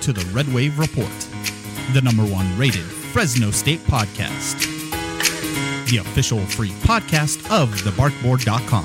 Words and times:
to 0.00 0.12
the 0.14 0.24
Red 0.32 0.52
Wave 0.54 0.78
Report, 0.78 1.10
the 1.92 2.00
number 2.02 2.22
one 2.22 2.56
rated 2.56 2.84
Fresno 2.84 3.50
State 3.50 3.80
podcast, 3.80 4.58
the 5.90 5.98
official 5.98 6.38
free 6.38 6.70
podcast 6.70 7.38
of 7.50 7.68
thebarkboard.com. 7.82 8.84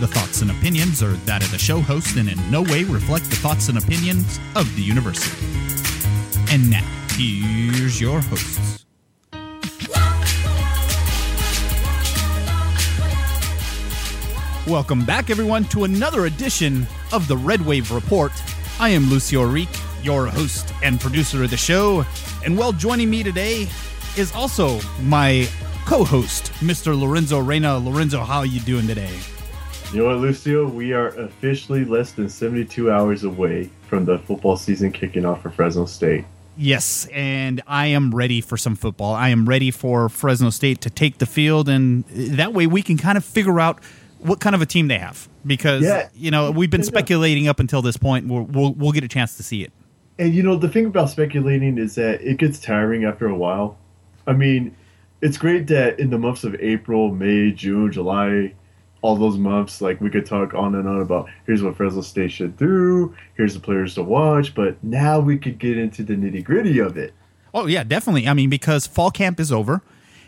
The 0.00 0.06
thoughts 0.06 0.42
and 0.42 0.50
opinions 0.50 1.02
are 1.02 1.12
that 1.24 1.42
of 1.42 1.50
the 1.50 1.58
show 1.58 1.80
host 1.80 2.16
and 2.16 2.28
in 2.28 2.50
no 2.50 2.62
way 2.62 2.84
reflect 2.84 3.30
the 3.30 3.36
thoughts 3.36 3.70
and 3.70 3.78
opinions 3.78 4.38
of 4.56 4.74
the 4.76 4.82
university. 4.82 5.46
And 6.50 6.70
now, 6.70 6.84
here's 7.12 7.98
your 7.98 8.20
hosts. 8.20 8.84
Welcome 14.66 15.06
back, 15.06 15.30
everyone, 15.30 15.64
to 15.64 15.84
another 15.84 16.26
edition 16.26 16.86
of 17.10 17.26
the 17.26 17.38
Red 17.38 17.64
Wave 17.64 17.90
Report. 17.90 18.32
I 18.80 18.90
am 18.90 19.10
Lucio 19.10 19.42
Ourique, 19.42 19.77
your 20.02 20.26
host 20.26 20.72
and 20.82 21.00
producer 21.00 21.42
of 21.42 21.50
the 21.50 21.56
show. 21.56 22.04
And 22.44 22.56
well, 22.56 22.72
joining 22.72 23.10
me 23.10 23.22
today 23.22 23.68
is 24.16 24.32
also 24.34 24.80
my 25.02 25.48
co-host, 25.86 26.52
Mr. 26.60 26.98
Lorenzo 26.98 27.38
Reyna. 27.38 27.78
Lorenzo, 27.78 28.20
how 28.20 28.38
are 28.38 28.46
you 28.46 28.60
doing 28.60 28.86
today? 28.86 29.18
You 29.92 30.00
know 30.00 30.06
what, 30.06 30.18
Lucio? 30.18 30.68
We 30.68 30.92
are 30.92 31.08
officially 31.08 31.84
less 31.84 32.12
than 32.12 32.28
72 32.28 32.90
hours 32.90 33.24
away 33.24 33.70
from 33.88 34.04
the 34.04 34.18
football 34.18 34.56
season 34.56 34.92
kicking 34.92 35.24
off 35.24 35.42
for 35.42 35.50
Fresno 35.50 35.86
State. 35.86 36.26
Yes, 36.58 37.06
and 37.12 37.62
I 37.66 37.86
am 37.86 38.14
ready 38.14 38.40
for 38.40 38.56
some 38.56 38.76
football. 38.76 39.14
I 39.14 39.28
am 39.28 39.48
ready 39.48 39.70
for 39.70 40.08
Fresno 40.08 40.50
State 40.50 40.82
to 40.82 40.90
take 40.90 41.18
the 41.18 41.26
field, 41.26 41.68
and 41.68 42.04
that 42.08 42.52
way 42.52 42.66
we 42.66 42.82
can 42.82 42.98
kind 42.98 43.16
of 43.16 43.24
figure 43.24 43.60
out 43.60 43.82
what 44.18 44.40
kind 44.40 44.54
of 44.54 44.60
a 44.60 44.66
team 44.66 44.88
they 44.88 44.98
have 44.98 45.28
because 45.46 45.84
yeah. 45.84 46.08
you 46.14 46.30
know 46.30 46.50
we've 46.50 46.70
been 46.70 46.82
speculating 46.82 47.48
up 47.48 47.60
until 47.60 47.80
this 47.80 47.96
point. 47.96 48.26
We'll, 48.26 48.42
we'll, 48.42 48.74
we'll 48.74 48.92
get 48.92 49.04
a 49.04 49.08
chance 49.08 49.36
to 49.36 49.42
see 49.42 49.62
it. 49.62 49.72
And 50.18 50.34
you 50.34 50.42
know 50.42 50.56
the 50.56 50.68
thing 50.68 50.86
about 50.86 51.10
speculating 51.10 51.78
is 51.78 51.94
that 51.94 52.20
it 52.22 52.38
gets 52.38 52.58
tiring 52.58 53.04
after 53.04 53.26
a 53.26 53.36
while. 53.36 53.78
I 54.26 54.32
mean, 54.32 54.74
it's 55.20 55.38
great 55.38 55.66
that 55.68 55.98
in 55.98 56.10
the 56.10 56.18
months 56.18 56.44
of 56.44 56.54
April, 56.56 57.14
May, 57.14 57.50
June, 57.52 57.92
July, 57.92 58.54
all 59.00 59.16
those 59.16 59.38
months, 59.38 59.80
like 59.80 60.00
we 60.00 60.10
could 60.10 60.26
talk 60.26 60.54
on 60.54 60.74
and 60.74 60.88
on 60.88 61.00
about 61.00 61.28
here's 61.46 61.62
what 61.62 61.76
Fresno 61.76 62.00
State 62.00 62.32
should 62.32 62.56
do, 62.56 63.14
here's 63.36 63.54
the 63.54 63.60
players 63.60 63.94
to 63.94 64.02
watch, 64.02 64.54
but 64.54 64.82
now 64.82 65.20
we 65.20 65.38
could 65.38 65.58
get 65.58 65.78
into 65.78 66.02
the 66.02 66.14
nitty 66.14 66.42
gritty 66.42 66.78
of 66.78 66.96
it. 66.96 67.14
Oh 67.54 67.66
yeah, 67.66 67.84
definitely. 67.84 68.26
I 68.26 68.34
mean, 68.34 68.50
because 68.50 68.86
fall 68.86 69.10
camp 69.10 69.38
is 69.38 69.52
over 69.52 69.82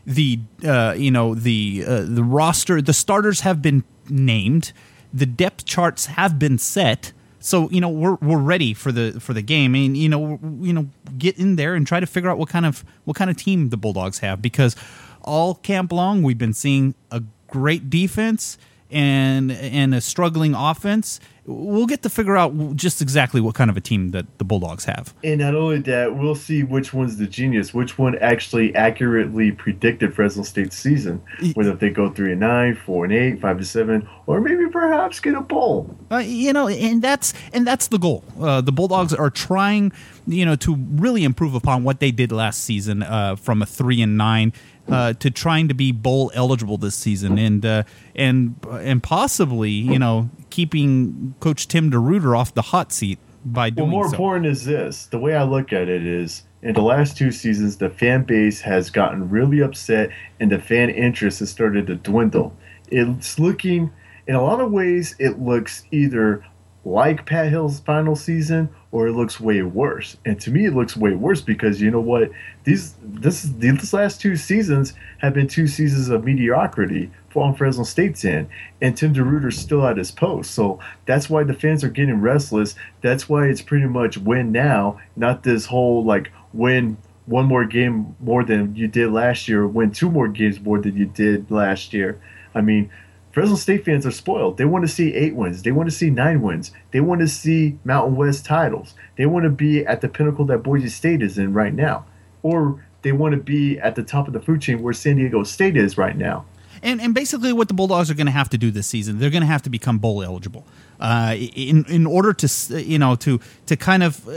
the 0.07 0.41
uh, 0.65 0.95
you 0.97 1.11
know 1.11 1.35
the 1.35 1.85
uh, 1.87 2.03
the 2.03 2.25
roster, 2.25 2.81
the 2.81 2.93
starters 2.93 3.41
have 3.41 3.61
been 3.61 3.85
named, 4.09 4.73
the 5.13 5.27
depth 5.27 5.65
charts 5.65 6.07
have 6.07 6.39
been 6.39 6.59
set. 6.59 7.13
So 7.41 7.71
you 7.71 7.81
know 7.81 7.89
we're 7.89 8.17
we're 8.17 8.39
ready 8.39 8.75
for 8.75 8.93
the 8.93 9.19
for 9.19 9.33
the 9.33 9.43
game, 9.43 9.75
and 9.75 9.97
you 9.97 10.09
know 10.09 10.39
you 10.61 10.73
know 10.73 10.89
get 11.19 11.39
in 11.39 11.57
there 11.57 11.75
and 11.75 11.87
try 11.87 11.99
to 11.99 12.07
figure 12.07 12.31
out 12.31 12.39
what 12.39 12.49
kind 12.49 12.67
of 12.67 12.85
what 13.05 13.17
kind 13.17 13.31
of 13.31 13.37
team 13.37 13.71
the 13.71 13.77
Bulldogs 13.77 14.19
have 14.19 14.41
because 14.43 14.77
all 15.23 15.55
camp 15.55 15.93
long 15.93 16.23
we've 16.23 16.39
been 16.39 16.55
seeing 16.55 16.95
a 17.11 17.23
great 17.49 17.91
defense 17.91 18.59
and 18.91 19.53
and 19.53 19.95
a 19.95 20.01
struggling 20.01 20.55
offense, 20.55 21.21
we'll 21.47 21.87
get 21.87 22.03
to 22.03 22.09
figure 22.09 22.37
out 22.37 22.77
just 22.77 23.03
exactly 23.03 23.41
what 23.41 23.55
kind 23.55 23.71
of 23.71 23.77
a 23.77 23.81
team 23.81 24.11
that 24.11 24.39
the 24.39 24.45
Bulldogs 24.45 24.85
have. 24.85 25.15
And 25.25 25.41
not 25.41 25.55
only 25.55 25.79
that, 25.81 26.17
we'll 26.17 26.35
see 26.35 26.63
which 26.63 26.93
one's 26.93 27.17
the 27.17 27.27
genius, 27.27 27.75
which 27.75 27.99
one 27.99 28.17
actually 28.19 28.75
accurately 28.75 29.53
predicted 29.53 30.15
Fresno 30.15 30.43
State's 30.43 30.77
season, 30.77 31.23
whether 31.55 31.75
they 31.75 31.91
go 31.91 32.11
three 32.11 32.33
and 32.33 32.41
nine, 32.41 32.75
four 32.75 33.05
and 33.05 33.13
eight, 33.13 33.41
five 33.41 33.59
to 33.59 33.65
seven, 33.65 34.09
or 34.27 34.41
maybe 34.41 34.69
perhaps 34.69 35.21
get 35.21 35.35
a 35.35 35.41
bowl. 35.41 35.97
Uh, 36.11 36.19
you 36.19 36.53
know, 36.53 36.69
and 36.69 37.03
that's 37.03 37.33
and 37.53 37.67
that's 37.67 37.89
the 37.89 37.99
goal. 37.99 38.25
Uh, 38.41 38.61
the 38.61 38.73
Bulldogs 38.73 39.15
are 39.15 39.31
trying, 39.31 39.93
you 40.27 40.45
know, 40.45 40.57
to 40.57 40.77
really 40.77 41.25
improve 41.25 41.55
upon 41.55 41.85
what 41.85 42.01
they 42.01 42.11
did 42.11 42.33
last 42.33 42.63
season 42.65 43.03
uh, 43.03 43.37
from 43.37 43.63
a 43.63 43.67
three 43.67 44.01
and 44.01 44.17
nine 44.17 44.53
uh, 44.91 45.13
to 45.15 45.31
trying 45.31 45.69
to 45.69 45.75
be 45.75 45.93
bowl 45.93 46.31
eligible 46.35 46.77
this 46.77 46.95
season, 46.95 47.39
and 47.39 47.65
uh, 47.65 47.83
and 48.15 48.55
and 48.71 49.03
possibly 49.03 49.71
you 49.71 49.99
know 49.99 50.31
keeping 50.51 51.35
Coach 51.41 51.69
Tim 51.69 51.91
DeRuyter 51.91 52.37
off 52.37 52.55
the 52.55 52.63
hot 52.63 52.93
seat 52.93 53.19
by 53.45 53.71
doing. 53.71 53.91
So. 53.91 53.93
Well, 53.93 54.03
more 54.03 54.09
so. 54.09 54.13
important 54.13 54.47
is 54.47 54.65
this: 54.65 55.07
the 55.07 55.19
way 55.19 55.35
I 55.35 55.45
look 55.45 55.73
at 55.73 55.89
it 55.89 56.07
is, 56.07 56.43
in 56.63 56.75
the 56.75 56.83
last 56.83 57.17
two 57.17 57.33
seasons, 57.33 57.77
the 57.77 57.91
fan 57.91 58.25
base 58.25 58.61
has 58.61 58.91
gotten 58.91 59.31
really 59.31 59.61
upset, 59.61 60.11
and 60.39 60.51
the 60.51 60.59
fan 60.59 60.91
interest 60.91 61.41
has 61.41 61.51
started 61.51 61.87
to 61.87 61.97
dwindle. 61.97 62.55
It's 62.89 63.39
looking, 63.39 63.91
in 64.27 64.35
a 64.35 64.43
lot 64.43 64.61
of 64.61 64.73
ways, 64.73 65.15
it 65.19 65.39
looks 65.39 65.85
either 65.91 66.45
like 66.91 67.25
Pat 67.25 67.49
Hill's 67.49 67.81
final 67.81 68.17
season 68.17 68.69
or 68.91 69.07
it 69.07 69.13
looks 69.13 69.39
way 69.39 69.63
worse. 69.63 70.17
And 70.25 70.41
to 70.41 70.51
me, 70.51 70.67
it 70.67 70.75
looks 70.75 70.97
way 70.97 71.15
worse 71.15 71.41
because 71.41 71.81
you 71.81 71.91
know 71.91 72.01
what? 72.01 72.31
These 72.65 72.95
this 73.03 73.43
these 73.43 73.93
last 73.93 74.21
two 74.21 74.37
seasons 74.37 74.95
have 75.19 75.33
been 75.33 75.47
two 75.47 75.69
seasons 75.69 76.09
of 76.09 76.25
mediocrity 76.25 77.11
for 77.29 77.47
um, 77.47 77.55
Fresno 77.55 77.85
State's 77.85 78.25
in, 78.25 78.49
and 78.83 78.97
Tim 78.97 79.15
DeRuyter's 79.15 79.57
still 79.57 79.87
at 79.87 79.97
his 79.97 80.11
post. 80.11 80.51
So 80.51 80.81
that's 81.07 81.31
why 81.31 81.45
the 81.45 81.55
fans 81.55 81.85
are 81.85 81.89
getting 81.89 82.21
restless. 82.21 82.75
That's 83.03 83.29
why 83.29 83.47
it's 83.47 83.63
pretty 83.63 83.87
much 83.87 84.19
win 84.19 84.51
now, 84.51 85.01
not 85.15 85.45
this 85.45 85.67
whole 85.67 86.05
like 86.05 86.33
win 86.53 86.97
one 87.27 87.47
more 87.47 87.65
game 87.65 88.17
more 88.19 88.43
than 88.43 88.75
you 88.75 88.89
did 88.89 89.13
last 89.13 89.47
year, 89.47 89.67
win 89.67 89.93
two 89.93 90.11
more 90.11 90.27
games 90.27 90.61
more 90.61 90.81
than 90.81 90.97
you 90.97 91.07
did 91.07 91.49
last 91.51 91.93
year. 91.93 92.21
I 92.53 92.61
mean, 92.61 92.91
Fresno 93.33 93.55
State 93.57 93.85
fans 93.85 94.05
are 94.05 94.11
spoiled. 94.11 94.57
They 94.57 94.65
want 94.65 94.85
to 94.85 94.89
see 94.89 95.15
eight 95.15 95.37
wins. 95.37 95.63
They 95.63 95.73
want 95.73 95.89
to 95.89 95.95
see 95.95 96.11
nine 96.11 96.43
wins. 96.43 96.73
They 96.91 97.01
want 97.01 97.21
to 97.21 97.29
see 97.29 97.79
Mountain 97.85 98.17
West 98.17 98.45
titles. 98.45 98.95
They 99.17 99.27
want 99.27 99.45
to 99.45 99.51
be 99.51 99.87
at 99.87 100.01
the 100.01 100.09
pinnacle 100.09 100.45
that 100.47 100.59
Boise 100.63 100.89
State 100.89 101.23
is 101.23 101.39
in 101.39 101.53
right 101.53 101.73
now. 101.73 102.07
Or 102.43 102.85
they 103.03 103.13
want 103.13 103.35
to 103.35 103.41
be 103.41 103.79
at 103.79 103.95
the 103.95 104.03
top 104.03 104.27
of 104.27 104.33
the 104.33 104.41
food 104.41 104.61
chain 104.61 104.83
where 104.83 104.93
San 104.93 105.17
Diego 105.17 105.45
State 105.45 105.77
is 105.77 105.97
right 105.97 106.17
now. 106.17 106.45
And, 106.83 107.01
and 107.01 107.15
basically, 107.15 107.53
what 107.53 107.69
the 107.69 107.75
Bulldogs 107.75 108.11
are 108.11 108.15
going 108.15 108.27
to 108.27 108.33
have 108.33 108.49
to 108.51 108.59
do 108.59 108.71
this 108.71 108.87
season, 108.87 109.19
they're 109.19 109.31
going 109.31 109.43
to 109.43 109.47
have 109.47 109.63
to 109.63 109.71
become 109.71 109.99
bowl 109.99 110.23
eligible 110.23 110.65
uh, 110.99 111.35
in 111.37 111.85
in 111.87 112.07
order 112.07 112.33
to 112.33 112.83
you 112.83 112.99
know 112.99 113.17
to 113.17 113.41
to 113.67 113.77
kind 113.77 114.03
of 114.03 114.27
uh, 114.29 114.33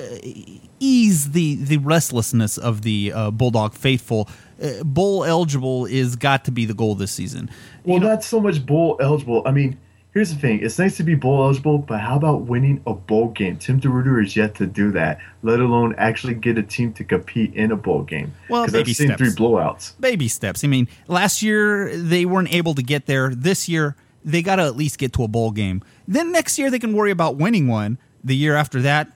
ease 0.79 1.31
the 1.31 1.55
the 1.55 1.77
restlessness 1.77 2.57
of 2.57 2.81
the 2.81 3.11
uh, 3.13 3.31
Bulldog 3.31 3.73
faithful. 3.73 4.29
Uh, 4.61 4.83
bowl 4.83 5.23
eligible 5.23 5.85
is 5.85 6.15
got 6.15 6.45
to 6.45 6.51
be 6.51 6.65
the 6.65 6.73
goal 6.73 6.95
this 6.95 7.11
season. 7.11 7.49
Well, 7.83 7.95
you 7.95 7.99
know, 8.01 8.09
not 8.09 8.23
so 8.23 8.39
much 8.39 8.65
bowl 8.65 8.97
eligible. 8.99 9.41
I 9.45 9.51
mean, 9.51 9.77
here's 10.13 10.29
the 10.33 10.39
thing: 10.39 10.59
it's 10.61 10.77
nice 10.77 10.97
to 10.97 11.03
be 11.03 11.15
bowl 11.15 11.43
eligible, 11.43 11.79
but 11.79 11.99
how 11.99 12.15
about 12.17 12.43
winning 12.43 12.81
a 12.85 12.93
bowl 12.93 13.29
game? 13.29 13.57
Tim 13.57 13.79
DeRuyter 13.81 14.23
is 14.23 14.35
yet 14.35 14.55
to 14.55 14.67
do 14.67 14.91
that, 14.91 15.19
let 15.41 15.59
alone 15.59 15.95
actually 15.97 16.35
get 16.35 16.57
a 16.57 16.63
team 16.63 16.93
to 16.93 17.03
compete 17.03 17.53
in 17.55 17.71
a 17.71 17.75
bowl 17.75 18.03
game. 18.03 18.33
Well, 18.49 18.65
baby 18.67 18.91
I've 18.91 18.95
seen 18.95 19.07
steps. 19.07 19.17
three 19.17 19.29
blowouts. 19.29 19.93
Baby 19.99 20.27
steps. 20.27 20.63
I 20.63 20.67
mean, 20.67 20.87
last 21.07 21.41
year 21.41 21.95
they 21.97 22.25
weren't 22.25 22.53
able 22.53 22.75
to 22.75 22.83
get 22.83 23.05
there. 23.07 23.33
This 23.33 23.67
year 23.67 23.95
they 24.23 24.41
got 24.41 24.57
to 24.57 24.63
at 24.63 24.75
least 24.77 24.99
get 24.99 25.13
to 25.13 25.23
a 25.23 25.27
bowl 25.27 25.51
game. 25.51 25.81
Then 26.07 26.31
next 26.31 26.57
year 26.59 26.69
they 26.71 26.79
can 26.79 26.93
worry 26.93 27.11
about 27.11 27.35
winning 27.37 27.67
one. 27.67 27.97
The 28.23 28.35
year 28.35 28.55
after 28.55 28.81
that, 28.83 29.09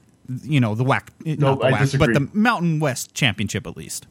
you 0.43 0.59
know, 0.59 0.75
the 0.75 0.83
WAC, 0.83 1.07
no, 1.23 1.51
not 1.51 1.59
the 1.59 1.65
I 1.67 1.71
WAC, 1.71 1.79
disagree. 1.79 2.13
but 2.13 2.19
the 2.19 2.37
Mountain 2.37 2.79
West 2.81 3.13
Championship 3.13 3.65
at 3.65 3.77
least. 3.77 4.05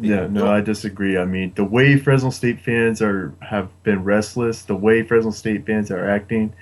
Yeah, 0.00 0.26
no, 0.26 0.46
I 0.50 0.60
disagree. 0.62 1.18
I 1.18 1.24
mean, 1.26 1.52
the 1.54 1.64
way 1.64 1.98
Fresno 1.98 2.30
State 2.30 2.60
fans 2.60 3.02
are 3.02 3.34
have 3.40 3.68
been 3.82 4.04
restless, 4.04 4.62
the 4.62 4.74
way 4.74 5.02
Fresno 5.02 5.30
State 5.30 5.66
fans 5.66 5.90
are 5.90 6.08
acting, 6.08 6.54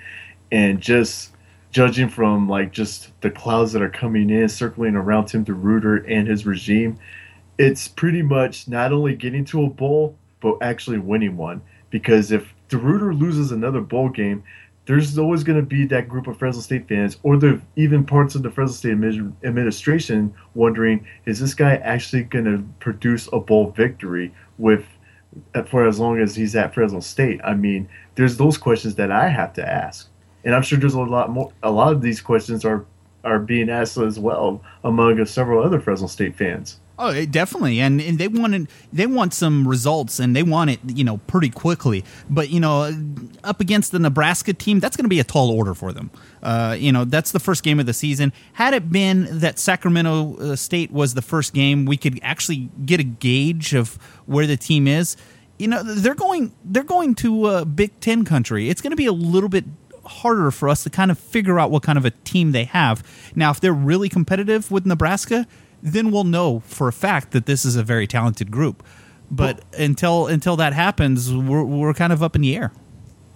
and 0.51 0.81
just 0.81 1.31
judging 1.71 2.09
from 2.09 2.49
like 2.49 2.73
just 2.73 3.09
the 3.21 3.31
clouds 3.31 3.71
that 3.71 3.81
are 3.81 3.89
coming 3.89 4.29
in, 4.29 4.49
circling 4.49 4.95
around 4.95 5.27
Tim 5.27 5.45
DeRuyter 5.45 6.03
and 6.07 6.27
his 6.27 6.45
regime, 6.45 6.99
it's 7.57 7.87
pretty 7.87 8.21
much 8.21 8.67
not 8.67 8.91
only 8.91 9.15
getting 9.15 9.45
to 9.45 9.63
a 9.63 9.69
bowl, 9.69 10.17
but 10.41 10.57
actually 10.61 10.97
winning 10.97 11.37
one. 11.37 11.61
Because 11.89 12.31
if 12.31 12.53
DeRuyter 12.69 13.17
loses 13.17 13.51
another 13.51 13.81
bowl 13.81 14.09
game, 14.09 14.43
there's 14.91 15.17
always 15.17 15.43
going 15.43 15.57
to 15.57 15.65
be 15.65 15.85
that 15.85 16.09
group 16.09 16.27
of 16.27 16.37
Fresno 16.37 16.59
State 16.59 16.89
fans, 16.89 17.17
or 17.23 17.37
the 17.37 17.61
even 17.77 18.03
parts 18.03 18.35
of 18.35 18.43
the 18.43 18.51
Fresno 18.51 18.73
State 18.73 18.97
admi- 18.97 19.31
administration, 19.45 20.33
wondering: 20.53 21.07
Is 21.25 21.39
this 21.39 21.53
guy 21.53 21.75
actually 21.75 22.23
going 22.23 22.43
to 22.43 22.61
produce 22.81 23.29
a 23.31 23.39
bowl 23.39 23.71
victory 23.71 24.33
with 24.57 24.83
uh, 25.55 25.63
for 25.63 25.87
as 25.87 25.97
long 25.97 26.19
as 26.19 26.35
he's 26.35 26.57
at 26.57 26.73
Fresno 26.73 26.99
State? 26.99 27.39
I 27.41 27.53
mean, 27.53 27.87
there's 28.15 28.35
those 28.35 28.57
questions 28.57 28.95
that 28.95 29.11
I 29.11 29.29
have 29.29 29.53
to 29.53 29.65
ask, 29.65 30.09
and 30.43 30.53
I'm 30.53 30.61
sure 30.61 30.77
there's 30.77 30.93
a 30.93 30.99
lot 30.99 31.29
more. 31.29 31.53
A 31.63 31.71
lot 31.71 31.93
of 31.93 32.01
these 32.01 32.19
questions 32.19 32.65
are 32.65 32.85
are 33.23 33.39
being 33.39 33.69
asked 33.69 33.97
as 33.97 34.19
well 34.19 34.61
among 34.83 35.23
several 35.25 35.63
other 35.63 35.79
Fresno 35.79 36.07
State 36.07 36.35
fans. 36.35 36.80
Oh, 37.03 37.09
it- 37.09 37.31
definitely, 37.31 37.79
and, 37.79 37.99
and 37.99 38.19
they 38.19 38.27
wanted 38.27 38.67
they 38.93 39.07
want 39.07 39.33
some 39.33 39.67
results, 39.67 40.19
and 40.19 40.35
they 40.35 40.43
want 40.43 40.69
it 40.69 40.79
you 40.85 41.03
know 41.03 41.17
pretty 41.17 41.49
quickly. 41.49 42.05
But 42.29 42.51
you 42.51 42.59
know, 42.59 42.95
up 43.43 43.59
against 43.59 43.91
the 43.91 43.97
Nebraska 43.97 44.53
team, 44.53 44.79
that's 44.79 44.95
going 44.95 45.05
to 45.05 45.09
be 45.09 45.19
a 45.19 45.23
tall 45.23 45.49
order 45.49 45.73
for 45.73 45.91
them. 45.91 46.11
Uh, 46.43 46.75
you 46.79 46.91
know, 46.91 47.03
that's 47.03 47.31
the 47.31 47.39
first 47.39 47.63
game 47.63 47.79
of 47.79 47.87
the 47.87 47.93
season. 47.93 48.31
Had 48.53 48.75
it 48.75 48.91
been 48.91 49.39
that 49.39 49.57
Sacramento 49.57 50.35
uh, 50.37 50.55
State 50.55 50.91
was 50.91 51.15
the 51.15 51.23
first 51.23 51.55
game, 51.55 51.85
we 51.85 51.97
could 51.97 52.19
actually 52.21 52.69
get 52.85 52.99
a 52.99 53.03
gauge 53.03 53.73
of 53.73 53.95
where 54.27 54.45
the 54.45 54.57
team 54.57 54.87
is. 54.87 55.17
You 55.57 55.69
know, 55.69 55.81
they're 55.81 56.13
going 56.13 56.51
they're 56.63 56.83
going 56.83 57.15
to 57.15 57.45
uh, 57.45 57.65
Big 57.65 57.99
Ten 57.99 58.25
country. 58.25 58.69
It's 58.69 58.79
going 58.81 58.91
to 58.91 58.95
be 58.97 59.07
a 59.07 59.11
little 59.11 59.49
bit 59.49 59.65
harder 60.05 60.51
for 60.51 60.69
us 60.69 60.83
to 60.83 60.91
kind 60.91 61.09
of 61.09 61.17
figure 61.17 61.59
out 61.59 61.71
what 61.71 61.81
kind 61.81 61.97
of 61.97 62.05
a 62.05 62.11
team 62.11 62.51
they 62.51 62.65
have. 62.65 63.03
Now, 63.35 63.49
if 63.49 63.59
they're 63.59 63.73
really 63.73 64.09
competitive 64.09 64.69
with 64.69 64.85
Nebraska, 64.85 65.47
then 65.81 66.11
we'll 66.11 66.23
know 66.23 66.61
for 66.61 66.87
a 66.87 66.93
fact 66.93 67.31
that 67.31 67.45
this 67.45 67.65
is 67.65 67.75
a 67.75 67.83
very 67.83 68.07
talented 68.07 68.51
group. 68.51 68.83
But 69.29 69.63
until 69.77 70.27
until 70.27 70.57
that 70.57 70.73
happens, 70.73 71.33
we're 71.33 71.63
we're 71.63 71.93
kind 71.93 72.11
of 72.11 72.21
up 72.21 72.35
in 72.35 72.41
the 72.41 72.55
air. 72.55 72.71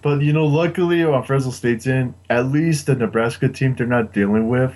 But 0.01 0.21
you 0.21 0.33
know, 0.33 0.45
luckily 0.45 1.03
on 1.03 1.23
Fresno 1.23 1.51
State's 1.51 1.87
in, 1.87 2.13
at 2.29 2.47
least 2.47 2.85
the 2.85 2.95
Nebraska 2.95 3.49
team 3.49 3.75
they're 3.75 3.87
not 3.87 4.13
dealing 4.13 4.49
with. 4.49 4.75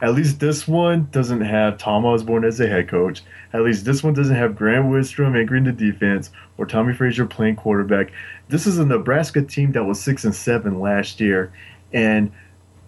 At 0.00 0.14
least 0.14 0.40
this 0.40 0.66
one 0.66 1.08
doesn't 1.12 1.42
have 1.42 1.78
Tom 1.78 2.04
Osborne 2.04 2.44
as 2.44 2.58
a 2.58 2.66
head 2.66 2.88
coach. 2.88 3.22
At 3.52 3.62
least 3.62 3.84
this 3.84 4.02
one 4.02 4.14
doesn't 4.14 4.34
have 4.34 4.56
Grant 4.56 4.86
Wistrom 4.86 5.38
anchoring 5.38 5.64
the 5.64 5.72
defense 5.72 6.30
or 6.58 6.66
Tommie 6.66 6.94
Frazier 6.94 7.26
playing 7.26 7.56
quarterback. 7.56 8.10
This 8.48 8.66
is 8.66 8.78
a 8.78 8.86
Nebraska 8.86 9.42
team 9.42 9.72
that 9.72 9.84
was 9.84 10.00
six 10.00 10.24
and 10.24 10.34
seven 10.34 10.80
last 10.80 11.20
year, 11.20 11.52
and 11.92 12.32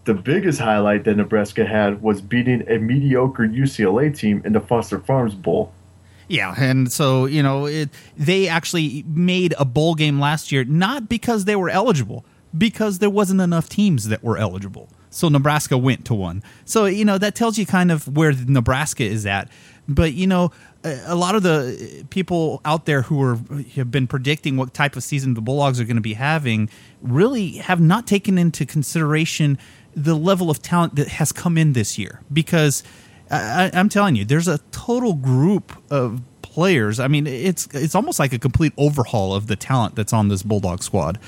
the 0.04 0.14
biggest 0.14 0.60
highlight 0.60 1.04
that 1.04 1.16
Nebraska 1.16 1.64
had 1.64 2.02
was 2.02 2.20
beating 2.20 2.68
a 2.68 2.78
mediocre 2.78 3.44
UCLA 3.44 4.16
team 4.16 4.42
in 4.44 4.52
the 4.52 4.60
Foster 4.60 4.98
Farms 4.98 5.34
Bowl. 5.34 5.72
Yeah, 6.28 6.54
and 6.56 6.90
so 6.90 7.26
you 7.26 7.42
know 7.42 7.66
it, 7.66 7.90
they 8.16 8.48
actually 8.48 9.04
made 9.06 9.54
a 9.58 9.64
bowl 9.64 9.94
game 9.94 10.20
last 10.20 10.50
year, 10.52 10.64
not 10.64 11.08
because 11.08 11.44
they 11.44 11.56
were 11.56 11.68
eligible, 11.68 12.24
because 12.56 12.98
there 12.98 13.10
wasn't 13.10 13.40
enough 13.40 13.68
teams 13.68 14.08
that 14.08 14.22
were 14.22 14.38
eligible. 14.38 14.88
So 15.10 15.28
Nebraska 15.28 15.78
went 15.78 16.04
to 16.06 16.14
one. 16.14 16.42
So 16.64 16.86
you 16.86 17.04
know 17.04 17.18
that 17.18 17.34
tells 17.34 17.58
you 17.58 17.66
kind 17.66 17.92
of 17.92 18.16
where 18.16 18.32
Nebraska 18.32 19.04
is 19.04 19.26
at. 19.26 19.50
But 19.86 20.14
you 20.14 20.26
know, 20.26 20.50
a 20.84 21.14
lot 21.14 21.34
of 21.34 21.42
the 21.42 22.00
uh, 22.02 22.04
people 22.10 22.60
out 22.64 22.84
there 22.84 23.02
who 23.02 23.22
are 23.22 23.38
have 23.74 23.90
been 23.90 24.06
predicting 24.06 24.56
what 24.56 24.74
type 24.74 24.96
of 24.96 25.02
season 25.02 25.34
the 25.34 25.40
Bulldogs 25.40 25.80
are 25.80 25.84
going 25.84 25.96
to 25.96 26.02
be 26.02 26.14
having 26.14 26.68
really 27.02 27.52
have 27.52 27.80
not 27.80 28.06
taken 28.06 28.38
into 28.38 28.66
consideration 28.66 29.58
the 29.96 30.14
level 30.14 30.50
of 30.50 30.60
talent 30.60 30.96
that 30.96 31.08
has 31.08 31.32
come 31.32 31.56
in 31.56 31.72
this 31.72 31.98
year 31.98 32.20
because 32.32 32.82
I, 33.30 33.70
am 33.72 33.88
telling 33.88 34.16
you, 34.16 34.24
there's 34.24 34.48
a 34.48 34.58
total 34.70 35.14
group 35.14 35.72
of 35.90 36.20
players. 36.42 37.00
I 37.00 37.08
mean, 37.08 37.26
it's 37.26 37.66
it's 37.72 37.94
almost 37.94 38.18
like 38.18 38.32
a 38.32 38.38
complete 38.38 38.72
overhaul 38.76 39.34
of 39.34 39.46
the 39.46 39.56
talent 39.56 39.94
that's 39.94 40.12
on 40.12 40.28
this 40.28 40.42
Bulldog 40.42 40.82
squad. 40.82 41.18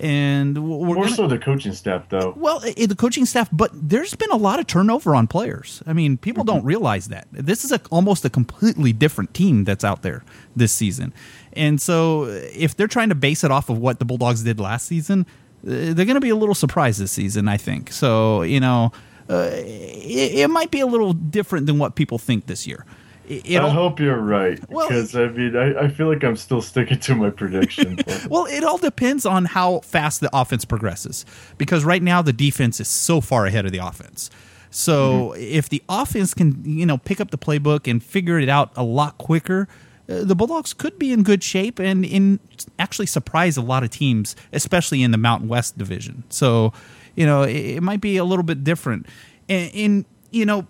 And 0.00 0.56
we're 0.56 0.86
more 0.86 1.04
gonna, 1.04 1.14
so 1.14 1.26
the 1.26 1.38
coaching 1.38 1.72
staff, 1.72 2.08
though. 2.08 2.32
Well, 2.36 2.60
the 2.60 2.96
coaching 2.96 3.26
staff, 3.26 3.48
but 3.52 3.70
there's 3.74 4.14
been 4.14 4.30
a 4.30 4.36
lot 4.36 4.58
of 4.58 4.66
turnover 4.66 5.14
on 5.14 5.26
players. 5.26 5.82
I 5.86 5.92
mean, 5.92 6.16
people 6.16 6.44
mm-hmm. 6.44 6.56
don't 6.56 6.64
realize 6.64 7.08
that 7.08 7.28
this 7.30 7.64
is 7.64 7.72
a, 7.72 7.80
almost 7.90 8.24
a 8.24 8.30
completely 8.30 8.92
different 8.92 9.34
team 9.34 9.64
that's 9.64 9.84
out 9.84 10.02
there 10.02 10.24
this 10.56 10.72
season. 10.72 11.12
And 11.52 11.80
so, 11.80 12.24
if 12.24 12.76
they're 12.76 12.88
trying 12.88 13.10
to 13.10 13.14
base 13.14 13.44
it 13.44 13.50
off 13.50 13.68
of 13.68 13.78
what 13.78 13.98
the 13.98 14.04
Bulldogs 14.04 14.42
did 14.42 14.58
last 14.58 14.86
season, 14.86 15.26
uh, 15.66 15.92
they're 15.92 16.06
going 16.06 16.14
to 16.14 16.20
be 16.20 16.30
a 16.30 16.36
little 16.36 16.54
surprised 16.54 17.00
this 17.00 17.12
season. 17.12 17.46
I 17.48 17.58
think 17.58 17.92
so. 17.92 18.42
You 18.42 18.60
know 18.60 18.92
uh, 19.30 19.50
it, 19.52 20.40
it, 20.40 20.50
might 20.50 20.72
be 20.72 20.80
a 20.80 20.86
little 20.86 21.12
different 21.12 21.66
than 21.66 21.78
what 21.78 21.94
people 21.94 22.18
think 22.18 22.46
this 22.46 22.66
year. 22.66 22.84
It'll, 23.30 23.68
I 23.68 23.70
hope 23.70 24.00
you're 24.00 24.16
right 24.16 24.58
well, 24.68 24.88
because 24.88 25.14
I 25.14 25.28
mean 25.28 25.56
I, 25.56 25.84
I, 25.84 25.88
feel 25.88 26.08
like 26.08 26.24
I'm 26.24 26.34
still 26.34 26.60
sticking 26.60 26.98
to 26.98 27.14
my 27.14 27.30
prediction. 27.30 28.00
well, 28.28 28.46
it 28.46 28.64
all 28.64 28.76
depends 28.76 29.24
on 29.24 29.44
how 29.44 29.80
fast 29.80 30.20
the 30.20 30.28
offense 30.32 30.64
progresses 30.64 31.24
because 31.56 31.84
right 31.84 32.02
now 32.02 32.22
the 32.22 32.32
defense 32.32 32.80
is 32.80 32.88
so 32.88 33.20
far 33.20 33.46
ahead 33.46 33.66
of 33.66 33.72
the 33.72 33.78
offense. 33.78 34.30
So 34.70 35.28
mm-hmm. 35.28 35.42
if 35.42 35.68
the 35.68 35.80
offense 35.88 36.34
can 36.34 36.60
you 36.64 36.84
know 36.84 36.98
pick 36.98 37.20
up 37.20 37.30
the 37.30 37.38
playbook 37.38 37.88
and 37.88 38.02
figure 38.02 38.40
it 38.40 38.48
out 38.48 38.72
a 38.74 38.82
lot 38.82 39.16
quicker, 39.16 39.68
uh, 40.08 40.24
the 40.24 40.34
Bulldogs 40.34 40.74
could 40.74 40.98
be 40.98 41.12
in 41.12 41.22
good 41.22 41.44
shape 41.44 41.78
and 41.78 42.04
in 42.04 42.40
actually 42.80 43.06
surprise 43.06 43.56
a 43.56 43.62
lot 43.62 43.84
of 43.84 43.90
teams, 43.90 44.34
especially 44.52 45.04
in 45.04 45.12
the 45.12 45.18
Mountain 45.18 45.48
West 45.48 45.78
division. 45.78 46.24
So 46.30 46.72
you 47.14 47.26
know, 47.26 47.42
it, 47.42 47.76
it 47.76 47.82
might 47.84 48.00
be 48.00 48.16
a 48.16 48.24
little 48.24 48.42
bit 48.42 48.64
different. 48.64 49.06
And, 49.48 49.70
in 49.72 50.04
you 50.32 50.44
know, 50.44 50.66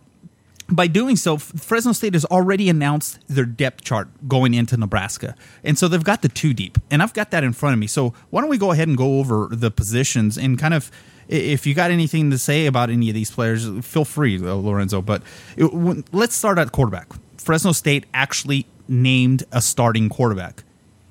by 0.70 0.86
doing 0.86 1.16
so, 1.16 1.36
Fresno 1.36 1.92
State 1.92 2.14
has 2.14 2.24
already 2.26 2.68
announced 2.68 3.18
their 3.28 3.44
depth 3.44 3.82
chart 3.82 4.08
going 4.28 4.54
into 4.54 4.76
Nebraska. 4.76 5.34
And 5.64 5.78
so 5.78 5.88
they've 5.88 6.04
got 6.04 6.22
the 6.22 6.28
two 6.28 6.54
deep. 6.54 6.78
And 6.90 7.02
I've 7.02 7.14
got 7.14 7.30
that 7.32 7.44
in 7.44 7.52
front 7.52 7.74
of 7.74 7.78
me. 7.78 7.86
So 7.86 8.14
why 8.30 8.40
don't 8.40 8.50
we 8.50 8.58
go 8.58 8.72
ahead 8.72 8.88
and 8.88 8.96
go 8.96 9.18
over 9.18 9.48
the 9.50 9.70
positions 9.70 10.38
and 10.38 10.58
kind 10.58 10.74
of 10.74 10.90
if 11.28 11.64
you 11.64 11.74
got 11.74 11.92
anything 11.92 12.30
to 12.32 12.38
say 12.38 12.66
about 12.66 12.90
any 12.90 13.08
of 13.08 13.14
these 13.14 13.30
players, 13.30 13.68
feel 13.86 14.04
free, 14.04 14.36
uh, 14.36 14.54
Lorenzo. 14.54 15.00
But 15.00 15.22
it, 15.56 15.72
let's 16.12 16.34
start 16.34 16.58
at 16.58 16.72
quarterback. 16.72 17.08
Fresno 17.38 17.72
State 17.72 18.04
actually 18.12 18.66
named 18.88 19.44
a 19.52 19.62
starting 19.62 20.08
quarterback. 20.08 20.64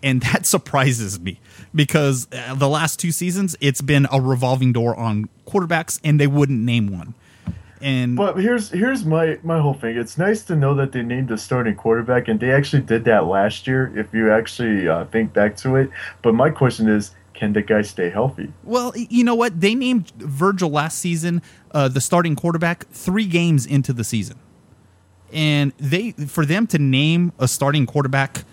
And 0.03 0.21
that 0.33 0.45
surprises 0.45 1.19
me 1.19 1.39
because 1.73 2.27
uh, 2.31 2.55
the 2.55 2.67
last 2.67 2.99
two 2.99 3.11
seasons 3.11 3.55
it's 3.61 3.81
been 3.81 4.07
a 4.11 4.21
revolving 4.21 4.73
door 4.73 4.95
on 4.95 5.29
quarterbacks, 5.47 5.99
and 6.03 6.19
they 6.19 6.27
wouldn't 6.27 6.59
name 6.59 6.87
one. 6.87 7.15
And 7.81 8.15
but 8.17 8.37
here's 8.37 8.69
here's 8.69 9.05
my 9.05 9.39
my 9.43 9.59
whole 9.59 9.73
thing. 9.73 9.97
It's 9.97 10.17
nice 10.17 10.43
to 10.45 10.55
know 10.55 10.75
that 10.75 10.91
they 10.91 11.01
named 11.01 11.31
a 11.31 11.37
starting 11.37 11.75
quarterback, 11.75 12.27
and 12.27 12.39
they 12.39 12.51
actually 12.51 12.81
did 12.81 13.05
that 13.05 13.25
last 13.25 13.67
year. 13.67 13.91
If 13.97 14.13
you 14.13 14.31
actually 14.31 14.87
uh, 14.87 15.05
think 15.05 15.33
back 15.33 15.55
to 15.57 15.77
it, 15.77 15.89
but 16.21 16.33
my 16.33 16.49
question 16.49 16.89
is, 16.89 17.11
can 17.33 17.53
the 17.53 17.61
guy 17.61 17.81
stay 17.81 18.09
healthy? 18.09 18.51
Well, 18.63 18.91
you 18.95 19.23
know 19.23 19.35
what? 19.35 19.61
They 19.61 19.75
named 19.75 20.11
Virgil 20.17 20.69
last 20.69 20.99
season 20.99 21.41
uh, 21.71 21.87
the 21.87 22.01
starting 22.01 22.35
quarterback 22.35 22.87
three 22.89 23.25
games 23.25 23.65
into 23.65 23.93
the 23.93 24.03
season, 24.03 24.37
and 25.31 25.71
they 25.77 26.11
for 26.11 26.45
them 26.45 26.67
to 26.67 26.79
name 26.79 27.31
a 27.39 27.47
starting 27.47 27.85
quarterback 27.85 28.43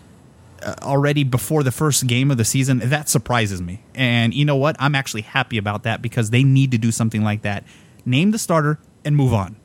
uh, 0.63 0.75
already 0.83 1.25
before 1.25 1.63
the 1.63 1.73
first 1.73 2.07
game 2.07 2.31
of 2.31 2.37
the 2.37 2.45
season, 2.45 2.79
that 2.79 3.09
surprises 3.09 3.61
me. 3.61 3.83
And 3.95 4.33
you 4.35 4.45
know 4.45 4.57
what? 4.57 4.77
I'm 4.79 4.95
actually 4.95 5.23
happy 5.23 5.59
about 5.59 5.83
that 5.83 6.01
because 6.01 6.31
they 6.31 6.45
need 6.45 6.71
to 6.71 6.79
do 6.79 6.93
something 6.93 7.23
like 7.23 7.43
that. 7.43 7.65
Name 8.05 8.31
the 8.31 8.39
starter 8.39 8.79
and 9.07 9.17
move 9.17 9.33
on 9.33 9.57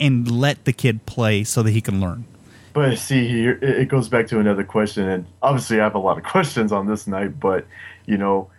and 0.00 0.30
let 0.30 0.64
the 0.64 0.72
kid 0.72 1.04
play 1.04 1.44
so 1.44 1.62
that 1.62 1.72
he 1.72 1.82
can 1.82 2.00
learn. 2.00 2.24
But 2.72 2.98
see, 2.98 3.26
here 3.26 3.58
it 3.62 3.88
goes 3.88 4.08
back 4.08 4.26
to 4.28 4.38
another 4.38 4.64
question, 4.64 5.08
and 5.08 5.26
obviously 5.42 5.80
I 5.80 5.84
have 5.84 5.94
a 5.94 5.98
lot 5.98 6.18
of 6.18 6.24
questions 6.32 6.72
on 6.72 6.86
this 6.86 7.06
night. 7.06 7.40
But 7.40 7.66
you 8.06 8.16
know, 8.16 8.50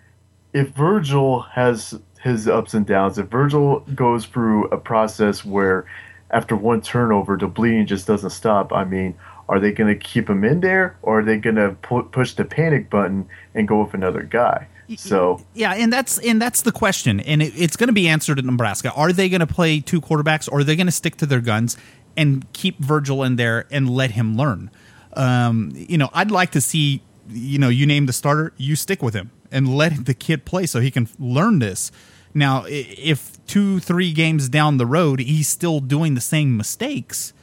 if 0.53 0.69
Virgil 0.69 1.41
has 1.41 1.99
his 2.21 2.47
ups 2.47 2.73
and 2.73 2.85
downs, 2.85 3.17
if 3.17 3.27
Virgil 3.27 3.79
goes 3.95 4.25
through 4.25 4.65
a 4.65 4.77
process 4.77 5.45
where 5.45 5.85
after 6.31 6.55
one 6.55 6.81
turnover 6.81 7.37
the 7.37 7.47
bleeding 7.47 7.85
just 7.85 8.05
doesn't 8.05 8.31
stop, 8.31 8.73
I 8.73 8.83
mean, 8.83 9.15
are 9.47 9.59
they 9.59 9.71
going 9.71 9.97
to 9.97 9.99
keep 9.99 10.29
him 10.29 10.43
in 10.43 10.59
there, 10.59 10.97
or 11.03 11.19
are 11.19 11.23
they 11.23 11.37
going 11.37 11.55
to 11.55 11.77
pu- 11.81 12.03
push 12.03 12.33
the 12.33 12.43
panic 12.43 12.89
button 12.89 13.29
and 13.53 13.67
go 13.67 13.81
with 13.83 13.93
another 13.93 14.23
guy? 14.23 14.67
So 14.95 15.45
yeah, 15.53 15.73
and 15.73 15.91
that's 15.91 16.17
and 16.19 16.41
that's 16.41 16.61
the 16.61 16.71
question, 16.71 17.19
and 17.19 17.41
it, 17.41 17.53
it's 17.57 17.75
going 17.75 17.87
to 17.87 17.93
be 17.93 18.07
answered 18.07 18.39
in 18.39 18.45
Nebraska. 18.45 18.91
Are 18.93 19.11
they 19.11 19.27
going 19.27 19.41
to 19.41 19.47
play 19.47 19.79
two 19.81 19.99
quarterbacks, 19.99 20.49
or 20.49 20.59
are 20.59 20.63
they 20.63 20.75
going 20.75 20.87
to 20.87 20.91
stick 20.93 21.17
to 21.17 21.25
their 21.25 21.41
guns 21.41 21.75
and 22.15 22.51
keep 22.53 22.79
Virgil 22.79 23.23
in 23.23 23.35
there 23.35 23.65
and 23.69 23.89
let 23.89 24.11
him 24.11 24.37
learn? 24.37 24.71
Um, 25.13 25.71
you 25.75 25.97
know, 25.97 26.09
I'd 26.13 26.31
like 26.31 26.51
to 26.51 26.61
see 26.61 27.01
you 27.29 27.59
know 27.59 27.69
you 27.69 27.85
name 27.85 28.05
the 28.05 28.13
starter, 28.13 28.53
you 28.55 28.75
stick 28.77 29.01
with 29.01 29.13
him 29.13 29.31
and 29.51 29.73
let 29.75 30.05
the 30.05 30.13
kid 30.13 30.45
play 30.45 30.65
so 30.65 30.79
he 30.79 30.91
can 30.91 31.09
learn 31.19 31.59
this. 31.59 31.91
Now, 32.33 32.65
if 32.67 33.43
two, 33.47 33.79
three 33.79 34.13
games 34.13 34.47
down 34.49 34.77
the 34.77 34.85
road 34.85 35.19
he's 35.19 35.47
still 35.47 35.79
doing 35.79 36.13
the 36.13 36.21
same 36.21 36.55
mistakes, 36.55 37.33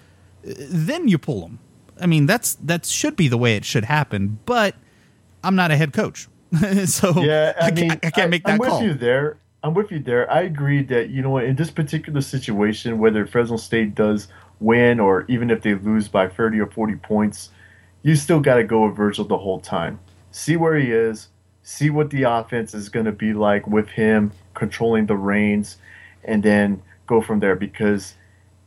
then 0.42 1.08
you 1.08 1.18
pull 1.18 1.46
him. 1.46 1.58
I 2.00 2.06
mean, 2.06 2.26
that's 2.26 2.54
that 2.56 2.86
should 2.86 3.16
be 3.16 3.28
the 3.28 3.38
way 3.38 3.56
it 3.56 3.64
should 3.64 3.84
happen. 3.84 4.38
But 4.46 4.76
I'm 5.42 5.56
not 5.56 5.70
a 5.70 5.76
head 5.76 5.92
coach, 5.92 6.28
so 6.86 7.22
yeah, 7.22 7.52
I, 7.60 7.68
I 7.68 7.70
mean, 7.70 7.90
can't, 7.90 8.04
I 8.04 8.10
can't 8.10 8.30
make 8.30 8.44
that 8.44 8.52
I'm 8.52 8.58
call. 8.58 8.78
with 8.78 8.88
you 8.88 8.94
there. 8.94 9.36
I'm 9.62 9.74
with 9.74 9.90
you 9.90 9.98
there. 9.98 10.30
I 10.30 10.42
agree 10.42 10.82
that 10.84 11.10
you 11.10 11.22
know 11.22 11.38
in 11.38 11.56
this 11.56 11.70
particular 11.70 12.20
situation, 12.20 12.98
whether 12.98 13.26
Fresno 13.26 13.56
State 13.56 13.94
does 13.94 14.28
win 14.60 15.00
or 15.00 15.24
even 15.28 15.50
if 15.50 15.62
they 15.62 15.74
lose 15.74 16.08
by 16.08 16.28
30 16.28 16.60
or 16.60 16.66
40 16.66 16.96
points, 16.96 17.50
you 18.02 18.14
still 18.14 18.40
got 18.40 18.56
to 18.56 18.64
go 18.64 18.86
with 18.86 18.96
Virgil 18.96 19.24
the 19.24 19.38
whole 19.38 19.60
time. 19.60 19.98
See 20.30 20.56
where 20.56 20.76
he 20.76 20.90
is. 20.90 21.28
See 21.62 21.90
what 21.90 22.10
the 22.10 22.24
offense 22.24 22.74
is 22.74 22.88
going 22.88 23.06
to 23.06 23.12
be 23.12 23.32
like 23.32 23.66
with 23.66 23.88
him 23.88 24.32
controlling 24.52 25.06
the 25.06 25.16
reins, 25.16 25.78
and 26.24 26.42
then 26.42 26.82
go 27.06 27.20
from 27.20 27.40
there. 27.40 27.56
Because 27.56 28.14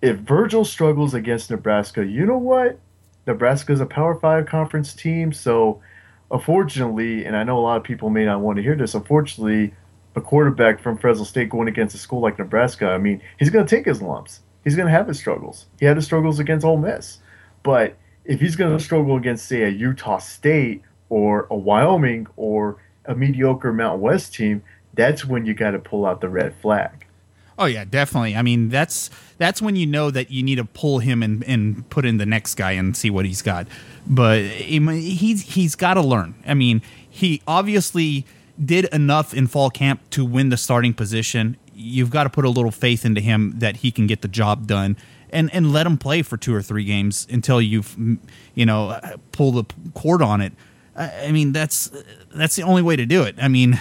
if 0.02 0.18
Virgil 0.18 0.66
struggles 0.66 1.14
against 1.14 1.50
Nebraska, 1.50 2.06
you 2.06 2.26
know 2.26 2.38
what? 2.38 2.80
Nebraska 3.26 3.74
is 3.74 3.82
a 3.82 3.86
Power 3.86 4.16
Five 4.20 4.46
conference 4.46 4.94
team, 4.94 5.34
so 5.34 5.82
unfortunately, 6.32 7.26
and 7.26 7.36
I 7.36 7.44
know 7.44 7.58
a 7.58 7.62
lot 7.62 7.78
of 7.78 7.84
people 7.84 8.10
may 8.10 8.26
not 8.26 8.42
want 8.42 8.58
to 8.58 8.64
hear 8.64 8.76
this, 8.76 8.94
unfortunately, 8.94 9.74
a 10.16 10.22
quarterback 10.22 10.82
from 10.82 10.98
Fresno 10.98 11.24
State 11.24 11.50
going 11.50 11.68
against 11.68 11.96
a 11.96 11.98
school 11.98 12.20
like 12.20 12.40
Nebraska, 12.40 12.90
I 12.90 12.98
mean, 12.98 13.22
he's 13.38 13.50
going 13.50 13.66
to 13.66 13.76
take 13.76 13.86
his 13.86 14.02
lumps. 14.02 14.42
He's 14.64 14.76
going 14.76 14.88
to 14.88 14.92
have 14.92 15.08
his 15.08 15.18
struggles. 15.18 15.68
He 15.80 15.86
had 15.86 15.96
his 15.96 16.06
struggles 16.06 16.40
against 16.40 16.66
Ole 16.66 16.78
Miss. 16.78 17.20
But 17.64 17.96
if 18.26 18.42
he's 18.42 18.56
going 18.56 18.78
to 18.78 18.84
struggle 18.84 19.16
against, 19.16 19.46
say, 19.46 19.64
a 19.64 19.70
Utah 19.70 20.18
State 20.18 20.82
or 21.10 21.48
a 21.50 21.56
Wyoming 21.56 22.28
or 22.36 22.78
a 23.06 23.16
mediocre 23.16 23.72
Mountain 23.72 24.02
West 24.02 24.34
team, 24.34 24.64
that's 24.94 25.24
when 25.24 25.46
you 25.46 25.54
got 25.54 25.72
to 25.72 25.80
pull 25.80 26.06
out 26.06 26.20
the 26.20 26.30
red 26.30 26.54
flag. 26.56 27.07
Oh 27.60 27.66
yeah, 27.66 27.86
definitely. 27.86 28.36
I 28.36 28.42
mean, 28.42 28.70
that's 28.70 29.10
that's 29.38 29.62
when 29.62 29.76
you 29.76 29.86
know 29.86 30.12
that 30.12 30.30
you 30.30 30.44
need 30.44 30.56
to 30.56 30.66
pull 30.66 31.00
him 31.00 31.24
and, 31.24 31.44
and 31.46 31.90
put 31.90 32.06
in 32.06 32.18
the 32.18 32.26
next 32.26 32.56
guy 32.56 32.72
and 32.74 32.96
see 32.96 33.10
what 33.10 33.26
he's 33.26 33.42
got. 33.42 33.68
But 34.06 34.44
he's 34.44 35.42
he's 35.42 35.76
got 35.76 35.96
to 35.96 36.02
learn. 36.02 36.36
I 36.46 36.54
mean, 36.54 36.82
he 37.10 37.42
obviously 37.48 38.26
did 38.64 38.86
enough 38.86 39.34
in 39.34 39.48
fall 39.48 39.70
camp 39.70 40.08
to 40.12 40.24
win 40.24 40.50
the 40.50 40.58
starting 40.58 40.94
position. 40.94 41.58
You've 41.74 42.10
got 42.10 42.24
to 42.24 42.30
put 42.30 42.46
a 42.46 42.50
little 42.50 42.72
faith 42.72 43.06
into 43.06 43.22
him 43.22 43.54
that 43.58 43.78
he 43.78 43.92
can 43.92 44.08
get 44.08 44.22
the 44.22 44.28
job 44.28 44.68
done 44.68 44.98
and 45.30 45.54
and 45.54 45.74
let 45.74 45.86
him 45.86 45.98
play 45.98 46.22
for 46.22 46.38
two 46.38 46.54
or 46.54 46.62
three 46.62 46.84
games 46.84 47.28
until 47.30 47.62
you've 47.62 47.96
you 48.54 48.66
know 48.66 49.00
pull 49.32 49.52
the 49.52 49.64
cord 49.94 50.22
on 50.22 50.42
it. 50.42 50.54
I 50.96 51.32
mean 51.32 51.54
that's 51.54 51.92
that's 52.34 52.56
the 52.56 52.64
only 52.64 52.82
way 52.82 52.96
to 52.96 53.06
do 53.06 53.24
it. 53.24 53.36
I 53.42 53.48
mean 53.48 53.80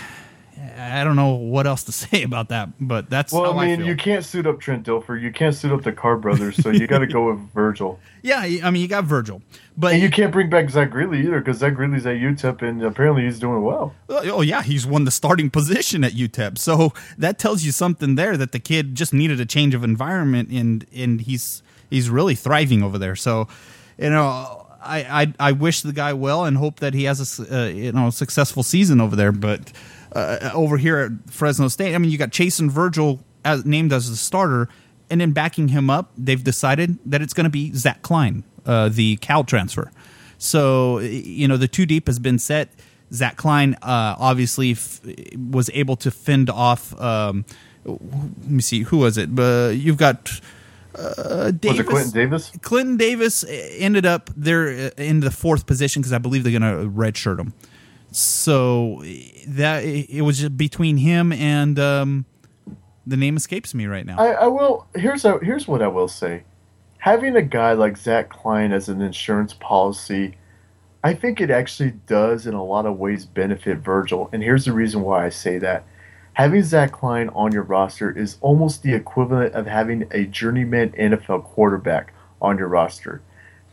I 0.78 1.04
don't 1.04 1.16
know 1.16 1.34
what 1.34 1.66
else 1.66 1.84
to 1.84 1.92
say 2.06 2.22
about 2.22 2.48
that, 2.50 2.70
but 2.80 3.08
that's 3.10 3.32
well. 3.32 3.58
I 3.58 3.66
mean, 3.66 3.82
I 3.82 3.86
you 3.86 3.96
can't 3.96 4.24
suit 4.24 4.46
up 4.46 4.60
Trent 4.60 4.86
Dilfer, 4.86 5.20
you 5.20 5.32
can't 5.32 5.54
suit 5.54 5.72
up 5.72 5.82
the 5.82 5.92
Carr 5.92 6.16
brothers, 6.16 6.56
so 6.62 6.70
you 6.70 6.86
got 6.88 6.98
to 6.98 7.06
go 7.06 7.30
with 7.30 7.38
Virgil. 7.52 7.98
Yeah, 8.22 8.40
I 8.40 8.70
mean, 8.70 8.82
you 8.82 8.88
got 8.88 9.04
Virgil, 9.04 9.42
but 9.76 9.94
and 9.94 10.02
you 10.02 10.10
can't 10.10 10.32
bring 10.32 10.50
back 10.50 10.68
Zach 10.70 10.90
Greenlee 10.90 11.24
either 11.24 11.40
because 11.40 11.58
Zach 11.58 11.74
Greenlee's 11.74 12.06
at 12.06 12.16
UTEP 12.16 12.62
and 12.62 12.82
apparently 12.82 13.24
he's 13.24 13.38
doing 13.38 13.62
well. 13.62 13.94
Oh 14.08 14.40
yeah, 14.42 14.62
he's 14.62 14.86
won 14.86 15.04
the 15.04 15.10
starting 15.10 15.50
position 15.50 16.04
at 16.04 16.12
UTEP, 16.12 16.58
so 16.58 16.92
that 17.18 17.38
tells 17.38 17.62
you 17.64 17.72
something 17.72 18.14
there 18.14 18.36
that 18.36 18.52
the 18.52 18.60
kid 18.60 18.94
just 18.94 19.12
needed 19.12 19.40
a 19.40 19.46
change 19.46 19.74
of 19.74 19.84
environment 19.84 20.50
and 20.50 20.86
and 20.94 21.22
he's 21.22 21.62
he's 21.88 22.10
really 22.10 22.34
thriving 22.34 22.82
over 22.82 22.98
there. 22.98 23.16
So, 23.16 23.48
you 23.98 24.10
know. 24.10 24.62
I, 24.88 25.22
I, 25.22 25.48
I 25.48 25.52
wish 25.52 25.80
the 25.80 25.92
guy 25.92 26.12
well 26.12 26.44
and 26.44 26.56
hope 26.56 26.78
that 26.78 26.94
he 26.94 27.04
has 27.04 27.40
a 27.40 27.62
uh, 27.62 27.66
you 27.66 27.90
know 27.90 28.10
successful 28.10 28.62
season 28.62 29.00
over 29.00 29.16
there. 29.16 29.32
But 29.32 29.72
uh, 30.12 30.50
over 30.54 30.76
here 30.76 30.98
at 30.98 31.30
Fresno 31.32 31.68
State. 31.68 31.94
I 31.94 31.98
mean, 31.98 32.10
you 32.10 32.18
got 32.18 32.30
Chason 32.30 32.70
Virgil 32.70 33.20
as, 33.44 33.64
named 33.64 33.92
as 33.92 34.10
the 34.10 34.16
starter, 34.16 34.68
and 35.08 35.20
then 35.20 35.32
backing 35.32 35.68
him 35.68 35.88
up, 35.88 36.10
they've 36.18 36.42
decided 36.42 36.98
that 37.06 37.22
it's 37.22 37.32
going 37.32 37.44
to 37.44 37.50
be 37.50 37.72
Zach 37.72 38.02
Kline, 38.02 38.44
uh, 38.64 38.88
the 38.88 39.16
Cal 39.16 39.44
transfer. 39.44 39.90
So 40.38 40.98
you 40.98 41.48
know, 41.48 41.56
the 41.56 41.68
two 41.68 41.86
deep 41.86 42.06
has 42.08 42.18
been 42.18 42.38
set. 42.38 42.70
Zach 43.12 43.36
Kline 43.36 43.74
uh, 43.82 44.16
obviously 44.18 44.72
f- 44.72 45.00
was 45.36 45.70
able 45.72 45.96
to 45.96 46.10
fend 46.10 46.50
off. 46.50 46.98
Um, 47.00 47.44
let 47.84 48.50
me 48.50 48.62
see, 48.62 48.82
who 48.82 48.98
was 48.98 49.16
it? 49.16 49.30
Uh, 49.38 49.68
you've 49.68 49.96
got. 49.96 50.40
Uh, 50.94 51.50
Davis. 51.50 51.78
Was 51.78 51.78
it 51.78 51.86
Clinton 51.86 52.12
Davis? 52.12 52.52
Clinton 52.62 52.96
Davis 52.96 53.44
ended 53.48 54.06
up 54.06 54.30
there 54.34 54.66
in 54.96 55.20
the 55.20 55.30
fourth 55.30 55.66
position 55.66 56.00
because 56.00 56.12
I 56.12 56.18
believe 56.18 56.42
they're 56.42 56.58
going 56.58 56.62
to 56.62 56.90
redshirt 56.90 57.38
him. 57.38 57.52
So 58.12 59.02
that 59.48 59.84
it 59.84 60.22
was 60.22 60.48
between 60.50 60.98
him 60.98 61.32
and 61.32 61.78
um, 61.78 62.24
the 63.06 63.16
name 63.16 63.36
escapes 63.36 63.74
me 63.74 63.86
right 63.86 64.06
now. 64.06 64.18
I, 64.18 64.32
I 64.32 64.46
will. 64.46 64.86
Here's 64.94 65.24
a, 65.24 65.38
here's 65.38 65.68
what 65.68 65.82
I 65.82 65.88
will 65.88 66.08
say. 66.08 66.44
Having 66.98 67.36
a 67.36 67.42
guy 67.42 67.72
like 67.72 67.96
Zach 67.96 68.30
Kline 68.30 68.72
as 68.72 68.88
an 68.88 69.00
insurance 69.00 69.52
policy, 69.52 70.36
I 71.04 71.14
think 71.14 71.40
it 71.40 71.50
actually 71.50 71.92
does 72.06 72.46
in 72.46 72.54
a 72.54 72.64
lot 72.64 72.84
of 72.84 72.98
ways 72.98 73.26
benefit 73.26 73.78
Virgil. 73.78 74.28
And 74.32 74.42
here's 74.42 74.64
the 74.64 74.72
reason 74.72 75.02
why 75.02 75.26
I 75.26 75.28
say 75.28 75.58
that. 75.58 75.84
Having 76.32 76.64
Zach 76.64 76.92
Kline 76.92 77.28
on 77.30 77.52
your 77.52 77.62
roster 77.62 78.10
is 78.10 78.36
almost 78.40 78.82
the 78.82 78.92
equivalent 78.92 79.54
of 79.54 79.66
having 79.66 80.06
a 80.10 80.24
journeyman 80.24 80.90
NFL 80.92 81.44
quarterback 81.44 82.12
on 82.42 82.58
your 82.58 82.68
roster. 82.68 83.22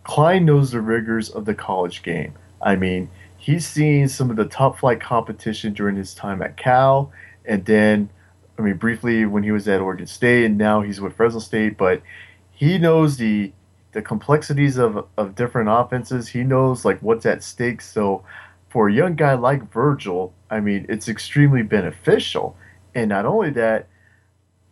Kline 0.04 0.46
knows 0.46 0.72
the 0.72 0.80
rigors 0.80 1.30
of 1.30 1.46
the 1.46 1.56
college 1.56 2.04
game. 2.04 2.34
I 2.62 2.75
mean, 2.75 3.10
he's 3.44 3.68
seen 3.68 4.08
some 4.08 4.30
of 4.30 4.38
the 4.38 4.46
top 4.46 4.80
flight 4.80 5.02
competition 5.02 5.74
during 5.74 5.98
his 5.98 6.16
time 6.16 6.42
at 6.42 6.56
Cal, 6.56 7.12
and 7.44 7.66
then, 7.66 8.10
I 8.58 8.62
mean, 8.62 8.78
briefly 8.78 9.26
when 9.26 9.44
he 9.44 9.52
was 9.52 9.68
at 9.68 9.82
Oregon 9.82 10.08
State, 10.08 10.46
and 10.46 10.58
now 10.58 10.82
he's 10.82 11.02
with 11.02 11.18
Fresno 11.18 11.42
State. 11.42 11.78
But 11.78 12.02
he 12.52 12.78
knows 12.78 13.18
the 13.18 13.52
the 13.92 14.02
complexities 14.02 14.78
of 14.78 15.06
of 15.18 15.36
different 15.36 15.70
offenses. 15.70 16.30
He 16.30 16.44
knows 16.44 16.86
like 16.86 17.00
what's 17.02 17.26
at 17.26 17.44
stake. 17.44 17.82
So, 17.82 18.24
for 18.70 18.88
a 18.88 18.94
young 18.94 19.16
guy 19.16 19.34
like 19.34 19.70
Virgil, 19.74 20.34
I 20.50 20.62
mean, 20.62 20.86
it's 20.88 21.10
extremely 21.10 21.64
beneficial. 21.64 22.56
And 22.96 23.10
not 23.10 23.26
only 23.26 23.50
that, 23.52 23.90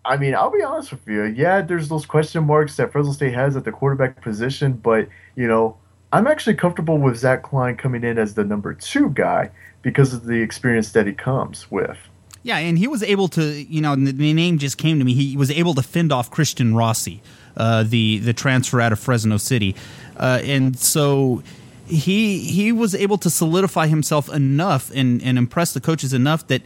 I 0.06 0.16
mean, 0.16 0.34
I'll 0.34 0.51
be 0.51 0.63
honest 0.63 0.92
with 0.92 1.06
you. 1.08 1.25
Yeah, 1.25 1.62
there's 1.62 1.90
those 1.90 2.06
question 2.06 2.46
marks 2.46 2.78
that 2.78 2.94
Fresno 2.94 3.12
State 3.12 3.34
has 3.34 3.58
at 3.58 3.66
the 3.66 3.72
quarterback 3.74 4.22
position, 4.22 4.74
but 4.74 5.10
you 5.36 5.48
know, 5.50 5.78
I'm 6.13 6.27
actually 6.27 6.56
comfortable 6.56 6.98
with 6.98 7.18
Zach 7.18 7.44
Kline 7.44 7.77
coming 7.77 8.03
in 8.03 8.18
as 8.18 8.34
the 8.34 8.44
number 8.44 8.74
two 8.74 9.10
guy 9.12 9.50
because 9.82 10.13
of 10.13 10.25
the 10.25 10.41
experience 10.41 10.91
that 10.91 11.08
he 11.08 11.13
comes 11.13 11.72
with. 11.72 11.98
Yeah, 12.44 12.58
and 12.58 12.77
he 12.77 12.88
was 12.88 13.03
able 13.03 13.27
to, 13.30 13.44
you 13.44 13.82
know, 13.82 13.96
the, 13.96 14.34
name 14.34 14.58
just 14.58 14.77
came 14.77 14.98
to 15.00 15.06
me. 15.06 15.13
He 15.13 15.38
was 15.38 15.51
able 15.51 15.75
to 15.75 15.84
fend 15.84 16.12
off 16.12 16.32
Christian 16.32 16.75
Rossi, 16.75 17.22
uh, 17.56 17.84
the 17.84 18.18
the 18.18 18.34
transfer 18.34 18.82
out 18.82 18.91
of 18.91 19.00
Fresno 19.00 19.38
City, 19.38 19.75
uh, 20.18 20.41
and 20.44 20.77
so 20.77 21.44
he 21.86 22.39
he 22.39 22.72
was 22.72 22.96
able 22.96 23.18
to 23.20 23.30
solidify 23.30 23.88
himself 23.88 24.27
enough 24.30 24.89
and, 24.91 25.22
and 25.22 25.38
impress 25.38 25.74
the 25.74 25.82
coaches 25.82 26.13
enough 26.13 26.48
that 26.48 26.63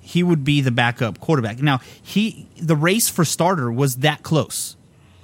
he 0.00 0.22
would 0.22 0.44
be 0.44 0.60
the 0.60 0.70
backup 0.70 1.18
quarterback. 1.18 1.60
Now 1.60 1.80
he 2.00 2.46
the 2.56 2.76
race 2.76 3.08
for 3.08 3.24
starter 3.24 3.72
was 3.72 3.96
that 3.96 4.22
close. 4.22 4.75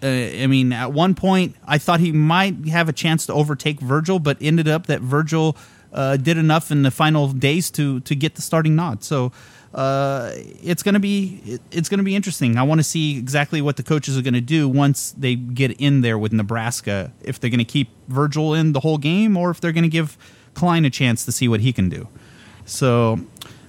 Uh, 0.03 0.07
I 0.07 0.47
mean, 0.47 0.73
at 0.73 0.93
one 0.93 1.15
point, 1.15 1.55
I 1.67 1.79
thought 1.79 2.01
he 2.01 2.13
might 2.13 2.67
have 2.67 2.89
a 2.89 2.93
chance 2.93 3.27
to 3.27 3.33
overtake 3.33 3.81
Virgil, 3.81 4.19
but 4.19 4.37
ended 4.41 4.69
up 4.69 4.87
that 4.87 5.01
Virgil 5.01 5.57
uh, 5.93 6.17
did 6.17 6.39
enough 6.39 6.71
in 6.71 6.83
the 6.83 6.91
final 6.91 7.29
days 7.29 7.71
to 7.73 8.01
to 8.01 8.15
get 8.15 8.35
the 8.35 8.43
starting 8.43 8.75
nod. 8.75 9.05
So 9.05 9.33
uh, 9.75 10.33
it's 10.35 10.83
gonna 10.83 11.01
be 11.01 11.41
it, 11.45 11.61
it's 11.71 11.89
gonna 11.89 12.03
be 12.03 12.17
interesting. 12.17 12.59
I 12.59 12.63
want 12.63 12.81
to 12.81 12.85
see 12.85 13.19
exactly 13.19 13.63
what 13.63 13.77
the 13.77 13.83
coaches 13.83 14.19
are 14.19 14.23
gonna 14.23 14.41
do 14.41 14.69
once 14.69 15.13
they 15.13 15.35
get 15.35 15.73
in 15.73 16.01
there 16.01 16.19
with 16.19 16.33
Nebraska. 16.33 17.13
If 17.23 17.41
they're 17.41 17.51
gonna 17.51 17.65
keep 17.65 17.89
Virgil 18.09 18.55
in 18.55 18.73
the 18.73 18.81
whole 18.81 18.99
game, 18.99 19.37
or 19.37 19.51
if 19.51 19.61
they're 19.61 19.73
gonna 19.73 19.89
give 19.89 20.19
Kline 20.55 20.85
a 20.85 20.91
chance 20.91 21.25
to 21.25 21.33
see 21.33 21.49
what 21.49 21.61
he 21.61 21.73
can 21.73 21.89
do. 21.89 22.09
So 22.65 23.21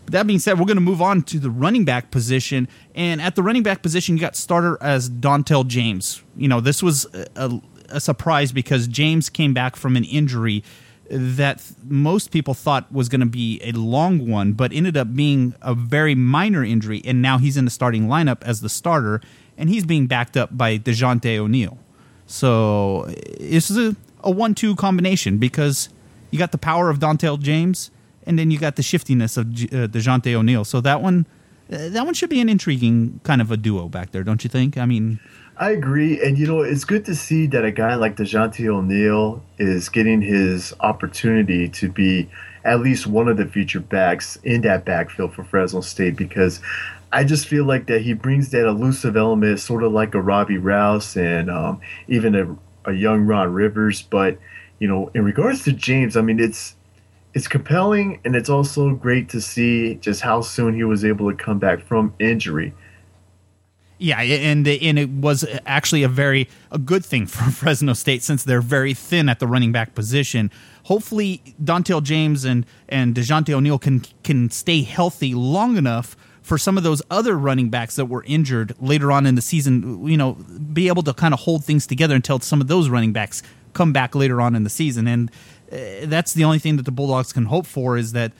that 0.07 0.27
being 0.27 0.39
said, 0.39 0.59
we're 0.59 0.65
going 0.65 0.77
to 0.77 0.81
move 0.81 1.01
on 1.01 1.23
to 1.23 1.39
the 1.39 1.49
running 1.49 1.85
back 1.85 2.11
position. 2.11 2.67
And 2.93 3.21
at 3.21 3.35
the 3.35 3.43
running 3.43 3.63
back 3.63 3.81
position, 3.81 4.15
you 4.15 4.21
got 4.21 4.35
starter 4.35 4.77
as 4.81 5.09
Dontel 5.09 5.65
James. 5.65 6.23
You 6.35 6.47
know, 6.47 6.59
this 6.59 6.83
was 6.83 7.05
a, 7.35 7.61
a 7.89 7.99
surprise 7.99 8.51
because 8.51 8.87
James 8.87 9.29
came 9.29 9.53
back 9.53 9.75
from 9.75 9.95
an 9.95 10.03
injury 10.03 10.63
that 11.09 11.63
most 11.83 12.31
people 12.31 12.53
thought 12.53 12.91
was 12.91 13.09
going 13.09 13.21
to 13.21 13.27
be 13.27 13.59
a 13.63 13.71
long 13.71 14.27
one, 14.29 14.53
but 14.53 14.73
ended 14.73 14.97
up 14.97 15.13
being 15.15 15.53
a 15.61 15.73
very 15.73 16.15
minor 16.15 16.63
injury. 16.63 17.01
And 17.05 17.21
now 17.21 17.37
he's 17.37 17.57
in 17.57 17.65
the 17.65 17.71
starting 17.71 18.07
lineup 18.07 18.41
as 18.43 18.61
the 18.61 18.69
starter, 18.69 19.21
and 19.57 19.69
he's 19.69 19.85
being 19.85 20.07
backed 20.07 20.35
up 20.35 20.57
by 20.57 20.77
DeJounte 20.77 21.37
O'Neal. 21.37 21.77
So 22.25 23.03
this 23.39 23.69
is 23.69 23.77
a, 23.77 23.95
a 24.21 24.31
one 24.31 24.55
two 24.55 24.75
combination 24.75 25.37
because 25.37 25.89
you 26.31 26.39
got 26.39 26.51
the 26.51 26.57
power 26.57 26.89
of 26.89 26.99
Dontel 26.99 27.39
James 27.39 27.91
and 28.25 28.37
then 28.37 28.51
you 28.51 28.59
got 28.59 28.75
the 28.75 28.83
shiftiness 28.83 29.37
of 29.37 29.47
uh, 29.47 29.87
Dejounte 29.87 30.33
O'Neal. 30.33 30.63
So 30.65 30.81
that 30.81 31.01
one, 31.01 31.25
uh, 31.71 31.89
that 31.89 32.05
one 32.05 32.13
should 32.13 32.29
be 32.29 32.39
an 32.39 32.49
intriguing 32.49 33.19
kind 33.23 33.41
of 33.41 33.51
a 33.51 33.57
duo 33.57 33.87
back 33.89 34.11
there, 34.11 34.23
don't 34.23 34.43
you 34.43 34.49
think? 34.49 34.77
I 34.77 34.85
mean, 34.85 35.19
I 35.57 35.69
agree, 35.69 36.23
and 36.23 36.37
you 36.37 36.47
know 36.47 36.61
it's 36.61 36.83
good 36.83 37.05
to 37.05 37.15
see 37.15 37.45
that 37.47 37.63
a 37.63 37.71
guy 37.71 37.95
like 37.95 38.15
Dejounte 38.15 38.65
O'Neal 38.67 39.43
is 39.59 39.87
getting 39.89 40.21
his 40.21 40.73
opportunity 40.79 41.69
to 41.69 41.89
be 41.89 42.27
at 42.63 42.79
least 42.79 43.05
one 43.05 43.27
of 43.27 43.37
the 43.37 43.45
featured 43.45 43.87
backs 43.89 44.37
in 44.37 44.61
that 44.61 44.85
backfield 44.85 45.33
for 45.33 45.43
Fresno 45.43 45.81
State 45.81 46.15
because 46.15 46.59
I 47.11 47.23
just 47.23 47.47
feel 47.47 47.65
like 47.65 47.85
that 47.87 48.01
he 48.01 48.13
brings 48.13 48.49
that 48.49 48.65
elusive 48.65 49.15
element, 49.15 49.59
sort 49.59 49.83
of 49.83 49.91
like 49.91 50.15
a 50.15 50.21
Robbie 50.21 50.57
Rouse 50.57 51.15
and 51.15 51.51
um, 51.51 51.81
even 52.07 52.33
a, 52.33 52.89
a 52.89 52.93
young 52.93 53.21
Ron 53.21 53.53
Rivers. 53.53 54.01
But 54.01 54.39
you 54.79 54.87
know, 54.87 55.11
in 55.13 55.23
regards 55.23 55.63
to 55.65 55.71
James, 55.71 56.17
I 56.17 56.21
mean 56.21 56.39
it's 56.39 56.75
it's 57.33 57.47
compelling 57.47 58.19
and 58.25 58.35
it's 58.35 58.49
also 58.49 58.93
great 58.93 59.29
to 59.29 59.41
see 59.41 59.95
just 59.95 60.21
how 60.21 60.41
soon 60.41 60.73
he 60.73 60.83
was 60.83 61.03
able 61.03 61.29
to 61.31 61.35
come 61.35 61.59
back 61.59 61.81
from 61.81 62.13
injury. 62.19 62.73
Yeah, 63.97 64.21
and 64.21 64.67
and 64.67 64.99
it 64.99 65.09
was 65.09 65.45
actually 65.65 66.03
a 66.03 66.09
very 66.09 66.49
a 66.71 66.77
good 66.77 67.05
thing 67.05 67.25
for 67.27 67.49
Fresno 67.51 67.93
State 67.93 68.21
since 68.21 68.43
they're 68.43 68.61
very 68.61 68.93
thin 68.93 69.29
at 69.29 69.39
the 69.39 69.47
running 69.47 69.71
back 69.71 69.95
position. 69.95 70.51
Hopefully, 70.83 71.41
Dontel 71.63 72.03
James 72.03 72.43
and 72.43 72.65
and 72.89 73.15
Dejounte 73.15 73.53
O'Neal 73.53 73.79
can 73.79 74.03
can 74.23 74.49
stay 74.49 74.81
healthy 74.81 75.33
long 75.33 75.77
enough 75.77 76.17
for 76.41 76.57
some 76.57 76.77
of 76.77 76.83
those 76.83 77.01
other 77.09 77.37
running 77.37 77.69
backs 77.69 77.95
that 77.95 78.05
were 78.05 78.23
injured 78.27 78.75
later 78.81 79.11
on 79.11 79.25
in 79.25 79.35
the 79.35 79.41
season. 79.41 80.05
You 80.05 80.17
know, 80.17 80.33
be 80.33 80.89
able 80.89 81.03
to 81.03 81.13
kind 81.13 81.33
of 81.33 81.39
hold 81.41 81.63
things 81.63 81.87
together 81.87 82.15
until 82.15 82.39
some 82.39 82.59
of 82.59 82.67
those 82.67 82.89
running 82.89 83.13
backs 83.13 83.41
come 83.73 83.93
back 83.93 84.15
later 84.15 84.41
on 84.41 84.55
in 84.55 84.63
the 84.63 84.69
season. 84.69 85.07
And 85.07 85.31
that's 86.05 86.33
the 86.33 86.43
only 86.43 86.59
thing 86.59 86.77
that 86.77 86.83
the 86.83 86.91
Bulldogs 86.91 87.33
can 87.33 87.45
hope 87.45 87.65
for 87.65 87.97
is 87.97 88.11
that 88.13 88.31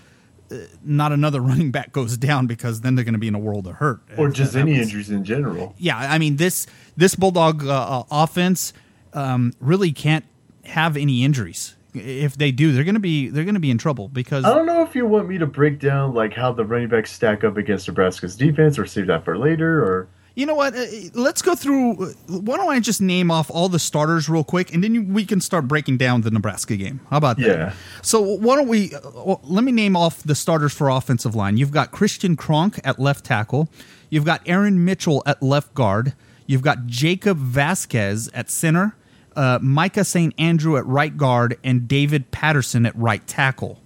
uh, 0.52 0.58
not 0.84 1.12
another 1.12 1.42
running 1.52 1.72
back 1.72 1.92
goes 1.92 2.18
down 2.18 2.48
because 2.48 2.82
then 2.82 2.96
they're 2.96 3.06
going 3.06 3.14
to 3.14 3.20
be 3.20 3.28
in 3.28 3.36
a 3.36 3.40
world 3.40 3.68
of 3.68 3.76
hurt 3.76 4.02
or 4.18 4.30
just 4.30 4.56
any 4.56 4.80
injuries 4.80 5.10
in 5.10 5.24
general. 5.24 5.76
Yeah, 5.78 5.98
I 5.98 6.18
mean 6.18 6.38
this 6.38 6.68
this 6.96 7.16
Bulldog 7.16 7.66
uh, 7.66 7.72
uh, 7.72 8.04
offense 8.12 8.74
um, 9.14 9.54
really 9.60 9.92
can't 9.92 10.26
have 10.66 10.98
any 10.98 11.24
injuries. 11.24 11.76
If 11.96 12.38
they 12.38 12.52
do, 12.52 12.72
they're 12.72 12.84
going 12.84 12.96
to 12.96 13.00
be 13.00 13.30
they're 13.30 13.44
going 13.44 13.54
to 13.54 13.60
be 13.60 13.72
in 13.72 13.78
trouble 13.78 14.08
because 14.08 14.46
I 14.46 14.54
don't 14.54 14.66
know 14.66 14.84
if 14.84 14.96
you 14.96 15.06
want 15.06 15.28
me 15.28 15.38
to 15.38 15.46
break 15.46 15.80
down 15.80 16.14
like 16.14 16.34
how 16.34 16.52
the 16.52 16.66
running 16.66 16.88
backs 16.88 17.12
stack 17.12 17.44
up 17.44 17.58
against 17.58 17.88
Nebraska's 17.88 18.36
defense 18.36 18.80
or 18.80 18.86
save 18.86 19.08
that 19.08 19.24
for 19.24 19.38
later 19.38 19.84
or 19.84 20.08
You 20.36 20.48
know 20.48 20.56
what? 20.56 20.76
Uh, 20.76 20.86
let's 21.14 21.44
go 21.44 21.54
through. 21.54 21.92
uh, 22.04 22.14
Why 22.28 22.58
don't 22.58 22.70
I 22.70 22.80
just 22.80 23.02
name 23.02 23.30
off 23.30 23.52
all 23.52 23.70
the 23.70 23.78
starters 23.78 24.28
real 24.28 24.44
quick, 24.44 24.74
and 24.74 24.84
then 24.84 25.14
we 25.14 25.26
can 25.26 25.40
start 25.40 25.68
breaking 25.68 25.98
down 25.98 26.22
the 26.22 26.32
Nebraska 26.32 26.76
game. 26.76 27.02
How 27.12 27.18
about 27.18 27.38
that? 27.38 27.46
Yeah. 27.46 27.74
So 28.02 28.20
why 28.22 28.56
don't 28.56 28.68
we? 28.68 28.96
Uh, 28.96 29.00
well, 29.14 29.42
let 29.44 29.64
me 29.64 29.72
name 29.72 29.96
off 29.96 30.24
the 30.24 30.34
starters 30.34 30.74
for 30.74 30.90
offensive 30.90 31.36
line. 31.36 31.58
You've 31.58 31.70
got 31.72 31.92
Christian 31.92 32.36
Kronk 32.36 32.80
at 32.84 32.98
left 33.00 33.26
tackle. 33.26 33.70
You've 34.10 34.26
got 34.26 34.42
Aaron 34.48 34.84
Mitchell 34.84 35.22
at 35.28 35.44
left 35.44 35.74
guard. 35.76 36.14
You've 36.48 36.62
got 36.64 36.88
Jacob 36.88 37.38
Vasquez 37.38 38.28
at 38.34 38.50
center. 38.50 38.96
Uh, 39.36 39.60
Micah 39.62 40.04
St. 40.04 40.34
Andrew 40.40 40.78
at 40.78 40.86
right 40.88 41.16
guard, 41.16 41.58
and 41.64 41.88
David 41.88 42.32
Patterson 42.32 42.86
at 42.86 42.96
right 42.96 43.26
tackle. 43.28 43.80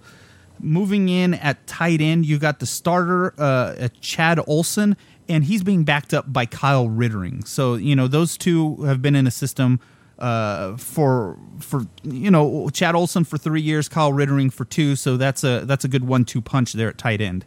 Moving 0.60 1.08
in 1.08 1.34
at 1.34 1.66
tight 1.66 2.00
end, 2.00 2.26
you 2.26 2.38
got 2.38 2.58
the 2.58 2.66
starter, 2.66 3.32
uh, 3.38 3.88
Chad 4.00 4.40
Olson, 4.46 4.96
and 5.28 5.44
he's 5.44 5.62
being 5.62 5.84
backed 5.84 6.14
up 6.14 6.32
by 6.32 6.46
Kyle 6.46 6.88
Rittering. 6.88 7.44
So 7.44 7.74
you 7.74 7.94
know 7.94 8.08
those 8.08 8.36
two 8.36 8.82
have 8.82 9.02
been 9.02 9.14
in 9.14 9.26
a 9.26 9.30
system 9.30 9.80
uh, 10.18 10.76
for 10.76 11.38
for 11.60 11.82
you 12.02 12.30
know 12.30 12.68
Chad 12.70 12.94
Olson 12.94 13.24
for 13.24 13.38
three 13.38 13.60
years, 13.60 13.88
Kyle 13.88 14.12
Rittering 14.12 14.50
for 14.50 14.64
two. 14.64 14.96
So 14.96 15.16
that's 15.16 15.44
a 15.44 15.64
that's 15.64 15.84
a 15.84 15.88
good 15.88 16.04
one-two 16.04 16.40
punch 16.40 16.72
there 16.72 16.88
at 16.88 16.98
tight 16.98 17.20
end. 17.20 17.44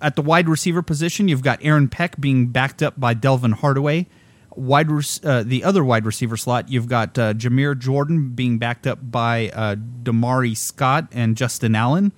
At 0.00 0.16
the 0.16 0.22
wide 0.22 0.48
receiver 0.48 0.82
position, 0.82 1.28
you've 1.28 1.42
got 1.42 1.58
Aaron 1.62 1.88
Peck 1.88 2.20
being 2.20 2.48
backed 2.48 2.82
up 2.82 2.98
by 3.00 3.14
Delvin 3.14 3.52
Hardaway. 3.52 4.06
Wide 4.54 4.88
uh, 5.24 5.42
the 5.42 5.64
other 5.64 5.82
wide 5.82 6.06
receiver 6.06 6.36
slot, 6.36 6.68
you've 6.68 6.88
got 6.88 7.18
uh, 7.18 7.34
Jameer 7.34 7.76
Jordan 7.76 8.30
being 8.30 8.58
backed 8.58 8.86
up 8.86 9.10
by 9.10 9.48
uh, 9.48 9.74
Damari 9.74 10.56
Scott 10.56 11.08
and 11.10 11.36
Justin 11.36 11.74
Allen. 11.74 12.12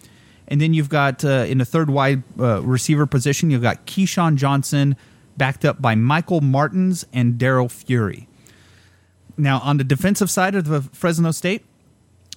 And 0.48 0.60
then 0.60 0.74
you've 0.74 0.88
got 0.88 1.24
uh, 1.24 1.44
in 1.48 1.58
the 1.58 1.64
third 1.64 1.90
wide 1.90 2.22
uh, 2.38 2.62
receiver 2.62 3.06
position, 3.06 3.50
you've 3.50 3.62
got 3.62 3.86
KeeSean 3.86 4.36
Johnson 4.36 4.96
backed 5.36 5.64
up 5.64 5.82
by 5.82 5.94
Michael 5.94 6.40
Martins 6.40 7.04
and 7.12 7.34
Daryl 7.34 7.70
Fury. 7.70 8.28
Now 9.36 9.60
on 9.60 9.76
the 9.76 9.84
defensive 9.84 10.30
side 10.30 10.54
of 10.54 10.66
the 10.66 10.82
Fresno 10.82 11.30
State, 11.30 11.64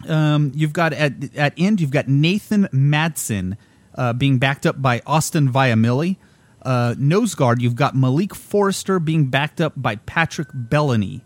um, 0.08 0.52
you've 0.56 0.74
got 0.74 0.94
at 0.94 1.36
at 1.36 1.54
end 1.58 1.82
you've 1.82 1.92
got 1.92 2.08
Nathan 2.08 2.68
Madsen 2.74 3.58
uh, 3.96 4.14
being 4.14 4.38
backed 4.38 4.66
up 4.66 4.82
by 4.82 5.02
Austin 5.06 5.52
Viamilli. 5.52 6.18
Uh, 6.62 6.94
nose 6.98 7.36
guard 7.36 7.62
you've 7.62 7.76
got 7.76 7.96
Malik 7.96 8.36
Forrester 8.36 9.00
being 9.00 9.26
backed 9.26 9.62
up 9.62 9.74
by 9.76 9.96
Patrick 9.96 10.50
Bellany. 10.54 11.22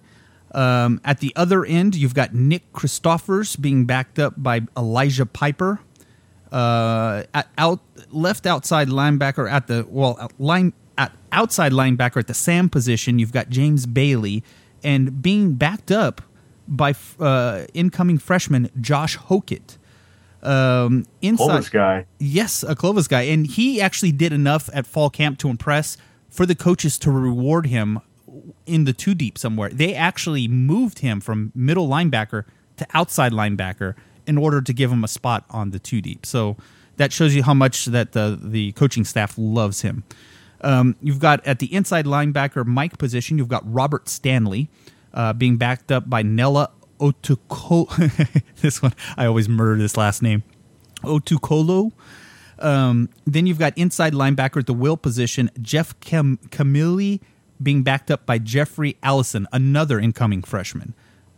Um, 0.52 1.02
at 1.04 1.20
the 1.20 1.34
other 1.36 1.66
end 1.66 1.96
you've 1.96 2.14
got 2.14 2.34
Nick 2.34 2.72
Christophers 2.74 3.60
being 3.60 3.86
backed 3.86 4.20
up 4.20 4.34
by 4.38 4.62
Elijah 4.78 5.26
Piper. 5.26 5.80
Uh, 6.54 7.24
at 7.34 7.48
out 7.58 7.80
left 8.12 8.46
outside 8.46 8.88
linebacker 8.88 9.52
at 9.52 9.66
the 9.66 9.88
well 9.90 10.30
line 10.38 10.72
at 11.00 11.12
outside 11.32 11.72
linebacker 11.72 12.18
at 12.18 12.28
the 12.28 12.36
Sam 12.36 12.70
position 12.70 13.18
you've 13.18 13.32
got 13.32 13.50
James 13.50 13.88
Bailey 13.88 14.44
and 14.84 15.20
being 15.20 15.54
backed 15.54 15.92
up 15.92 16.22
by 16.68 16.94
uh, 17.20 17.66
incoming 17.74 18.20
freshman 18.20 18.70
Josh 18.80 19.18
Hokit. 19.18 19.78
Um, 20.44 21.08
inside, 21.24 21.46
Clovis 21.46 21.70
guy. 21.70 22.06
yes, 22.20 22.64
a 22.64 22.76
Clovis 22.76 23.08
guy, 23.08 23.24
and 23.24 23.48
he 23.48 23.82
actually 23.82 24.12
did 24.12 24.32
enough 24.32 24.70
at 24.74 24.86
fall 24.86 25.10
camp 25.10 25.40
to 25.40 25.50
impress 25.50 25.98
for 26.30 26.46
the 26.46 26.54
coaches 26.54 27.00
to 27.00 27.10
reward 27.12 27.66
him 27.66 28.00
in 28.66 28.84
the 28.84 28.94
two 28.94 29.16
deep 29.16 29.38
somewhere. 29.38 29.70
They 29.70 29.96
actually 29.96 30.48
moved 30.48 31.00
him 31.00 31.20
from 31.20 31.52
middle 31.56 31.88
linebacker 31.88 32.44
to 32.78 32.88
outside 32.94 33.32
linebacker 33.32 33.96
in 34.28 34.38
order 34.38 34.62
to 34.62 34.74
give 34.74 34.92
him 34.92 35.04
a 35.04 35.08
spot 35.08 35.46
on 35.50 35.72
the 35.72 35.80
two 35.80 36.02
deep. 36.02 36.26
So 36.26 36.58
that 36.98 37.12
shows 37.12 37.36
you 37.36 37.44
how 37.44 37.54
much 37.54 37.86
that 37.86 38.12
the 38.12 38.40
the 38.42 38.72
coaching 38.74 39.04
staff 39.04 39.36
loves 39.38 39.82
him. 39.82 40.04
Um, 40.62 40.96
you've 41.02 41.20
got 41.20 41.46
at 41.46 41.60
the 41.60 41.74
inside 41.74 42.06
linebacker 42.06 42.66
Mike 42.66 42.98
position, 42.98 43.38
you've 43.38 43.50
got 43.50 43.64
Robert 43.72 44.08
Stanley 44.08 44.70
uh, 45.14 45.34
being 45.34 45.58
backed 45.58 45.92
up 45.92 46.10
by 46.10 46.22
Nella 46.22 46.72
Otuko. 47.00 47.90
this 48.62 48.82
one 48.82 48.94
I 49.18 49.26
always 49.26 49.50
murder 49.50 49.78
this 49.78 49.98
last 49.98 50.22
name. 50.22 50.44
Otukolo. 51.02 51.92
Um, 52.60 53.10
then 53.26 53.46
you've 53.46 53.60
got 53.60 53.78
inside 53.78 54.14
linebacker 54.14 54.60
at 54.60 54.68
the 54.68 54.74
will 54.74 54.96
position, 54.96 55.52
Jeff 55.62 56.00
Cam- 56.00 56.40
Camilli 56.50 57.20
being 57.62 57.84
backed 57.84 58.10
up 58.10 58.26
by 58.26 58.38
Jeffrey 58.38 58.98
Allison, 59.04 59.48
another 59.52 60.00
incoming 60.00 60.44
freshman. 60.44 60.94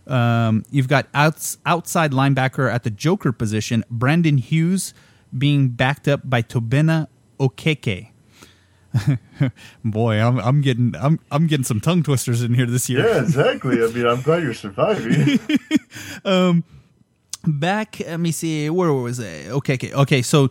Um, 0.07 0.63
you've 0.71 0.87
got 0.87 1.07
outs- 1.13 1.57
outside 1.65 2.11
linebacker 2.11 2.71
at 2.71 2.83
the 2.83 2.89
joker 2.89 3.31
position, 3.31 3.83
Brandon 3.89 4.37
Hughes 4.37 4.93
being 5.35 5.69
backed 5.69 6.07
up 6.07 6.21
by 6.23 6.41
Tobina 6.41 7.07
Okeke. 7.39 8.09
Boy, 9.83 10.21
I'm, 10.21 10.39
I'm 10.39 10.61
getting 10.61 10.95
I'm 10.95 11.19
I'm 11.29 11.47
getting 11.47 11.65
some 11.65 11.81
tongue 11.81 12.01
twisters 12.01 12.41
in 12.41 12.53
here 12.53 12.65
this 12.65 12.89
year. 12.89 13.05
Yeah, 13.05 13.21
exactly. 13.21 13.83
I 13.83 13.87
mean, 13.87 14.05
I'm 14.05 14.21
glad 14.21 14.43
you're 14.43 14.53
surviving. 14.53 15.37
um, 16.25 16.63
back 17.47 17.99
let 17.99 18.19
me 18.19 18.31
see 18.31 18.69
where 18.69 18.91
was 18.91 19.19
it 19.19 19.51
okay 19.51 19.75
okay 19.75 19.93
okay 19.93 20.21
so 20.21 20.49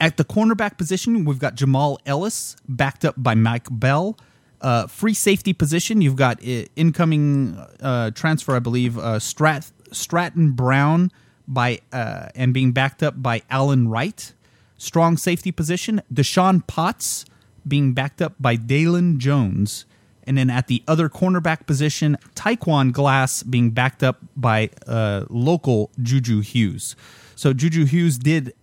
at 0.00 0.16
the 0.16 0.24
cornerback 0.24 0.76
position 0.76 1.24
we've 1.24 1.38
got 1.38 1.54
jamal 1.54 2.00
ellis 2.04 2.56
backed 2.68 3.04
up 3.04 3.14
by 3.16 3.32
mike 3.32 3.68
bell 3.70 4.18
uh, 4.62 4.86
free 4.86 5.14
safety 5.14 5.52
position. 5.52 6.00
You've 6.00 6.16
got 6.16 6.38
uh, 6.46 6.64
incoming 6.76 7.58
uh, 7.80 8.10
transfer 8.12 8.56
i 8.56 8.58
believe 8.58 8.98
uh, 8.98 9.18
Strat- 9.18 9.72
stratton 9.90 10.52
brown 10.52 11.10
by 11.46 11.80
uh, 11.92 12.28
and 12.34 12.54
being 12.54 12.72
backed 12.72 13.02
up 13.02 13.22
by 13.22 13.42
alan 13.50 13.88
wright. 13.88 14.32
Strong 14.78 15.18
safety 15.18 15.52
position 15.52 16.00
deshaun 16.12 16.66
potts 16.66 17.24
being 17.66 17.92
backed 17.92 18.22
up 18.22 18.34
by 18.40 18.56
dalen 18.56 19.18
jones. 19.18 19.84
And 20.24 20.38
then 20.38 20.50
at 20.50 20.68
the 20.68 20.84
other 20.86 21.08
cornerback 21.08 21.66
position, 21.66 22.16
Tyquwan 22.36 22.92
Glass 22.92 23.42
being 23.42 23.70
backed 23.70 24.04
up 24.04 24.18
by 24.36 24.70
uh, 24.86 25.24
local 25.28 25.90
Juju 26.00 26.40
Hughes. 26.40 26.94
So 27.34 27.52
Juju 27.52 27.86
Hughes 27.86 28.18
did 28.18 28.54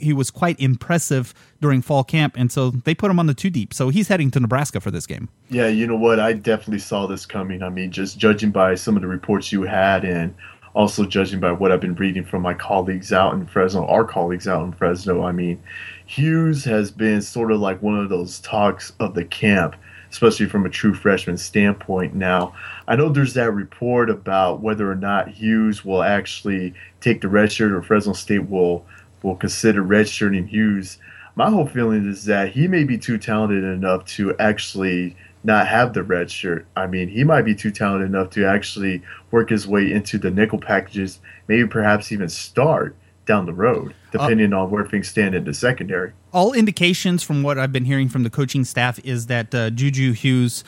he 0.00 0.12
was 0.12 0.30
quite 0.30 0.58
impressive 0.60 1.34
during 1.60 1.82
fall 1.82 2.04
camp, 2.04 2.34
and 2.36 2.50
so 2.50 2.70
they 2.70 2.94
put 2.94 3.10
him 3.10 3.18
on 3.18 3.26
the 3.26 3.34
two 3.34 3.50
deep. 3.50 3.72
So 3.74 3.88
he's 3.88 4.08
heading 4.08 4.30
to 4.32 4.40
Nebraska 4.40 4.80
for 4.80 4.90
this 4.90 5.06
game. 5.06 5.28
yeah, 5.48 5.68
you 5.68 5.86
know 5.86 5.96
what? 5.96 6.20
I 6.20 6.32
definitely 6.32 6.80
saw 6.80 7.06
this 7.06 7.26
coming. 7.26 7.62
I 7.62 7.68
mean, 7.68 7.90
just 7.90 8.18
judging 8.18 8.50
by 8.50 8.74
some 8.74 8.96
of 8.96 9.02
the 9.02 9.08
reports 9.08 9.52
you 9.52 9.62
had 9.62 10.04
and 10.04 10.34
also 10.76 11.06
judging 11.06 11.40
by 11.40 11.52
what 11.52 11.72
I've 11.72 11.80
been 11.80 11.94
reading 11.94 12.22
from 12.24 12.42
my 12.42 12.52
colleagues 12.52 13.10
out 13.10 13.32
in 13.32 13.46
Fresno, 13.46 13.86
our 13.86 14.04
colleagues 14.04 14.46
out 14.46 14.62
in 14.62 14.72
Fresno, 14.72 15.24
I 15.24 15.32
mean, 15.32 15.62
Hughes 16.04 16.64
has 16.64 16.90
been 16.90 17.22
sort 17.22 17.50
of 17.50 17.60
like 17.60 17.80
one 17.82 17.98
of 17.98 18.10
those 18.10 18.40
talks 18.40 18.92
of 19.00 19.14
the 19.14 19.24
camp, 19.24 19.74
especially 20.10 20.44
from 20.44 20.66
a 20.66 20.70
true 20.70 20.92
freshman 20.92 21.38
standpoint. 21.38 22.14
Now, 22.14 22.54
I 22.86 22.94
know 22.94 23.08
there's 23.08 23.32
that 23.34 23.52
report 23.52 24.10
about 24.10 24.60
whether 24.60 24.90
or 24.90 24.94
not 24.94 25.28
Hughes 25.28 25.82
will 25.82 26.02
actually 26.02 26.74
take 27.00 27.22
the 27.22 27.28
red 27.28 27.50
shirt 27.50 27.72
or 27.72 27.82
Fresno 27.82 28.12
State 28.12 28.50
will 28.50 28.84
will 29.26 29.36
consider 29.36 29.82
redshirting 29.82 30.48
Hughes. 30.48 30.98
My 31.34 31.50
whole 31.50 31.66
feeling 31.66 32.08
is 32.08 32.24
that 32.26 32.52
he 32.52 32.68
may 32.68 32.84
be 32.84 32.96
too 32.96 33.18
talented 33.18 33.64
enough 33.64 34.06
to 34.06 34.34
actually 34.38 35.16
not 35.44 35.66
have 35.66 35.92
the 35.92 36.02
red 36.02 36.30
shirt. 36.30 36.66
I 36.76 36.86
mean, 36.86 37.08
he 37.08 37.24
might 37.24 37.42
be 37.42 37.54
too 37.54 37.70
talented 37.70 38.08
enough 38.08 38.30
to 38.30 38.46
actually 38.46 39.02
work 39.30 39.50
his 39.50 39.66
way 39.66 39.92
into 39.92 40.16
the 40.16 40.30
nickel 40.30 40.58
packages, 40.58 41.20
maybe 41.48 41.66
perhaps 41.68 42.10
even 42.10 42.28
start 42.28 42.96
down 43.26 43.46
the 43.46 43.52
road, 43.52 43.92
depending 44.12 44.52
on 44.52 44.70
where 44.70 44.86
things 44.86 45.08
stand 45.08 45.34
in 45.34 45.44
the 45.44 45.52
secondary. 45.52 46.12
All 46.32 46.52
indications 46.52 47.24
from 47.24 47.42
what 47.42 47.58
I've 47.58 47.72
been 47.72 47.84
hearing 47.84 48.08
from 48.08 48.22
the 48.22 48.30
coaching 48.30 48.64
staff 48.64 49.00
is 49.04 49.26
that 49.26 49.52
uh, 49.52 49.70
Juju 49.70 50.12
Hughes 50.12 50.62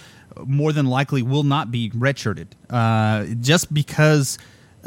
more 0.45 0.73
than 0.73 0.87
likely 0.87 1.23
will 1.23 1.45
not 1.45 1.71
be 1.71 1.91
redshirted, 1.91 2.49
uh, 2.69 3.35
just 3.41 3.73
because. 3.73 4.37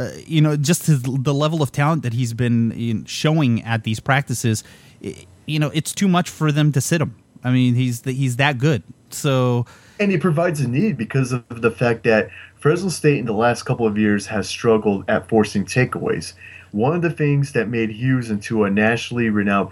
Uh, 0.01 0.11
you 0.25 0.41
know, 0.41 0.55
just 0.55 0.85
his, 0.87 1.01
the 1.03 1.33
level 1.33 1.61
of 1.61 1.71
talent 1.71 2.03
that 2.03 2.13
he's 2.13 2.33
been 2.33 2.71
in, 2.71 3.05
showing 3.05 3.61
at 3.63 3.83
these 3.83 3.99
practices, 3.99 4.63
i- 5.03 5.25
you 5.45 5.59
know, 5.59 5.69
it's 5.73 5.93
too 5.93 6.07
much 6.07 6.29
for 6.29 6.51
them 6.51 6.71
to 6.71 6.81
sit 6.81 7.01
him. 7.01 7.15
I 7.43 7.51
mean, 7.51 7.75
he's 7.75 8.03
he's 8.03 8.35
that 8.37 8.57
good. 8.57 8.83
So 9.09 9.65
And 9.99 10.11
he 10.11 10.17
provides 10.17 10.59
a 10.61 10.67
need 10.67 10.97
because 10.97 11.31
of 11.31 11.43
the 11.61 11.71
fact 11.71 12.03
that 12.03 12.29
Fresno 12.59 12.89
State 12.89 13.17
in 13.19 13.25
the 13.25 13.33
last 13.33 13.63
couple 13.63 13.85
of 13.87 13.97
years 13.97 14.27
has 14.27 14.47
struggled 14.47 15.03
at 15.09 15.27
forcing 15.27 15.65
takeaways. 15.65 16.33
One 16.71 16.93
of 16.95 17.01
the 17.01 17.09
things 17.09 17.51
that 17.53 17.67
made 17.67 17.89
Hughes 17.89 18.29
into 18.29 18.63
a 18.63 18.69
nationally 18.69 19.29
renowned 19.29 19.69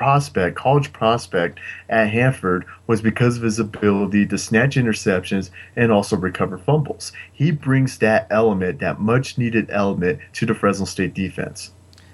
prospect, 0.00 0.56
college 0.56 0.94
prospect 0.94 1.60
at 1.90 2.08
Hanford, 2.08 2.64
was 2.86 3.02
because 3.02 3.36
of 3.36 3.42
his 3.42 3.58
ability 3.58 4.24
to 4.28 4.38
snatch 4.38 4.76
interceptions 4.76 5.50
and 5.76 5.92
also 5.92 6.16
recover 6.16 6.56
fumbles. 6.56 7.12
He 7.30 7.50
brings 7.50 7.98
that 7.98 8.26
element, 8.30 8.80
that 8.80 8.98
much 8.98 9.36
needed 9.36 9.68
element, 9.68 10.20
to 10.32 10.46
the 10.46 10.54
Fresno 10.54 10.86
State 10.86 11.12
defense. 11.12 11.72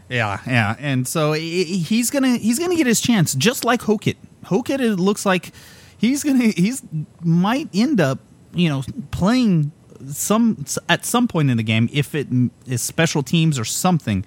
Yeah, 0.09 0.41
yeah, 0.49 0.75
and 0.81 1.07
so 1.07 1.33
he's 1.33 2.11
gonna 2.11 2.39
he's 2.39 2.59
gonna 2.59 2.75
get 2.75 2.89
his 2.89 3.01
chance, 3.01 3.37
just 3.37 3.65
like 3.65 3.83
Hokit. 3.83 4.17
Hokit, 4.47 4.81
it 4.81 4.97
looks 4.97 5.25
like 5.25 5.53
he's 5.97 6.25
gonna 6.25 6.49
he's 6.49 6.83
might 7.23 7.69
end 7.73 8.01
up 8.01 8.19
you 8.53 8.69
know 8.69 8.83
playing 9.13 9.71
some 10.09 10.65
at 10.89 11.05
some 11.05 11.29
point 11.29 11.51
in 11.51 11.57
the 11.57 11.63
game 11.63 11.89
if 11.93 12.17
it 12.17 12.27
is 12.67 12.83
special 12.83 13.23
teams 13.23 13.61
or 13.61 13.65
something, 13.65 14.25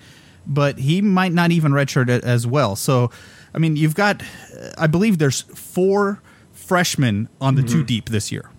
but 0.47 0.79
he 0.79 1.01
might 1.01 1.33
not 1.33 1.51
even 1.51 1.73
redshirt 1.73 2.09
it 2.09 2.23
as 2.23 2.47
well. 2.47 2.75
So, 2.75 3.11
I 3.53 3.57
mean, 3.57 3.75
you've 3.75 3.95
got 3.95 4.21
uh, 4.21 4.71
I 4.77 4.87
believe 4.87 5.17
there's 5.17 5.41
four 5.41 6.21
freshmen 6.51 7.29
on 7.41 7.55
the 7.55 7.63
two 7.63 7.77
mm-hmm. 7.77 7.85
deep 7.85 8.09
this 8.09 8.31
year. 8.31 8.49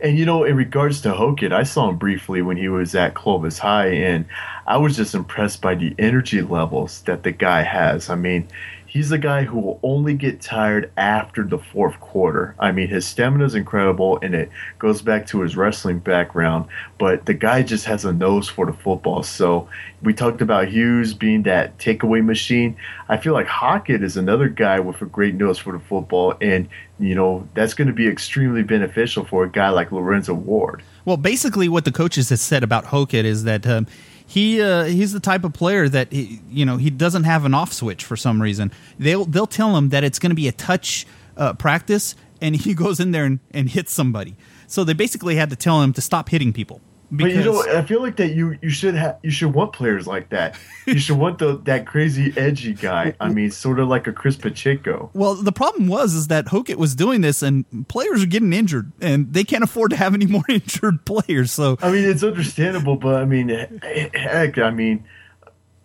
And 0.00 0.18
you 0.18 0.24
know, 0.24 0.44
in 0.44 0.56
regards 0.56 1.00
to 1.02 1.12
Hokit, 1.12 1.52
I 1.52 1.62
saw 1.62 1.88
him 1.88 1.96
briefly 1.96 2.42
when 2.42 2.56
he 2.56 2.68
was 2.68 2.94
at 2.94 3.14
Clovis 3.14 3.58
High, 3.58 3.88
and 3.88 4.26
I 4.66 4.76
was 4.76 4.96
just 4.96 5.14
impressed 5.14 5.62
by 5.62 5.74
the 5.74 5.94
energy 5.98 6.42
levels 6.42 7.02
that 7.02 7.22
the 7.22 7.32
guy 7.32 7.62
has. 7.62 8.10
I 8.10 8.14
mean, 8.14 8.48
he's 8.88 9.12
a 9.12 9.18
guy 9.18 9.44
who 9.44 9.58
will 9.60 9.78
only 9.82 10.14
get 10.14 10.40
tired 10.40 10.90
after 10.96 11.44
the 11.44 11.58
fourth 11.58 12.00
quarter. 12.00 12.56
I 12.58 12.72
mean, 12.72 12.88
his 12.88 13.06
stamina 13.06 13.44
is 13.44 13.54
incredible, 13.54 14.18
and 14.22 14.34
it 14.34 14.50
goes 14.78 15.02
back 15.02 15.26
to 15.28 15.42
his 15.42 15.56
wrestling 15.56 15.98
background. 15.98 16.66
But 16.98 17.26
the 17.26 17.34
guy 17.34 17.62
just 17.62 17.84
has 17.84 18.04
a 18.04 18.12
nose 18.12 18.48
for 18.48 18.66
the 18.66 18.72
football. 18.72 19.22
So 19.22 19.68
we 20.02 20.14
talked 20.14 20.40
about 20.40 20.68
Hughes 20.68 21.12
being 21.14 21.42
that 21.44 21.78
takeaway 21.78 22.24
machine. 22.24 22.76
I 23.08 23.18
feel 23.18 23.34
like 23.34 23.46
Hokit 23.46 24.02
is 24.02 24.16
another 24.16 24.48
guy 24.48 24.80
with 24.80 25.00
a 25.02 25.06
great 25.06 25.34
nose 25.34 25.58
for 25.58 25.72
the 25.72 25.80
football, 25.80 26.34
and 26.40 26.68
you 26.98 27.14
know 27.14 27.46
that's 27.54 27.74
going 27.74 27.88
to 27.88 27.94
be 27.94 28.08
extremely 28.08 28.62
beneficial 28.62 29.24
for 29.24 29.44
a 29.44 29.50
guy 29.50 29.68
like 29.68 29.92
Lorenzo 29.92 30.34
Ward. 30.34 30.82
Well, 31.04 31.18
basically, 31.18 31.68
what 31.68 31.84
the 31.84 31.92
coaches 31.92 32.30
have 32.30 32.40
said 32.40 32.64
about 32.64 32.86
Hokit 32.86 33.24
is 33.24 33.44
that. 33.44 33.66
Um, 33.66 33.86
he 34.28 34.60
uh, 34.60 34.84
he's 34.84 35.14
the 35.14 35.20
type 35.20 35.42
of 35.42 35.54
player 35.54 35.88
that 35.88 36.12
he, 36.12 36.42
you 36.50 36.66
know 36.66 36.76
he 36.76 36.90
doesn't 36.90 37.24
have 37.24 37.46
an 37.46 37.54
off 37.54 37.72
switch 37.72 38.04
for 38.04 38.14
some 38.14 38.42
reason. 38.42 38.70
They'll 38.98 39.24
they'll 39.24 39.46
tell 39.46 39.74
him 39.74 39.88
that 39.88 40.04
it's 40.04 40.18
going 40.18 40.30
to 40.30 40.36
be 40.36 40.46
a 40.46 40.52
touch 40.52 41.06
uh, 41.38 41.54
practice, 41.54 42.14
and 42.40 42.54
he 42.54 42.74
goes 42.84 43.00
in 43.00 43.12
there 43.12 43.24
and, 43.24 43.40
and 43.52 43.70
hits 43.70 43.90
somebody. 43.90 44.36
So 44.66 44.84
they 44.84 44.92
basically 44.92 45.36
had 45.36 45.48
to 45.48 45.56
tell 45.56 45.80
him 45.82 45.94
to 45.94 46.02
stop 46.02 46.28
hitting 46.28 46.52
people. 46.52 46.82
Because, 47.10 47.32
but 47.32 47.38
you 47.38 47.44
know, 47.44 47.78
I 47.78 47.82
feel 47.82 48.02
like 48.02 48.16
that 48.16 48.34
you 48.34 48.58
you 48.60 48.68
should 48.68 48.94
have 48.94 49.18
you 49.22 49.30
should 49.30 49.54
want 49.54 49.72
players 49.72 50.06
like 50.06 50.28
that. 50.28 50.58
You 50.86 50.98
should 50.98 51.16
want 51.16 51.38
the 51.38 51.58
that 51.64 51.86
crazy 51.86 52.34
edgy 52.36 52.74
guy. 52.74 53.14
I 53.18 53.28
mean, 53.30 53.50
sort 53.50 53.78
of 53.78 53.88
like 53.88 54.06
a 54.06 54.12
Chris 54.12 54.36
Pacheco. 54.36 55.10
Well, 55.14 55.34
the 55.34 55.52
problem 55.52 55.86
was 55.88 56.14
is 56.14 56.28
that 56.28 56.46
Hokit 56.46 56.76
was 56.76 56.94
doing 56.94 57.22
this, 57.22 57.42
and 57.42 57.88
players 57.88 58.22
are 58.22 58.26
getting 58.26 58.52
injured, 58.52 58.92
and 59.00 59.32
they 59.32 59.44
can't 59.44 59.64
afford 59.64 59.90
to 59.92 59.96
have 59.96 60.12
any 60.12 60.26
more 60.26 60.44
injured 60.48 61.04
players. 61.06 61.50
So 61.50 61.78
I 61.80 61.90
mean, 61.90 62.04
it's 62.04 62.22
understandable, 62.22 62.96
but 62.96 63.16
I 63.16 63.24
mean, 63.24 63.48
heck, 63.48 64.58
I 64.58 64.70
mean, 64.70 65.04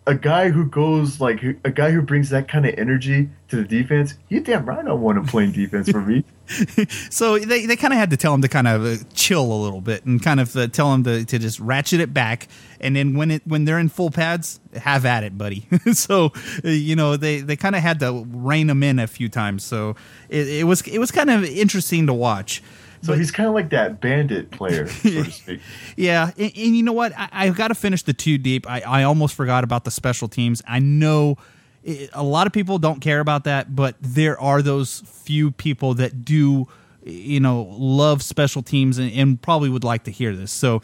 a 0.06 0.14
guy 0.14 0.50
who 0.50 0.66
goes 0.66 1.20
like 1.20 1.42
a 1.64 1.70
guy 1.70 1.90
who 1.90 2.02
brings 2.02 2.28
that 2.28 2.46
kind 2.46 2.66
of 2.66 2.74
energy 2.76 3.30
to 3.48 3.56
the 3.56 3.64
defense, 3.64 4.14
you 4.28 4.40
damn 4.40 4.66
right 4.66 4.86
I 4.86 4.92
want 4.92 5.16
him 5.16 5.26
playing 5.26 5.52
defense 5.52 5.90
for 5.90 6.02
me. 6.02 6.24
so 7.10 7.38
they, 7.38 7.64
they 7.64 7.76
kind 7.76 7.94
of 7.94 7.98
had 7.98 8.10
to 8.10 8.18
tell 8.18 8.34
him 8.34 8.42
to 8.42 8.48
kind 8.48 8.68
of 8.68 8.84
uh, 8.84 9.02
chill 9.14 9.50
a 9.50 9.60
little 9.60 9.80
bit 9.80 10.04
and 10.04 10.22
kind 10.22 10.40
of 10.40 10.54
uh, 10.56 10.66
tell 10.66 10.92
him 10.92 11.04
to, 11.04 11.24
to 11.24 11.38
just 11.38 11.58
ratchet 11.58 12.00
it 12.00 12.12
back 12.12 12.48
and 12.80 12.94
then 12.94 13.14
when 13.14 13.30
it 13.30 13.42
when 13.46 13.64
they're 13.64 13.78
in 13.78 13.88
full 13.88 14.10
pads 14.10 14.60
have 14.76 15.06
at 15.06 15.24
it 15.24 15.38
buddy. 15.38 15.66
So 15.94 16.32
uh, 16.64 16.68
you 16.68 16.96
know 16.96 17.16
they, 17.16 17.40
they 17.40 17.56
kind 17.56 17.74
of 17.74 17.80
had 17.80 18.00
to 18.00 18.26
rein 18.28 18.68
him 18.68 18.82
in 18.82 18.98
a 18.98 19.06
few 19.06 19.28
times. 19.30 19.64
So 19.64 19.96
it, 20.28 20.48
it 20.48 20.64
was 20.64 20.82
it 20.82 20.98
was 20.98 21.10
kind 21.10 21.30
of 21.30 21.44
interesting 21.44 22.06
to 22.08 22.14
watch 22.14 22.62
so 23.04 23.12
but, 23.12 23.18
he's 23.18 23.30
kind 23.30 23.46
of 23.46 23.54
like 23.54 23.68
that 23.68 24.00
bandit 24.00 24.50
player, 24.50 24.88
so 24.88 25.10
to 25.10 25.24
speak. 25.30 25.60
yeah, 25.94 26.30
and, 26.38 26.52
and, 26.56 26.76
you 26.76 26.82
know 26.82 26.94
what? 26.94 27.12
I, 27.14 27.44
have 27.44 27.54
got 27.54 27.68
to 27.68 27.74
finish 27.74 28.02
the 28.02 28.14
two 28.14 28.38
deep. 28.38 28.66
I, 28.68 28.80
I 28.80 29.02
almost 29.02 29.34
forgot 29.34 29.62
about 29.62 29.84
the 29.84 29.90
special 29.90 30.26
teams. 30.26 30.62
I 30.66 30.78
know 30.78 31.36
it, 31.82 32.08
a 32.14 32.22
lot 32.22 32.46
of 32.46 32.54
people 32.54 32.78
don't 32.78 33.00
care 33.00 33.20
about 33.20 33.44
that, 33.44 33.76
but 33.76 33.96
there 34.00 34.40
are 34.40 34.62
those 34.62 35.00
few 35.00 35.50
people 35.50 35.92
that 35.94 36.24
do, 36.24 36.66
you 37.04 37.40
know, 37.40 37.68
love 37.72 38.22
special 38.22 38.62
teams 38.62 38.96
and, 38.96 39.12
and 39.12 39.42
probably 39.42 39.68
would 39.68 39.84
like 39.84 40.04
to 40.04 40.10
hear 40.10 40.34
this. 40.34 40.50
So, 40.50 40.80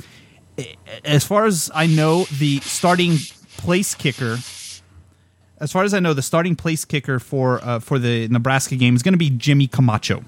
as 1.07 1.25
far 1.25 1.47
as 1.47 1.71
I 1.75 1.87
know, 1.87 2.25
the 2.25 2.61
starting 2.61 3.17
place 3.57 3.95
kicker 3.95 4.37
as 5.59 5.73
far 5.73 5.85
as 5.85 5.93
I 5.93 6.01
know, 6.01 6.15
the 6.15 6.23
starting 6.23 6.57
place 6.57 6.85
kicker 6.85 7.19
for 7.19 7.65
uh, 7.65 7.79
for 7.79 7.99
the 7.99 8.29
Nebraska 8.29 8.77
game 8.77 8.95
is 8.95 9.03
going 9.03 9.15
to 9.15 9.19
be 9.19 9.31
Jimmy 9.31 9.67
Camacho 9.67 10.23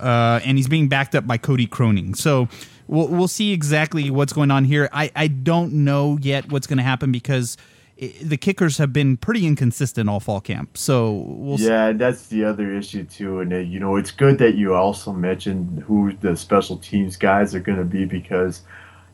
uh, 0.00 0.40
and 0.44 0.56
he's 0.56 0.68
being 0.68 0.88
backed 0.88 1.14
up 1.14 1.26
by 1.26 1.38
Cody 1.38 1.66
Croning. 1.66 2.16
So 2.16 2.48
we'll, 2.86 3.08
we'll 3.08 3.28
see 3.28 3.52
exactly 3.52 4.10
what's 4.10 4.32
going 4.32 4.50
on 4.50 4.64
here. 4.64 4.88
I, 4.92 5.10
I 5.14 5.28
don't 5.28 5.72
know 5.84 6.18
yet 6.20 6.50
what's 6.50 6.66
going 6.66 6.78
to 6.78 6.84
happen 6.84 7.12
because 7.12 7.56
it, 7.96 8.28
the 8.28 8.36
kickers 8.36 8.78
have 8.78 8.92
been 8.92 9.16
pretty 9.16 9.46
inconsistent 9.46 10.08
all 10.08 10.20
fall 10.20 10.40
camp. 10.40 10.76
So 10.76 11.24
we'll 11.26 11.58
yeah, 11.58 11.92
see. 11.92 11.98
that's 11.98 12.26
the 12.28 12.44
other 12.44 12.74
issue 12.74 13.04
too. 13.04 13.40
And 13.40 13.52
uh, 13.52 13.58
you 13.58 13.78
know, 13.78 13.96
it's 13.96 14.10
good 14.10 14.38
that 14.38 14.54
you 14.54 14.74
also 14.74 15.12
mentioned 15.12 15.82
who 15.84 16.12
the 16.20 16.36
special 16.36 16.76
teams 16.76 17.16
guys 17.16 17.54
are 17.54 17.60
going 17.60 17.78
to 17.78 17.84
be 17.84 18.04
because 18.04 18.62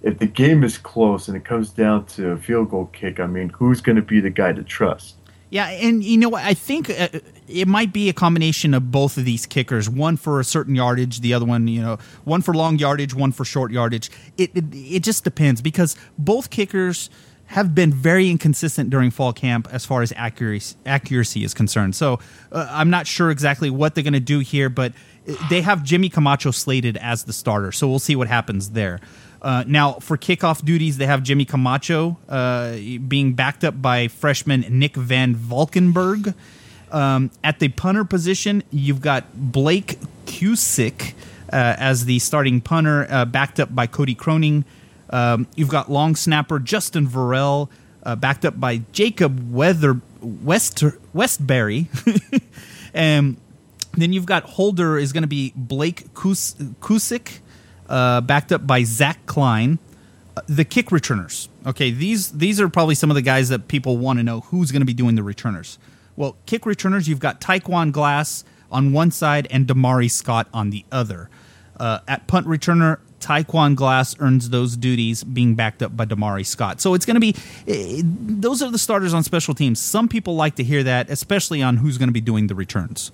if 0.02 0.18
the 0.18 0.26
game 0.26 0.62
is 0.62 0.78
close 0.78 1.28
and 1.28 1.36
it 1.36 1.44
comes 1.44 1.70
down 1.70 2.06
to 2.06 2.30
a 2.30 2.36
field 2.36 2.70
goal 2.70 2.86
kick, 2.86 3.20
I 3.20 3.26
mean, 3.26 3.48
who's 3.50 3.80
going 3.80 3.96
to 3.96 4.02
be 4.02 4.20
the 4.20 4.30
guy 4.30 4.52
to 4.52 4.62
trust? 4.62 5.16
Yeah, 5.50 5.68
and 5.68 6.04
you 6.04 6.18
know 6.18 6.28
what? 6.28 6.44
I 6.44 6.54
think 6.54 6.90
uh, 6.90 7.08
it 7.48 7.66
might 7.66 7.92
be 7.92 8.08
a 8.08 8.12
combination 8.12 8.74
of 8.74 8.90
both 8.90 9.16
of 9.16 9.24
these 9.24 9.46
kickers. 9.46 9.88
One 9.88 10.16
for 10.16 10.40
a 10.40 10.44
certain 10.44 10.74
yardage, 10.74 11.20
the 11.20 11.32
other 11.32 11.46
one, 11.46 11.68
you 11.68 11.80
know, 11.80 11.98
one 12.24 12.42
for 12.42 12.52
long 12.52 12.78
yardage, 12.78 13.14
one 13.14 13.32
for 13.32 13.44
short 13.44 13.72
yardage. 13.72 14.10
It 14.36 14.50
it, 14.54 14.64
it 14.72 15.02
just 15.02 15.24
depends 15.24 15.62
because 15.62 15.96
both 16.18 16.50
kickers 16.50 17.08
have 17.46 17.74
been 17.74 17.90
very 17.90 18.30
inconsistent 18.30 18.90
during 18.90 19.10
fall 19.10 19.32
camp 19.32 19.66
as 19.72 19.86
far 19.86 20.02
as 20.02 20.12
accuracy 20.16 20.76
accuracy 20.84 21.44
is 21.44 21.54
concerned. 21.54 21.96
So 21.96 22.18
uh, 22.52 22.68
I'm 22.70 22.90
not 22.90 23.06
sure 23.06 23.30
exactly 23.30 23.70
what 23.70 23.94
they're 23.94 24.04
going 24.04 24.12
to 24.12 24.20
do 24.20 24.40
here, 24.40 24.68
but 24.68 24.92
uh, 25.26 25.34
they 25.48 25.62
have 25.62 25.82
Jimmy 25.82 26.10
Camacho 26.10 26.50
slated 26.50 26.98
as 26.98 27.24
the 27.24 27.32
starter. 27.32 27.72
So 27.72 27.88
we'll 27.88 27.98
see 28.00 28.16
what 28.16 28.28
happens 28.28 28.70
there. 28.70 29.00
Uh, 29.40 29.64
now, 29.66 29.94
for 29.94 30.16
kickoff 30.16 30.64
duties, 30.64 30.98
they 30.98 31.06
have 31.06 31.22
Jimmy 31.22 31.44
Camacho 31.44 32.16
uh, 32.28 32.72
being 33.06 33.34
backed 33.34 33.64
up 33.64 33.80
by 33.80 34.08
freshman 34.08 34.66
Nick 34.68 34.96
Van 34.96 35.34
Valkenburg. 35.34 36.34
Um, 36.90 37.30
at 37.44 37.60
the 37.60 37.68
punter 37.68 38.04
position, 38.04 38.62
you've 38.70 39.00
got 39.00 39.24
Blake 39.34 39.98
Cusick 40.26 41.12
uh, 41.52 41.76
as 41.78 42.04
the 42.06 42.18
starting 42.18 42.60
punter, 42.60 43.06
uh, 43.10 43.24
backed 43.24 43.60
up 43.60 43.74
by 43.74 43.86
Cody 43.86 44.14
Croning. 44.14 44.64
Um, 45.10 45.46
you've 45.54 45.68
got 45.68 45.90
long 45.90 46.16
snapper 46.16 46.58
Justin 46.58 47.06
Varell, 47.06 47.68
uh, 48.02 48.16
backed 48.16 48.44
up 48.44 48.58
by 48.58 48.78
Jacob 48.92 49.52
Weather 49.52 50.00
West 50.20 50.82
Westbury. 51.12 51.88
and 52.94 53.36
then 53.92 54.12
you've 54.12 54.26
got 54.26 54.42
holder 54.44 54.98
is 54.98 55.12
going 55.12 55.22
to 55.22 55.28
be 55.28 55.52
Blake 55.56 56.12
Kus- 56.14 56.54
Kusick 56.80 57.38
uh, 57.88 58.20
backed 58.20 58.52
up 58.52 58.66
by 58.66 58.84
Zach 58.84 59.24
Kline. 59.26 59.78
Uh, 60.36 60.42
the 60.48 60.64
kick 60.64 60.92
returners. 60.92 61.48
Okay, 61.66 61.90
these 61.90 62.32
these 62.32 62.60
are 62.60 62.68
probably 62.68 62.94
some 62.94 63.10
of 63.10 63.14
the 63.14 63.22
guys 63.22 63.48
that 63.48 63.68
people 63.68 63.96
want 63.96 64.18
to 64.18 64.22
know 64.22 64.40
who's 64.40 64.70
going 64.72 64.82
to 64.82 64.86
be 64.86 64.94
doing 64.94 65.14
the 65.14 65.22
returners. 65.22 65.78
Well, 66.16 66.36
kick 66.46 66.66
returners, 66.66 67.08
you've 67.08 67.20
got 67.20 67.40
Tyquwan 67.40 67.92
Glass 67.92 68.44
on 68.70 68.92
one 68.92 69.10
side 69.10 69.46
and 69.50 69.66
Damari 69.66 70.10
Scott 70.10 70.48
on 70.52 70.70
the 70.70 70.84
other. 70.90 71.30
Uh, 71.78 72.00
at 72.08 72.26
punt 72.26 72.46
returner, 72.46 72.98
Tyquwan 73.20 73.76
Glass 73.76 74.16
earns 74.18 74.50
those 74.50 74.76
duties, 74.76 75.22
being 75.24 75.54
backed 75.54 75.82
up 75.82 75.96
by 75.96 76.04
Damari 76.04 76.44
Scott. 76.44 76.80
So 76.80 76.94
it's 76.94 77.06
going 77.06 77.14
to 77.14 77.20
be 77.20 77.34
uh, 77.68 78.02
those 78.04 78.62
are 78.62 78.70
the 78.70 78.78
starters 78.78 79.14
on 79.14 79.22
special 79.22 79.54
teams. 79.54 79.78
Some 79.78 80.08
people 80.08 80.34
like 80.34 80.56
to 80.56 80.64
hear 80.64 80.82
that, 80.82 81.10
especially 81.10 81.62
on 81.62 81.76
who's 81.76 81.98
going 81.98 82.08
to 82.08 82.12
be 82.12 82.20
doing 82.20 82.46
the 82.46 82.54
returns. 82.54 83.12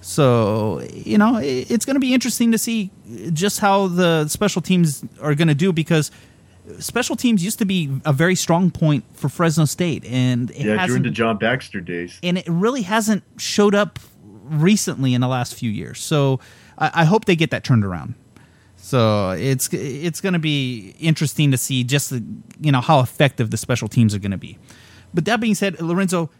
So, 0.00 0.86
you 0.92 1.18
know, 1.18 1.40
it's 1.42 1.84
going 1.84 1.96
to 1.96 2.00
be 2.00 2.14
interesting 2.14 2.52
to 2.52 2.58
see 2.58 2.90
just 3.32 3.60
how 3.60 3.88
the 3.88 4.28
special 4.28 4.62
teams 4.62 5.04
are 5.20 5.34
going 5.34 5.48
to 5.48 5.54
do 5.54 5.72
because 5.72 6.10
special 6.78 7.16
teams 7.16 7.44
used 7.44 7.58
to 7.58 7.64
be 7.64 7.90
a 8.04 8.12
very 8.12 8.34
strong 8.34 8.70
point 8.70 9.04
for 9.14 9.28
Fresno 9.28 9.64
State, 9.64 10.04
and 10.04 10.50
it 10.52 10.66
yeah, 10.66 10.86
during 10.86 11.02
the 11.02 11.10
John 11.10 11.38
Baxter 11.38 11.80
days, 11.80 12.18
and 12.22 12.38
it 12.38 12.46
really 12.46 12.82
hasn't 12.82 13.24
showed 13.36 13.74
up 13.74 13.98
recently 14.44 15.14
in 15.14 15.20
the 15.20 15.28
last 15.28 15.54
few 15.54 15.70
years. 15.70 16.00
So, 16.00 16.40
I, 16.78 16.90
I 16.94 17.04
hope 17.04 17.24
they 17.24 17.36
get 17.36 17.50
that 17.50 17.64
turned 17.64 17.84
around. 17.84 18.14
So 18.76 19.30
it's 19.30 19.68
it's 19.72 20.20
going 20.20 20.34
to 20.34 20.38
be 20.38 20.94
interesting 21.00 21.50
to 21.50 21.56
see 21.56 21.82
just 21.82 22.10
the, 22.10 22.24
you 22.60 22.70
know 22.70 22.80
how 22.80 23.00
effective 23.00 23.50
the 23.50 23.56
special 23.56 23.88
teams 23.88 24.14
are 24.14 24.18
going 24.18 24.30
to 24.30 24.36
be. 24.38 24.58
But 25.12 25.24
that 25.24 25.40
being 25.40 25.54
said, 25.54 25.80
Lorenzo, 25.80 26.30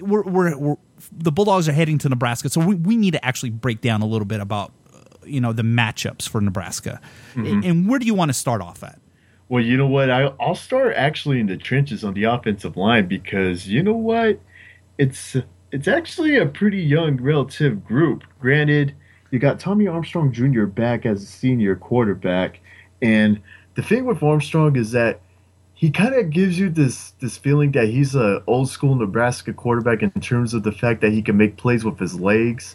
we're, 0.00 0.22
we're, 0.22 0.56
we're 0.56 0.76
the 1.12 1.32
Bulldogs 1.32 1.68
are 1.68 1.72
heading 1.72 1.98
to 1.98 2.08
Nebraska, 2.08 2.48
so 2.48 2.60
we, 2.60 2.74
we 2.74 2.96
need 2.96 3.12
to 3.12 3.24
actually 3.24 3.50
break 3.50 3.80
down 3.80 4.02
a 4.02 4.06
little 4.06 4.26
bit 4.26 4.40
about 4.40 4.72
uh, 4.92 4.98
you 5.24 5.40
know 5.40 5.52
the 5.52 5.62
matchups 5.62 6.28
for 6.28 6.40
Nebraska. 6.40 7.00
Mm-hmm. 7.34 7.62
And 7.64 7.88
where 7.88 7.98
do 7.98 8.06
you 8.06 8.14
want 8.14 8.30
to 8.30 8.34
start 8.34 8.60
off 8.60 8.82
at? 8.82 8.98
Well, 9.48 9.62
you 9.62 9.76
know 9.76 9.86
what? 9.86 10.10
I, 10.10 10.32
I'll 10.40 10.56
start 10.56 10.94
actually 10.96 11.38
in 11.38 11.46
the 11.46 11.56
trenches 11.56 12.02
on 12.02 12.14
the 12.14 12.24
offensive 12.24 12.76
line 12.76 13.06
because 13.06 13.68
you 13.68 13.82
know 13.82 13.94
what? 13.94 14.40
It's 14.98 15.36
it's 15.70 15.88
actually 15.88 16.36
a 16.36 16.46
pretty 16.46 16.82
young 16.82 17.20
relative 17.20 17.84
group. 17.84 18.24
Granted, 18.40 18.94
you 19.30 19.38
got 19.38 19.60
Tommy 19.60 19.86
Armstrong 19.86 20.32
Jr. 20.32 20.64
back 20.64 21.06
as 21.06 21.22
a 21.22 21.26
senior 21.26 21.76
quarterback, 21.76 22.60
and 23.02 23.40
the 23.74 23.82
thing 23.82 24.06
with 24.06 24.22
Armstrong 24.22 24.76
is 24.76 24.92
that 24.92 25.20
he 25.76 25.90
kind 25.90 26.14
of 26.14 26.30
gives 26.30 26.58
you 26.58 26.70
this 26.70 27.12
this 27.20 27.36
feeling 27.36 27.70
that 27.72 27.88
he's 27.88 28.14
a 28.14 28.42
old 28.46 28.68
school 28.68 28.94
Nebraska 28.94 29.52
quarterback 29.52 30.02
in 30.02 30.10
terms 30.22 30.54
of 30.54 30.62
the 30.62 30.72
fact 30.72 31.02
that 31.02 31.12
he 31.12 31.20
can 31.22 31.36
make 31.36 31.58
plays 31.58 31.84
with 31.84 31.98
his 31.98 32.18
legs 32.18 32.74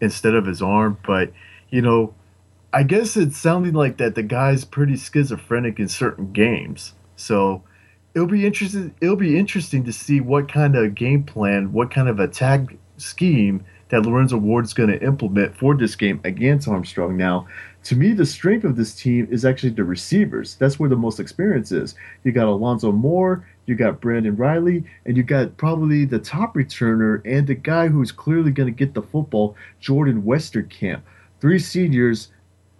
instead 0.00 0.34
of 0.34 0.44
his 0.44 0.60
arm. 0.60 0.98
But 1.06 1.32
you 1.70 1.80
know, 1.80 2.12
I 2.72 2.82
guess 2.82 3.16
it's 3.16 3.38
sounding 3.38 3.74
like 3.74 3.98
that 3.98 4.16
the 4.16 4.24
guy's 4.24 4.64
pretty 4.64 4.96
schizophrenic 4.96 5.78
in 5.78 5.88
certain 5.88 6.32
games. 6.32 6.92
So 7.14 7.62
it'll 8.16 8.26
be 8.26 8.44
interesting. 8.44 8.92
It'll 9.00 9.14
be 9.14 9.38
interesting 9.38 9.84
to 9.84 9.92
see 9.92 10.20
what 10.20 10.52
kind 10.52 10.74
of 10.74 10.96
game 10.96 11.22
plan, 11.22 11.72
what 11.72 11.92
kind 11.92 12.08
of 12.08 12.18
attack 12.18 12.76
scheme 12.96 13.64
that 13.88 14.02
Lorenzo 14.02 14.36
Ward 14.36 14.64
is 14.64 14.74
going 14.74 14.90
to 14.90 15.02
implement 15.02 15.56
for 15.56 15.76
this 15.76 15.96
game 15.96 16.20
against 16.24 16.68
Armstrong. 16.68 17.16
Now, 17.16 17.46
to 17.84 17.96
me, 17.96 18.12
the 18.12 18.26
strength 18.26 18.64
of 18.64 18.76
this 18.76 18.94
team 18.94 19.28
is 19.30 19.44
actually 19.44 19.70
the 19.70 19.84
receivers. 19.84 20.56
That's 20.56 20.78
where 20.78 20.90
the 20.90 20.96
most 20.96 21.20
experience 21.20 21.72
is. 21.72 21.94
You 22.24 22.32
got 22.32 22.48
Alonzo 22.48 22.92
Moore, 22.92 23.46
you 23.66 23.74
got 23.74 24.00
Brandon 24.00 24.36
Reilly, 24.36 24.84
and 25.06 25.16
you 25.16 25.22
got 25.22 25.56
probably 25.56 26.04
the 26.04 26.18
top 26.18 26.54
returner 26.54 27.22
and 27.24 27.46
the 27.46 27.54
guy 27.54 27.88
who's 27.88 28.12
clearly 28.12 28.50
going 28.50 28.66
to 28.66 28.76
get 28.76 28.94
the 28.94 29.02
football, 29.02 29.56
Jordan 29.80 30.22
Westerkamp. 30.22 31.00
Three 31.40 31.58
seniors, 31.58 32.28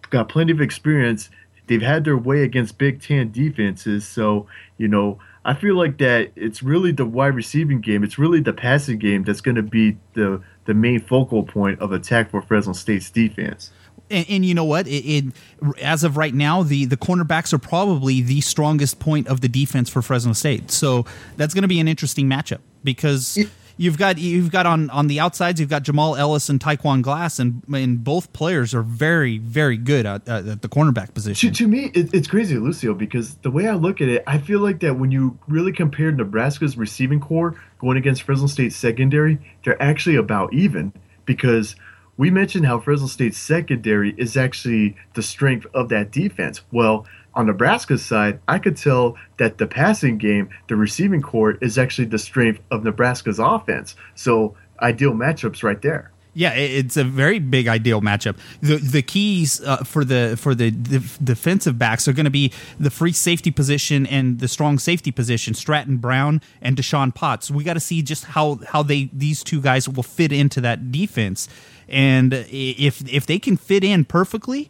got 0.09 0.29
plenty 0.29 0.51
of 0.51 0.61
experience. 0.61 1.29
They've 1.67 1.81
had 1.81 2.03
their 2.03 2.17
way 2.17 2.43
against 2.43 2.77
Big 2.77 3.01
Ten 3.01 3.31
defenses, 3.31 4.07
so 4.07 4.47
you 4.77 4.87
know 4.87 5.19
I 5.49 5.55
feel 5.55 5.73
like 5.73 5.97
that 5.97 6.31
it's 6.35 6.61
really 6.61 6.91
the 6.91 7.07
wide 7.07 7.33
receiving 7.33 7.81
game. 7.81 8.03
It's 8.03 8.19
really 8.19 8.39
the 8.39 8.53
passing 8.53 8.99
game 8.99 9.23
that's 9.23 9.41
going 9.41 9.55
to 9.55 9.63
be 9.63 9.97
the 10.13 10.43
the 10.65 10.75
main 10.75 11.01
focal 11.01 11.41
point 11.41 11.79
of 11.79 11.91
attack 11.91 12.29
for 12.29 12.43
Fresno 12.43 12.73
State's 12.73 13.09
defense. 13.09 13.71
And, 14.11 14.27
and, 14.29 14.45
you 14.45 14.53
know 14.53 14.63
what? 14.63 14.87
It, 14.87 15.03
it, 15.03 15.33
as 15.81 16.03
of 16.03 16.17
right 16.17 16.35
now, 16.35 16.61
the 16.61 16.85
the 16.85 16.97
cornerbacks 16.97 17.51
are 17.51 17.57
probably 17.57 18.21
the 18.21 18.41
strongest 18.41 18.99
point 18.99 19.27
of 19.27 19.41
the 19.41 19.49
defense 19.49 19.89
for 19.89 20.03
Fresno 20.03 20.33
State. 20.33 20.69
So 20.69 21.05
that's 21.35 21.55
going 21.55 21.63
to 21.63 21.67
be 21.67 21.79
an 21.79 21.87
interesting 21.87 22.29
matchup 22.29 22.59
because. 22.83 23.39
You've 23.81 23.97
got 23.97 24.17
you've 24.17 24.51
got 24.51 24.65
on 24.65 24.89
on 24.89 25.07
the 25.07 25.21
outsides 25.21 25.57
you've 25.57 25.69
got 25.69 25.83
Jamal 25.83 26.17
Ellis 26.17 26.49
and 26.49 26.59
Tyquwan 26.59 27.01
Glass, 27.01 27.39
and 27.39 27.63
and 27.73 28.03
both 28.03 28.33
players 28.33 28.75
are 28.75 28.81
very 28.81 29.37
very 29.37 29.77
good 29.77 30.05
at, 30.05 30.27
at 30.27 30.61
the 30.61 30.67
cornerback 30.67 31.13
position. 31.13 31.53
To, 31.53 31.63
to 31.63 31.67
me, 31.69 31.89
it, 31.93 32.13
it's 32.13 32.27
crazy, 32.27 32.57
Lucio, 32.57 32.93
because 32.93 33.35
the 33.35 33.49
way 33.49 33.69
I 33.69 33.75
look 33.75 34.01
at 34.01 34.09
it, 34.09 34.21
I 34.27 34.37
feel 34.37 34.59
like 34.59 34.81
that 34.81 34.95
when 34.95 35.11
you 35.11 35.39
really 35.47 35.71
compare 35.71 36.11
Nebraska's 36.11 36.75
receiving 36.75 37.21
core 37.21 37.55
going 37.79 37.95
against 37.95 38.23
Fresno 38.23 38.47
State's 38.47 38.75
secondary, 38.75 39.39
they're 39.63 39.81
actually 39.81 40.17
about 40.17 40.53
even 40.53 40.91
because 41.23 41.77
we 42.17 42.29
mentioned 42.29 42.65
how 42.65 42.81
Fresno 42.81 43.07
State's 43.07 43.37
secondary 43.37 44.13
is 44.17 44.35
actually 44.35 44.97
the 45.13 45.23
strength 45.23 45.65
of 45.73 45.87
that 45.87 46.11
defense. 46.11 46.63
Well, 46.69 47.05
on 47.35 47.45
Nebraska's 47.45 48.03
side, 48.03 48.39
I 48.47 48.59
could 48.59 48.77
tell 48.77 49.15
that 49.37 49.57
the 49.57 49.67
passing 49.67 50.17
game, 50.17 50.49
the 50.67 50.75
receiving 50.75 51.21
core, 51.21 51.51
is 51.61 51.77
actually 51.77 52.05
the 52.05 52.19
strength 52.19 52.61
of 52.71 52.83
Nebraska's 52.83 53.39
offense. 53.39 53.95
So 54.15 54.55
ideal 54.81 55.13
matchups 55.13 55.63
right 55.63 55.81
there. 55.81 56.11
Yeah, 56.35 56.53
it's 56.53 56.95
a 56.95 57.03
very 57.03 57.39
big 57.39 57.67
ideal 57.67 58.01
matchup. 58.01 58.37
The 58.61 58.77
the 58.77 59.01
keys 59.01 59.61
uh, 59.61 59.77
for 59.77 60.05
the 60.05 60.35
for 60.37 60.53
the, 60.53 60.69
the 60.69 60.99
defensive 61.23 61.79
backs 61.79 62.07
are 62.07 62.13
going 62.13 62.25
to 62.25 62.29
be 62.31 62.53
the 62.79 62.91
free 62.91 63.11
safety 63.11 63.49
position 63.49 64.05
and 64.05 64.39
the 64.39 64.47
strong 64.47 64.77
safety 64.77 65.11
position, 65.11 65.55
Stratton 65.55 65.97
Brown 65.97 66.41
and 66.61 66.77
Deshaun 66.77 67.13
Potts. 67.13 67.49
We 67.49 67.63
got 67.63 67.73
to 67.73 67.79
see 67.79 68.03
just 68.03 68.25
how 68.25 68.59
how 68.67 68.83
they 68.83 69.09
these 69.11 69.43
two 69.43 69.59
guys 69.59 69.89
will 69.89 70.03
fit 70.03 70.31
into 70.31 70.61
that 70.61 70.91
defense, 70.91 71.49
and 71.87 72.31
if 72.33 73.01
if 73.11 73.25
they 73.25 73.39
can 73.39 73.57
fit 73.57 73.83
in 73.83 74.05
perfectly, 74.05 74.69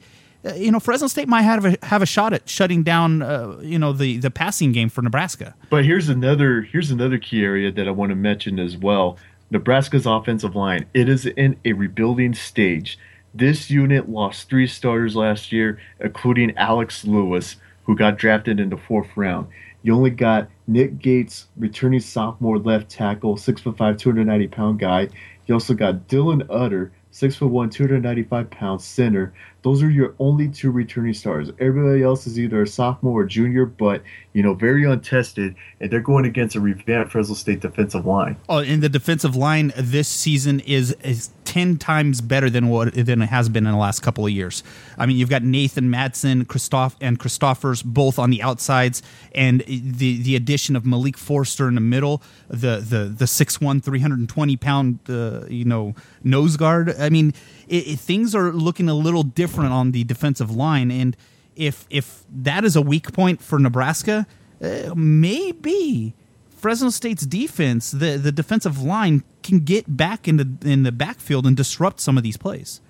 you 0.56 0.72
know, 0.72 0.80
Fresno 0.80 1.08
State 1.08 1.28
might 1.28 1.42
have 1.42 1.66
a 1.66 1.78
have 1.86 2.02
a 2.02 2.06
shot 2.06 2.34
at 2.34 2.48
shutting 2.48 2.84
down, 2.84 3.22
uh, 3.22 3.58
you 3.62 3.78
know, 3.78 3.92
the 3.94 4.18
the 4.18 4.32
passing 4.32 4.72
game 4.72 4.90
for 4.90 5.02
Nebraska. 5.02 5.56
But 5.70 5.86
here's 5.86 6.10
another 6.10 6.62
here's 6.62 6.92
another 6.92 7.18
key 7.18 7.44
area 7.44 7.72
that 7.72 7.88
I 7.88 7.92
want 7.92 8.12
to 8.12 8.16
mention 8.16 8.60
as 8.60 8.78
well. 8.78 9.18
Nebraska's 9.52 10.06
offensive 10.06 10.56
line. 10.56 10.86
It 10.94 11.10
is 11.10 11.26
in 11.26 11.58
a 11.66 11.74
rebuilding 11.74 12.34
stage. 12.36 13.00
This 13.34 13.70
unit 13.70 14.10
lost 14.10 14.50
three 14.50 14.68
starters 14.68 15.16
last 15.16 15.52
year, 15.52 15.80
including 16.00 16.56
Alex 16.58 17.06
Lewis, 17.06 17.58
who 17.84 17.96
got 17.96 18.18
drafted 18.18 18.60
in 18.60 18.70
the 18.70 18.78
fourth 18.78 19.10
round. 19.16 19.48
You 19.82 19.96
only 19.96 20.10
got 20.10 20.50
Nick 20.68 21.00
Gates, 21.00 21.48
returning 21.58 22.00
sophomore 22.00 22.60
left 22.60 22.90
tackle, 22.90 23.38
six 23.38 23.62
foot 23.62 23.78
five, 23.78 23.98
290 23.98 24.48
pound 24.48 24.80
guy. 24.80 25.10
You 25.48 25.56
also 25.56 25.74
got 25.74 26.08
Dylan 26.08 26.46
Utter, 26.50 26.92
six 27.12 27.36
foot 27.36 27.48
one, 27.48 27.70
295 27.70 28.50
pounds 28.50 28.84
center. 28.84 29.34
Those 29.62 29.84
are 29.84 29.90
your 29.90 30.16
only 30.20 30.48
two 30.48 30.72
returning 30.72 31.14
stars. 31.14 31.52
Everybody 31.60 32.02
else 32.02 32.26
is 32.28 32.40
either 32.40 32.62
a 32.62 32.68
sophomore 32.68 33.22
or 33.22 33.26
junior, 33.26 33.66
but 33.66 34.04
you 34.34 34.42
know, 34.42 34.54
very 34.54 34.86
untested, 34.86 35.56
and 35.80 35.92
they're 35.92 36.00
going 36.00 36.26
against 36.26 36.56
a 36.56 36.62
revamped 36.62 37.12
Fresno 37.12 37.36
State 37.36 37.60
defensive 37.60 38.06
line. 38.06 38.38
Oh, 38.48 38.60
and 38.60 38.82
the 38.82 38.90
defensive 38.90 39.36
line 39.36 39.74
this 39.76 40.08
season 40.08 40.60
is 40.62 40.96
is 41.04 41.30
ten 41.50 41.78
times 41.78 42.22
better 42.22 42.48
than 42.48 42.70
what 42.70 42.94
than 42.94 43.24
it 43.24 43.30
has 43.30 43.50
been 43.50 43.66
in 43.66 43.72
the 43.72 43.78
last 43.78 44.02
couple 44.02 44.24
of 44.24 44.32
years. 44.32 44.62
I 45.00 45.08
mean, 45.08 45.18
you've 45.18 45.32
got 45.32 45.42
Nathan 45.42 45.90
Madsen, 45.90 46.48
Christoph, 46.48 46.96
and 47.02 47.20
Christophers 47.20 47.84
both 47.84 48.20
on 48.20 48.30
the 48.30 48.44
outsides, 48.44 49.02
and 49.34 49.62
the 49.66 50.22
the 50.22 50.36
addition 50.36 50.76
of 50.76 50.86
Malik 50.86 51.18
Forster 51.18 51.68
in 51.68 51.74
the 51.74 51.82
middle, 51.82 52.22
the 52.50 52.78
the 52.78 53.06
the 53.06 53.26
6'1", 53.26 53.84
320 53.84 54.58
pound, 54.58 55.00
uh, 55.10 55.46
you 55.48 55.66
know, 55.66 55.96
nose 56.24 56.56
guard. 56.56 56.94
I 57.00 57.10
mean, 57.10 57.34
it, 57.68 57.88
it, 57.88 58.00
things 58.00 58.36
are 58.36 58.52
looking 58.52 58.88
a 58.88 58.94
little 58.94 59.24
different 59.24 59.72
on 59.72 59.92
the 59.92 60.04
defensive 60.04 60.56
line, 60.56 60.92
and 60.92 61.18
if 61.56 61.88
if 61.90 62.26
that 62.32 62.64
is 62.64 62.76
a 62.76 62.82
weak 62.84 63.12
point 63.12 63.42
for 63.42 63.58
Nebraska, 63.58 64.28
uh, 64.62 64.94
maybe 64.96 66.14
Fresno 66.60 66.90
State's 66.90 67.26
defense, 67.26 67.92
the 67.92 68.18
the 68.18 68.32
defensive 68.32 68.82
line, 68.82 69.24
can 69.44 69.60
get 69.60 69.98
back 69.98 70.28
in 70.28 70.38
the 70.38 70.58
in 70.64 70.84
the 70.84 70.92
backfield 70.92 71.46
and 71.46 71.56
disrupt 71.56 72.00
some 72.00 72.18
of 72.18 72.24
these 72.24 72.38
plays. 72.38 72.82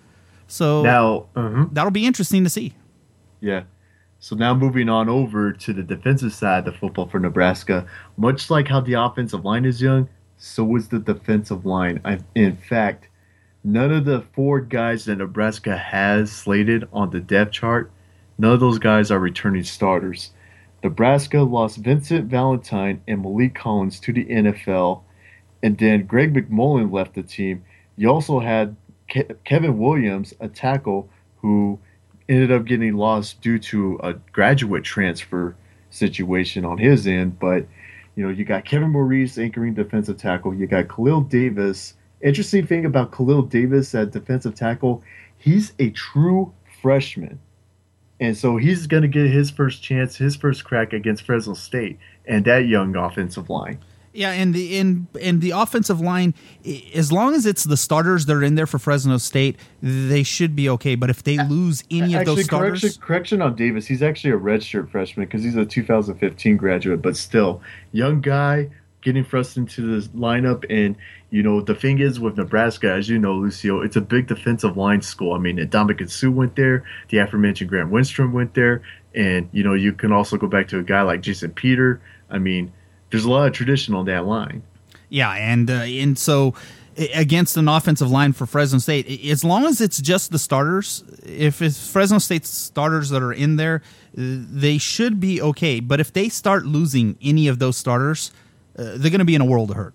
So 0.47 0.83
now 0.83 1.27
uh-huh. 1.35 1.67
that'll 1.71 1.91
be 1.91 2.05
interesting 2.05 2.43
to 2.43 2.49
see. 2.49 2.73
Yeah. 3.39 3.63
So 4.19 4.35
now 4.35 4.53
moving 4.53 4.89
on 4.89 5.07
over 5.07 5.53
to 5.53 5.73
the 5.73 5.83
defensive 5.83 6.33
side 6.33 6.67
of 6.67 6.73
the 6.73 6.79
football 6.79 7.07
for 7.07 7.19
Nebraska, 7.19 7.87
much 8.17 8.49
like 8.49 8.67
how 8.67 8.81
the 8.81 8.93
offensive 8.93 9.45
line 9.45 9.63
is 9.63 9.81
young, 9.81 10.09
so 10.37 10.75
is 10.75 10.89
the 10.89 10.99
defensive 10.99 11.65
line. 11.65 12.01
I, 12.03 12.19
in 12.35 12.57
fact, 12.57 13.07
none 13.63 13.93
of 13.93 14.03
the 14.03 14.25
four 14.33 14.59
guys 14.59 15.05
that 15.05 15.19
Nebraska 15.19 15.77
has 15.77 16.33
slated 16.33 16.85
on 16.91 17.11
the 17.11 17.21
depth 17.21 17.53
chart 17.53 17.91
None 18.39 18.53
of 18.53 18.61
those 18.61 18.79
guys 18.79 19.11
are 19.11 19.19
returning 19.19 19.65
starters. 19.65 20.31
Nebraska 20.83 21.41
lost 21.41 21.77
Vincent 21.77 22.25
Valentine 22.25 23.01
and 23.07 23.23
Maliek 23.23 23.53
Collins 23.55 23.99
to 24.01 24.13
the 24.13 24.25
NFL, 24.25 25.01
and 25.61 25.77
then 25.77 26.05
Greg 26.05 26.33
McMullen 26.33 26.91
left 26.91 27.15
the 27.15 27.23
team. 27.23 27.63
You 27.97 28.09
also 28.09 28.39
had 28.39 28.75
Ke- 29.09 29.43
Kevin 29.43 29.77
Williams, 29.77 30.33
a 30.39 30.47
tackle, 30.47 31.09
who 31.37 31.79
ended 32.29 32.51
up 32.51 32.65
getting 32.65 32.95
lost 32.95 33.41
due 33.41 33.59
to 33.59 33.99
a 34.03 34.13
graduate 34.31 34.83
transfer 34.83 35.55
situation 35.89 36.63
on 36.63 36.77
his 36.77 37.07
end. 37.07 37.39
But 37.39 37.65
you 38.15 38.23
know, 38.23 38.29
you 38.29 38.45
got 38.45 38.65
Kevin 38.65 38.89
Maurice 38.89 39.37
anchoring 39.37 39.73
defensive 39.73 40.17
tackle. 40.17 40.53
You 40.53 40.67
got 40.67 40.87
Khalil 40.87 41.21
Davis. 41.21 41.95
Interesting 42.21 42.67
thing 42.67 42.85
about 42.85 43.11
Khalil 43.11 43.43
Davis 43.43 43.95
at 43.95 44.11
defensive 44.11 44.55
tackle, 44.55 45.03
he's 45.37 45.73
a 45.79 45.89
true 45.91 46.53
freshman. 46.81 47.39
And 48.19 48.37
so 48.37 48.57
he's 48.57 48.87
going 48.87 49.03
to 49.03 49.07
get 49.07 49.27
his 49.27 49.49
first 49.49 49.81
chance, 49.81 50.17
his 50.17 50.35
first 50.35 50.65
crack 50.65 50.93
against 50.93 51.23
Fresno 51.23 51.53
State 51.53 51.97
and 52.25 52.43
that 52.45 52.67
young 52.67 52.95
offensive 52.95 53.49
line. 53.49 53.79
Yeah, 54.11 54.31
and 54.31 54.55
the 54.55 54.77
in 54.77 55.07
and 55.21 55.39
the 55.39 55.51
offensive 55.51 56.01
line, 56.01 56.33
as 56.95 57.11
long 57.11 57.35
as 57.35 57.45
it's 57.45 57.63
the 57.63 57.77
starters 57.77 58.25
that 58.25 58.33
are 58.33 58.43
in 58.43 58.55
there 58.55 58.65
for 58.65 58.79
Fresno 58.79 59.17
State, 59.17 59.57
they 59.83 60.23
should 60.23 60.55
be 60.55 60.67
okay. 60.69 60.95
But 60.95 61.11
if 61.11 61.23
they 61.23 61.37
lose 61.37 61.83
any 61.91 62.15
actually, 62.15 62.19
of 62.19 62.25
those 62.25 62.45
starters, 62.45 62.81
correction, 62.81 63.01
correction 63.01 63.41
on 63.43 63.55
Davis, 63.55 63.85
he's 63.85 64.01
actually 64.01 64.31
a 64.31 64.37
redshirt 64.37 64.89
freshman 64.89 65.27
because 65.27 65.43
he's 65.43 65.55
a 65.55 65.65
2015 65.65 66.57
graduate, 66.57 67.03
but 67.03 67.15
still 67.15 67.61
young 67.91 68.19
guy 68.19 68.69
getting 69.01 69.23
thrust 69.23 69.57
into 69.57 69.99
the 69.99 70.07
lineup. 70.09 70.65
And 70.69 70.95
you 71.29 71.43
know, 71.43 71.61
the 71.61 71.75
thing 71.75 71.99
is 71.99 72.19
with 72.19 72.37
Nebraska, 72.37 72.91
as 72.91 73.07
you 73.07 73.19
know, 73.19 73.33
Lucio, 73.35 73.81
it's 73.81 73.95
a 73.95 74.01
big 74.01 74.27
defensive 74.27 74.77
line 74.77 75.01
school. 75.01 75.33
I 75.33 75.37
mean, 75.37 75.57
Ndamukong 75.57 76.09
Suh 76.09 76.31
went 76.31 76.55
there, 76.55 76.83
the 77.09 77.19
aforementioned 77.19 77.69
Grant 77.69 77.91
Wistrom 77.91 78.31
went 78.31 78.53
there, 78.53 78.81
and 79.13 79.49
you 79.51 79.63
know, 79.63 79.73
you 79.73 79.93
can 79.93 80.11
also 80.11 80.37
go 80.37 80.47
back 80.47 80.67
to 80.69 80.79
a 80.79 80.83
guy 80.83 81.01
like 81.01 81.21
Jason 81.21 81.51
Peter. 81.51 82.01
I 82.29 82.39
mean, 82.39 82.71
there's 83.11 83.25
a 83.25 83.29
lot 83.29 83.47
of 83.47 83.53
tradition 83.53 83.93
on 83.93 84.05
that 84.05 84.25
line. 84.25 84.63
Yeah, 85.09 85.31
and 85.31 85.69
uh, 85.69 85.73
and 85.73 86.17
so 86.17 86.55
against 87.13 87.57
an 87.57 87.67
offensive 87.67 88.09
line 88.11 88.33
for 88.33 88.45
Fresno 88.45 88.79
State, 88.79 89.25
as 89.25 89.43
long 89.43 89.65
as 89.65 89.81
it's 89.81 90.01
just 90.01 90.31
the 90.31 90.39
starters, 90.39 91.03
if 91.25 91.61
it's 91.61 91.89
Fresno 91.89 92.17
State's 92.17 92.49
starters 92.49 93.09
that 93.09 93.23
are 93.23 93.33
in 93.33 93.55
there, 93.55 93.81
they 94.13 94.77
should 94.77 95.19
be 95.19 95.41
okay. 95.41 95.79
But 95.79 95.99
if 95.99 96.11
they 96.11 96.29
start 96.29 96.65
losing 96.65 97.17
any 97.21 97.47
of 97.47 97.59
those 97.59 97.77
starters, 97.77 98.31
uh, 98.79 98.97
they're 98.97 99.11
going 99.11 99.19
to 99.19 99.25
be 99.25 99.35
in 99.35 99.41
a 99.41 99.45
world 99.45 99.69
of 99.69 99.75
hurt 99.75 99.93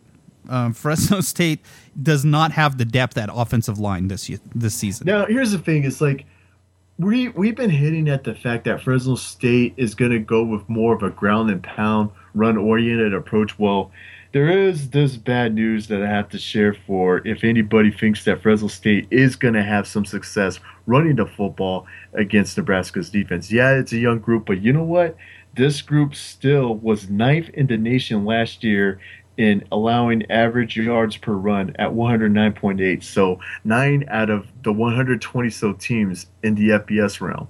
um, 0.49 0.73
Fresno 0.75 1.21
State 1.21 1.61
does 2.01 2.25
not 2.25 2.53
have 2.53 2.79
the 2.79 2.85
depth 2.85 3.17
at 3.19 3.31
offensive 3.33 3.79
line 3.79 4.09
this 4.09 4.29
year, 4.29 4.39
this 4.55 4.75
season. 4.75 5.07
Now, 5.07 5.27
here's 5.27 5.53
the 5.53 5.59
thing: 5.59 5.85
it's 5.85 6.01
like 6.01 6.27
we 6.99 7.29
we've 7.29 7.57
been 7.57 7.71
hitting 7.71 8.09
at 8.09 8.25
the 8.25 8.35
fact 8.35 8.65
that 8.65 8.83
Fresno 8.83 9.17
State 9.17 9.75
is 9.77 9.95
going 9.95 10.13
to 10.13 10.19
go 10.19 10.45
with 10.45 10.69
more 10.69 10.95
of 10.95 11.03
a 11.03 11.11
ground 11.11 11.51
and 11.51 11.63
pound, 11.63 12.11
run 12.35 12.57
oriented 12.57 13.15
approach. 13.15 13.59
Well, 13.59 13.91
there 14.33 14.49
is 14.49 14.91
this 14.91 15.17
bad 15.17 15.55
news 15.55 15.87
that 15.89 16.03
I 16.03 16.09
have 16.09 16.29
to 16.31 16.39
share 16.39 16.75
for 16.75 17.27
if 17.27 17.45
anybody 17.45 17.91
thinks 17.91 18.25
that 18.25 18.43
Fresno 18.43 18.69
State 18.69 19.07
is 19.11 19.37
going 19.37 19.55
to 19.55 19.63
have 19.63 19.87
some 19.87 20.05
success 20.05 20.59
running 20.87 21.17
the 21.17 21.27
football 21.27 21.87
against 22.13 22.57
Nebraska's 22.57 23.11
defense. 23.11 23.51
Yeah, 23.51 23.71
it's 23.71 23.93
a 23.93 23.99
young 23.99 24.19
group, 24.19 24.47
but 24.47 24.61
you 24.61 24.73
know 24.73 24.85
what? 24.85 25.17
This 25.55 25.83
group 25.83 26.15
still 26.15 26.75
was 26.75 27.09
ninth 27.09 27.49
in 27.51 27.67
the 27.67 27.77
nation 27.77 28.25
last 28.25 28.65
year 28.65 29.01
in 29.37 29.65
allowing 29.73 30.31
average 30.31 30.77
yards 30.77 31.17
per 31.17 31.33
run 31.33 31.75
at 31.79 31.91
109.8. 31.91 33.03
So 33.03 33.41
nine 33.65 34.05
out 34.09 34.31
of 34.31 34.47
the 34.63 34.73
120 34.73 35.51
so 35.51 35.73
teams 35.73 36.27
in 36.43 36.55
the 36.55 36.71
FBS 36.71 37.21
realm. 37.21 37.49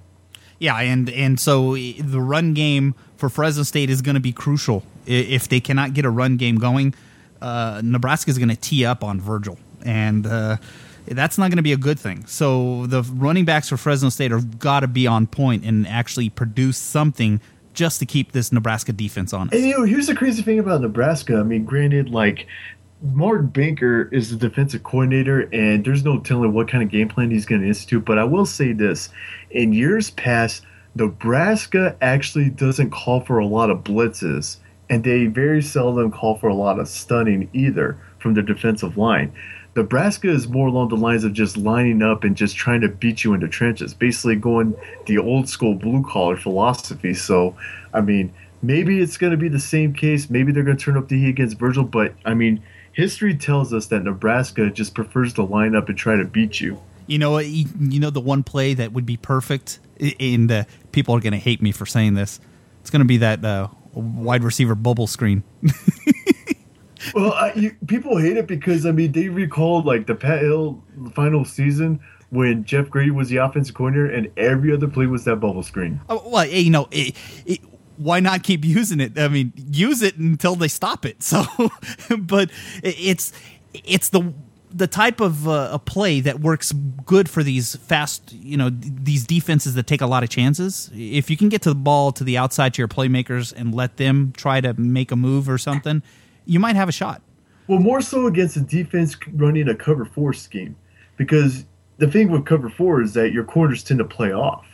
Yeah, 0.57 0.77
and 0.77 1.09
and 1.09 1.39
so 1.39 1.75
the 1.75 2.21
run 2.21 2.53
game 2.53 2.95
for 3.17 3.27
Fresno 3.29 3.63
State 3.63 3.89
is 3.89 4.01
going 4.01 4.15
to 4.15 4.21
be 4.21 4.31
crucial. 4.31 4.83
If 5.05 5.49
they 5.49 5.59
cannot 5.59 5.93
get 5.93 6.05
a 6.05 6.09
run 6.09 6.37
game 6.37 6.57
going, 6.57 6.93
uh, 7.41 7.81
Nebraska 7.83 8.31
is 8.31 8.37
going 8.37 8.49
to 8.49 8.55
tee 8.55 8.85
up 8.85 9.03
on 9.03 9.19
Virgil, 9.19 9.59
and 9.85 10.25
uh, 10.25 10.55
that's 11.07 11.37
not 11.37 11.49
going 11.49 11.57
to 11.57 11.63
be 11.63 11.73
a 11.73 11.77
good 11.77 11.99
thing. 11.99 12.25
So 12.25 12.85
the 12.87 13.03
running 13.03 13.43
backs 13.43 13.67
for 13.67 13.77
Fresno 13.77 14.09
State 14.09 14.31
have 14.31 14.57
got 14.57 14.79
to 14.79 14.87
be 14.87 15.07
on 15.07 15.27
point 15.27 15.65
and 15.65 15.85
actually 15.87 16.29
produce 16.29 16.77
something 16.77 17.41
just 17.75 17.99
to 17.99 18.05
keep 18.05 18.31
this 18.31 18.51
Nebraska 18.51 18.91
defense 18.93 19.33
on. 19.33 19.49
And 19.51 19.61
you 19.61 19.77
know, 19.77 19.83
here's 19.83 20.07
the 20.07 20.15
crazy 20.15 20.41
thing 20.41 20.59
about 20.59 20.81
Nebraska. 20.81 21.37
I 21.37 21.43
mean, 21.43 21.65
granted, 21.65 22.09
like 22.09 22.47
Mark 23.01 23.53
Banker 23.53 24.09
is 24.11 24.31
the 24.31 24.37
defensive 24.37 24.83
coordinator, 24.83 25.41
and 25.53 25.85
there's 25.85 26.03
no 26.03 26.19
telling 26.19 26.53
what 26.53 26.67
kind 26.67 26.83
of 26.83 26.89
game 26.89 27.09
plan 27.09 27.31
he's 27.31 27.45
going 27.45 27.61
to 27.61 27.67
institute. 27.67 28.05
But 28.05 28.17
I 28.17 28.23
will 28.23 28.45
say 28.45 28.73
this: 28.73 29.09
in 29.51 29.73
years 29.73 30.11
past, 30.11 30.63
Nebraska 30.95 31.95
actually 32.01 32.49
doesn't 32.49 32.91
call 32.91 33.21
for 33.21 33.37
a 33.37 33.45
lot 33.45 33.69
of 33.69 33.83
blitzes, 33.83 34.57
and 34.89 35.03
they 35.03 35.25
very 35.25 35.61
seldom 35.61 36.11
call 36.11 36.37
for 36.37 36.47
a 36.47 36.55
lot 36.55 36.79
of 36.79 36.87
stunning 36.87 37.49
either 37.53 37.97
from 38.19 38.33
the 38.33 38.41
defensive 38.41 38.97
line. 38.97 39.31
Nebraska 39.75 40.29
is 40.29 40.47
more 40.47 40.67
along 40.67 40.87
the 40.87 40.95
lines 40.95 41.25
of 41.25 41.33
just 41.33 41.57
lining 41.57 42.01
up 42.01 42.23
and 42.23 42.37
just 42.37 42.55
trying 42.55 42.79
to 42.81 42.87
beat 42.87 43.25
you 43.25 43.33
into 43.33 43.47
trenches, 43.49 43.93
basically 43.93 44.37
going 44.37 44.73
the 45.05 45.17
old 45.17 45.49
school 45.49 45.75
blue 45.75 46.01
collar 46.03 46.37
philosophy. 46.37 47.13
So, 47.13 47.57
I 47.93 47.99
mean, 47.99 48.33
maybe 48.61 49.01
it's 49.01 49.17
going 49.17 49.31
to 49.31 49.37
be 49.37 49.49
the 49.49 49.59
same 49.59 49.93
case. 49.93 50.29
Maybe 50.29 50.53
they're 50.53 50.63
going 50.63 50.77
to 50.77 50.83
turn 50.83 50.95
up 50.95 51.09
the 51.09 51.19
heat 51.19 51.29
against 51.29 51.59
Virgil, 51.59 51.83
but 51.83 52.13
I 52.23 52.33
mean, 52.33 52.63
history 52.93 53.35
tells 53.35 53.73
us 53.73 53.87
that 53.87 54.03
Nebraska 54.03 54.69
just 54.71 54.95
prefers 54.95 55.33
to 55.33 55.43
line 55.43 55.75
up 55.75 55.89
and 55.89 55.97
try 55.97 56.15
to 56.15 56.25
beat 56.25 56.61
you. 56.61 56.81
You 57.07 57.19
know, 57.19 57.37
you 57.37 57.99
know 57.99 58.09
the 58.09 58.21
one 58.21 58.43
play 58.43 58.73
that 58.75 58.93
would 58.93 59.05
be 59.05 59.17
perfect, 59.17 59.79
and 60.19 60.51
uh, 60.51 60.63
people 60.91 61.15
are 61.15 61.19
going 61.19 61.33
to 61.33 61.39
hate 61.39 61.61
me 61.61 61.71
for 61.71 61.85
saying 61.85 62.15
this. 62.15 62.39
It's 62.81 62.89
going 62.89 63.01
to 63.01 63.05
be 63.05 63.17
that 63.17 63.43
uh, 63.43 63.67
wide 63.93 64.43
receiver 64.43 64.73
bubble 64.73 65.05
screen. 65.05 65.43
well, 67.13 67.33
I, 67.33 67.53
you, 67.53 67.75
people 67.87 68.17
hate 68.17 68.37
it 68.37 68.47
because 68.47 68.85
I 68.85 68.91
mean 68.91 69.11
they 69.11 69.29
recalled 69.29 69.85
like 69.85 70.07
the 70.07 70.15
Pat 70.15 70.41
Hill 70.41 70.83
final 71.13 71.45
season 71.45 71.99
when 72.29 72.63
Jeff 72.63 72.89
Grady 72.89 73.11
was 73.11 73.29
the 73.29 73.37
offensive 73.37 73.75
coordinator 73.75 74.11
and 74.11 74.31
every 74.37 74.73
other 74.73 74.87
play 74.87 75.05
was 75.05 75.25
that 75.25 75.37
bubble 75.37 75.63
screen. 75.63 75.99
Oh, 76.09 76.27
well, 76.27 76.45
you 76.45 76.69
know, 76.69 76.87
it, 76.91 77.15
it, 77.45 77.61
why 77.97 78.19
not 78.19 78.43
keep 78.43 78.65
using 78.65 78.99
it? 78.99 79.17
I 79.17 79.27
mean, 79.27 79.53
use 79.55 80.01
it 80.01 80.17
until 80.17 80.55
they 80.55 80.67
stop 80.67 81.05
it. 81.05 81.23
So, 81.23 81.45
but 82.17 82.51
it's 82.83 83.31
it's 83.73 84.09
the 84.09 84.33
the 84.75 84.87
type 84.87 85.21
of 85.21 85.47
uh, 85.47 85.69
a 85.71 85.79
play 85.79 86.19
that 86.19 86.41
works 86.41 86.73
good 87.05 87.29
for 87.29 87.43
these 87.43 87.77
fast, 87.77 88.33
you 88.33 88.57
know, 88.57 88.69
these 88.69 89.25
defenses 89.25 89.73
that 89.75 89.87
take 89.87 90.01
a 90.01 90.05
lot 90.05 90.21
of 90.21 90.29
chances. 90.29 90.91
If 90.93 91.29
you 91.29 91.37
can 91.37 91.47
get 91.47 91.61
to 91.61 91.69
the 91.69 91.75
ball 91.75 92.11
to 92.11 92.25
the 92.25 92.37
outside 92.37 92.73
to 92.73 92.81
your 92.81 92.89
playmakers 92.89 93.53
and 93.55 93.73
let 93.73 93.95
them 93.95 94.33
try 94.35 94.59
to 94.59 94.73
make 94.73 95.13
a 95.13 95.15
move 95.15 95.47
or 95.47 95.57
something, 95.57 96.03
you 96.45 96.59
might 96.59 96.75
have 96.75 96.89
a 96.89 96.91
shot. 96.91 97.21
Well, 97.67 97.79
more 97.79 98.01
so 98.01 98.27
against 98.27 98.57
a 98.57 98.61
defense 98.61 99.15
running 99.33 99.67
a 99.67 99.75
cover 99.75 100.05
four 100.05 100.33
scheme, 100.33 100.75
because 101.17 101.65
the 101.97 102.09
thing 102.09 102.31
with 102.31 102.45
cover 102.45 102.69
four 102.69 103.01
is 103.01 103.13
that 103.13 103.31
your 103.31 103.43
corners 103.43 103.83
tend 103.83 103.99
to 103.99 104.05
play 104.05 104.31
off. 104.31 104.65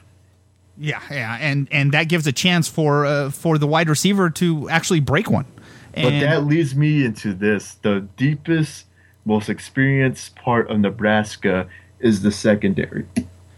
Yeah, 0.77 1.01
yeah, 1.09 1.37
and 1.39 1.67
and 1.71 1.91
that 1.93 2.05
gives 2.05 2.27
a 2.27 2.31
chance 2.31 2.67
for 2.67 3.05
uh, 3.05 3.29
for 3.29 3.57
the 3.57 3.67
wide 3.67 3.89
receiver 3.89 4.29
to 4.31 4.69
actually 4.69 4.99
break 4.99 5.29
one. 5.29 5.45
And 5.93 6.05
but 6.05 6.19
that 6.21 6.45
leads 6.45 6.75
me 6.75 7.05
into 7.05 7.33
this: 7.33 7.75
the 7.75 8.07
deepest, 8.17 8.85
most 9.25 9.49
experienced 9.49 10.35
part 10.35 10.69
of 10.69 10.79
Nebraska 10.79 11.67
is 11.99 12.23
the 12.23 12.31
secondary. 12.31 13.05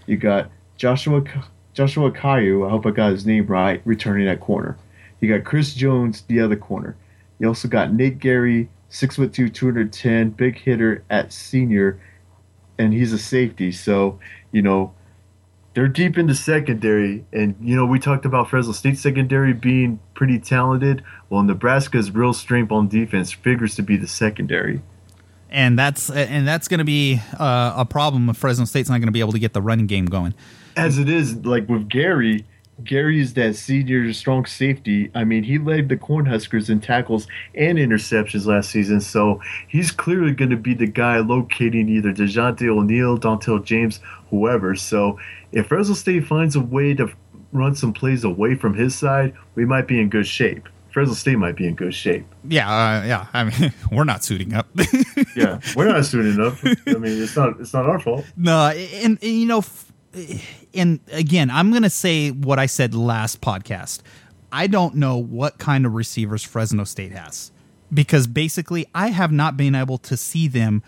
You 0.06 0.18
got 0.18 0.50
Joshua 0.78 1.24
Joshua 1.74 2.12
Kalu, 2.12 2.68
I 2.68 2.70
hope 2.70 2.86
I 2.86 2.92
got 2.92 3.12
his 3.12 3.26
name 3.26 3.48
right, 3.48 3.82
returning 3.86 4.28
at 4.28 4.40
corner. 4.40 4.78
You 5.20 5.30
got 5.30 5.46
Chris 5.46 5.74
Jones, 5.74 6.24
the 6.24 6.40
other 6.42 6.56
corner. 6.56 6.96
You 7.40 7.48
also 7.48 7.68
got 7.68 7.94
Nate 7.94 8.20
Gerry, 8.20 8.70
six 8.90 9.16
foot 9.16 9.34
two, 9.34 9.50
210, 9.50 10.32
big 10.32 10.58
hitter 10.58 11.04
at 11.10 11.34
senior, 11.34 12.00
and 12.78 12.94
he's 12.94 13.14
a 13.14 13.18
safety. 13.18 13.72
So, 13.72 14.20
you 14.52 14.62
know, 14.62 14.94
they're 15.74 15.88
deep 15.88 16.18
in 16.18 16.28
the 16.28 16.36
secondary. 16.36 17.26
And, 17.34 17.56
you 17.62 17.76
know, 17.76 17.86
we 17.86 18.00
talked 18.00 18.26
about 18.26 18.50
Fresno 18.50 18.74
State 18.74 18.98
secondary 18.98 19.54
being 19.54 20.00
pretty 20.14 20.40
talented. 20.40 21.04
Well, 21.30 21.44
Nebraska's 21.44 22.12
real 22.12 22.34
strength 22.34 22.72
on 22.72 22.88
defense 22.88 23.32
figures 23.32 23.76
to 23.76 23.84
be 23.84 23.98
the 23.98 24.08
secondary. 24.08 24.82
And 25.50 25.78
that's 25.78 26.10
and 26.10 26.48
that's 26.48 26.68
going 26.68 26.80
to 26.80 26.84
be 26.84 27.22
uh, 27.40 27.74
a 27.78 27.86
problem 27.86 28.28
if 28.28 28.38
Fresno 28.38 28.66
State's 28.66 28.90
not 28.90 28.98
going 28.98 29.08
to 29.08 29.12
be 29.12 29.20
able 29.20 29.34
to 29.34 29.40
get 29.40 29.54
the 29.54 29.62
running 29.62 29.86
game 29.86 30.06
going. 30.06 30.34
As 30.76 30.98
it 30.98 31.08
is, 31.08 31.36
like 31.46 31.70
with 31.70 31.88
Gerry, 31.90 32.46
Gerry's 32.82 33.34
that 33.36 33.56
senior 33.56 34.12
strong 34.14 34.46
safety. 34.46 35.12
I 35.14 35.24
mean, 35.24 35.44
he 35.44 35.60
led 35.60 35.90
the 35.90 35.98
Cornhuskers 35.98 36.70
in 36.70 36.82
tackles 36.82 37.28
and 37.54 37.78
interceptions 37.78 38.46
last 38.46 38.72
season, 38.72 39.00
so 39.00 39.40
he's 39.68 39.92
clearly 39.92 40.32
going 40.32 40.50
to 40.50 40.58
be 40.58 40.74
the 40.74 40.88
guy 40.88 41.20
locating 41.20 41.88
either 41.90 42.12
Dejonte 42.12 42.68
O'Neal, 42.68 43.18
Dontel 43.18 43.64
James, 43.64 44.00
whoever. 44.30 44.76
So 44.76 45.20
if 45.52 45.68
Fresno 45.68 45.94
State 45.94 46.26
finds 46.26 46.56
a 46.56 46.62
way 46.62 46.96
to 46.96 47.12
run 47.52 47.76
some 47.76 47.94
plays 47.94 48.24
away 48.24 48.56
from 48.56 48.74
his 48.74 48.96
side, 48.96 49.34
we 49.56 49.66
might 49.66 49.88
be 49.88 50.00
in 50.00 50.10
good 50.10 50.28
shape. 50.28 50.68
Fresno 50.92 51.14
State 51.14 51.38
might 51.38 51.56
be 51.56 51.68
in 51.68 51.74
good 51.76 51.94
shape. 51.94 52.26
Yeah, 52.48 52.70
uh, 52.70 53.04
yeah. 53.04 53.28
I 53.34 53.44
mean, 53.46 53.74
we're 53.92 54.04
not 54.04 54.24
suiting 54.24 54.54
up. 54.54 54.68
yeah, 55.36 55.60
we're 55.76 55.88
not 55.88 56.06
suiting 56.06 56.44
up. 56.44 56.56
I 56.88 57.00
mean, 57.00 57.22
it's 57.22 57.36
not 57.36 57.60
it's 57.60 57.74
not 57.74 57.86
our 57.86 58.00
fault. 58.00 58.26
No, 58.38 58.68
and, 58.68 59.18
and 59.22 59.32
you 59.32 59.46
know 59.46 59.64
and 60.74 61.00
again, 61.12 61.50
I'm 61.50 61.72
going 61.72 61.84
to 61.84 61.90
say 61.90 62.32
what 62.32 62.60
I 62.60 62.66
said 62.66 62.94
last 62.94 63.42
podcast. 63.42 64.02
I 64.52 64.68
don't 64.68 64.96
know 64.96 65.18
what 65.18 65.58
kind 65.58 65.86
of 65.86 65.94
receivers 65.94 66.44
Fresno 66.44 66.84
State 66.84 67.12
has 67.12 67.52
because 67.94 68.28
basically 68.28 68.86
I 68.94 69.08
have 69.08 69.32
not 69.32 69.58
been 69.58 69.76
able 69.76 69.98
to 70.00 70.18
see 70.18 70.48
them 70.48 70.84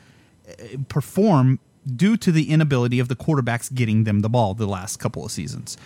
uh, 0.48 0.78
perform 0.88 1.60
due 1.96 2.18
to 2.18 2.32
the 2.32 2.52
inability 2.52 3.00
of 3.00 3.08
the 3.08 3.16
quarterbacks 3.16 3.74
getting 3.74 4.04
them 4.04 4.22
the 4.22 4.30
ball 4.30 4.54
the 4.54 4.68
last 4.68 4.98
couple 4.98 5.26
of 5.26 5.32
seasons. 5.32 5.78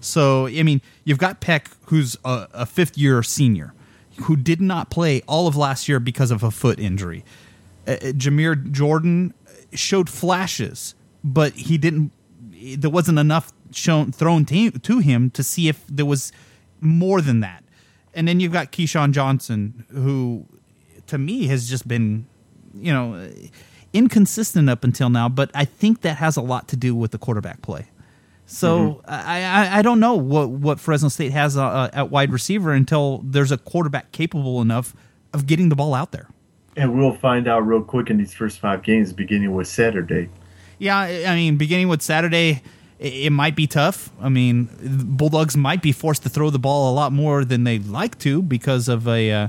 So, 0.00 0.46
I 0.46 0.62
mean, 0.62 0.80
you've 1.04 1.18
got 1.18 1.40
Peck, 1.40 1.70
who's 1.86 2.16
a, 2.24 2.48
a 2.52 2.66
fifth 2.66 2.96
year 2.96 3.22
senior, 3.22 3.74
who 4.22 4.36
did 4.36 4.60
not 4.60 4.90
play 4.90 5.22
all 5.26 5.46
of 5.46 5.56
last 5.56 5.88
year 5.88 5.98
because 5.98 6.30
of 6.30 6.42
a 6.42 6.50
foot 6.50 6.78
injury. 6.78 7.24
Uh 7.86 7.96
Jamire 8.16 8.70
Jordan 8.70 9.34
showed 9.72 10.08
flashes, 10.08 10.94
but 11.24 11.52
he 11.54 11.78
didn't 11.78 12.12
there 12.76 12.90
wasn't 12.90 13.18
enough 13.18 13.52
shown 13.72 14.12
thrown 14.12 14.44
to, 14.46 14.70
to 14.70 14.98
him 14.98 15.30
to 15.30 15.42
see 15.42 15.68
if 15.68 15.84
there 15.86 16.06
was 16.06 16.32
more 16.80 17.20
than 17.20 17.40
that. 17.40 17.64
And 18.14 18.26
then 18.26 18.40
you've 18.40 18.52
got 18.52 18.72
KeeSean 18.72 19.12
Johnson, 19.12 19.84
who 19.92 20.46
to 21.06 21.18
me 21.18 21.46
has 21.46 21.68
just 21.68 21.86
been, 21.86 22.26
you 22.74 22.92
know, 22.92 23.30
inconsistent 23.92 24.68
up 24.68 24.84
until 24.84 25.10
now. 25.10 25.28
But 25.28 25.50
I 25.54 25.64
think 25.64 26.02
that 26.02 26.16
has 26.16 26.36
a 26.36 26.42
lot 26.42 26.68
to 26.68 26.76
do 26.76 26.94
with 26.94 27.10
the 27.10 27.18
quarterback 27.18 27.62
play. 27.62 27.86
So 28.46 28.78
mm-hmm. 28.78 29.10
I, 29.10 29.44
I, 29.44 29.78
I 29.78 29.82
don't 29.82 30.00
know 30.00 30.14
what 30.14 30.48
what 30.48 30.80
Fresno 30.80 31.10
State 31.10 31.32
has 31.32 31.56
uh, 31.56 31.64
uh, 31.64 31.90
at 31.92 32.10
wide 32.10 32.32
receiver 32.32 32.72
until 32.72 33.18
there's 33.24 33.52
a 33.52 33.58
quarterback 33.58 34.10
capable 34.12 34.62
enough 34.62 34.96
of 35.34 35.46
getting 35.46 35.68
the 35.68 35.76
ball 35.76 35.94
out 35.94 36.12
there. 36.12 36.28
And 36.76 36.98
we'll 36.98 37.14
find 37.14 37.46
out 37.46 37.66
real 37.66 37.82
quick 37.82 38.08
in 38.08 38.16
these 38.16 38.32
first 38.32 38.60
five 38.60 38.82
games, 38.82 39.12
beginning 39.12 39.52
with 39.52 39.68
Saturday. 39.68 40.30
Yeah, 40.78 40.98
I 40.98 41.34
mean, 41.34 41.56
beginning 41.56 41.88
with 41.88 42.02
Saturday, 42.02 42.62
it 42.98 43.30
might 43.30 43.56
be 43.56 43.66
tough. 43.66 44.10
I 44.20 44.28
mean, 44.28 44.68
Bulldogs 44.82 45.56
might 45.56 45.82
be 45.82 45.92
forced 45.92 46.22
to 46.24 46.28
throw 46.28 46.50
the 46.50 46.58
ball 46.58 46.92
a 46.92 46.94
lot 46.94 47.12
more 47.12 47.44
than 47.44 47.64
they'd 47.64 47.86
like 47.86 48.18
to 48.20 48.42
because 48.42 48.88
of 48.88 49.06
a, 49.06 49.30
uh, 49.30 49.48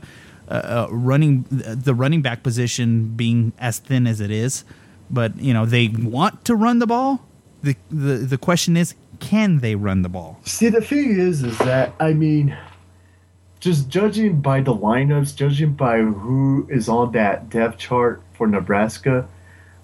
uh, 0.50 0.88
running 0.90 1.46
the 1.50 1.94
running 1.94 2.22
back 2.22 2.44
position 2.44 3.10
being 3.16 3.54
as 3.60 3.80
thin 3.80 4.08
as 4.08 4.20
it 4.20 4.32
is. 4.32 4.64
But 5.10 5.40
you 5.40 5.54
know, 5.54 5.66
they 5.66 5.88
want 5.88 6.46
to 6.46 6.56
run 6.56 6.80
the 6.80 6.88
ball. 6.88 7.22
the 7.62 7.76
the 7.90 8.16
The 8.18 8.38
question 8.38 8.76
is, 8.78 8.96
can 9.20 9.60
they 9.60 9.76
run 9.76 10.02
the 10.02 10.10
ball? 10.10 10.40
See, 10.46 10.70
the 10.70 10.82
thing 10.82 11.20
is, 11.20 11.44
is 11.44 11.58
that 11.60 11.94
I 12.00 12.14
mean, 12.14 12.58
just 13.60 13.90
judging 13.90 14.42
by 14.42 14.62
the 14.62 14.74
lineups, 14.74 15.36
judging 15.36 15.74
by 15.74 16.00
who 16.00 16.68
is 16.70 16.90
on 16.90 17.12
that 17.14 17.50
depth 17.50 17.78
chart 17.78 18.22
for 18.34 18.48
Nebraska, 18.48 19.28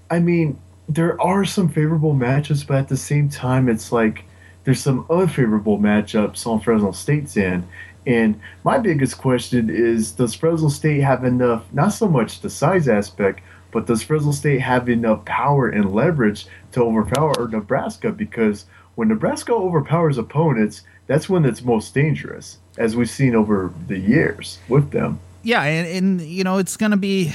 I 0.10 0.20
mean, 0.20 0.60
there 0.88 1.20
are 1.22 1.46
some 1.46 1.70
favorable 1.70 2.14
matchups, 2.14 2.66
but 2.66 2.78
at 2.78 2.88
the 2.88 2.98
same 2.98 3.30
time, 3.30 3.70
it's 3.70 3.92
like 3.92 4.24
there's 4.64 4.82
some 4.82 5.06
unfavorable 5.10 5.80
matchups 5.80 6.46
on 6.46 6.60
Fresno 6.60 6.92
State's 6.92 7.38
end. 7.38 7.68
And 8.08 8.40
my 8.64 8.78
biggest 8.78 9.18
question 9.18 9.70
is 9.70 10.12
Does 10.12 10.36
Fresno 10.36 10.70
State 10.70 11.02
have 11.02 11.24
enough, 11.24 11.66
not 11.74 11.90
so 11.90 12.08
much 12.08 12.42
the 12.42 12.50
size 12.50 12.88
aspect, 12.88 13.42
but 13.72 13.88
does 13.88 14.04
Fresno 14.04 14.32
State 14.32 14.62
have 14.62 14.88
enough 14.90 15.26
power 15.26 15.68
and 15.70 15.94
leverage 15.94 16.46
to 16.74 16.82
overpower 16.82 17.48
Nebraska? 17.48 18.12
Because 18.12 18.66
when 18.96 19.08
Nebraska 19.08 19.54
overpowers 19.54 20.18
opponents, 20.18 20.84
that's 21.08 21.28
when 21.28 21.46
it's 21.46 21.62
most 21.64 21.94
dangerous, 21.94 22.58
as 22.78 22.96
we've 22.96 23.10
seen 23.10 23.36
over 23.36 23.74
the 23.88 24.00
years 24.00 24.60
with 24.70 24.92
them. 24.92 25.20
yeah, 25.44 25.64
and, 25.64 25.88
and 25.88 26.22
you 26.22 26.44
know 26.44 26.58
it's 26.58 26.78
gonna 26.78 26.98
be 26.98 27.32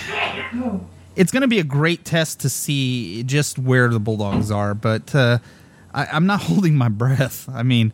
it's 1.20 1.32
gonna 1.32 1.46
be 1.46 1.58
a 1.58 1.64
great 1.64 2.02
test 2.02 2.40
to 2.40 2.48
see 2.48 3.22
just 3.24 3.58
where 3.58 3.90
the 3.90 4.00
Bulldogs 4.00 4.50
are. 4.50 4.72
But 4.72 5.14
uh, 5.14 5.38
I, 5.92 6.06
I'm 6.06 6.24
not 6.24 6.40
holding 6.44 6.76
my 6.76 6.88
breath. 6.88 7.46
I 7.52 7.62
mean, 7.62 7.92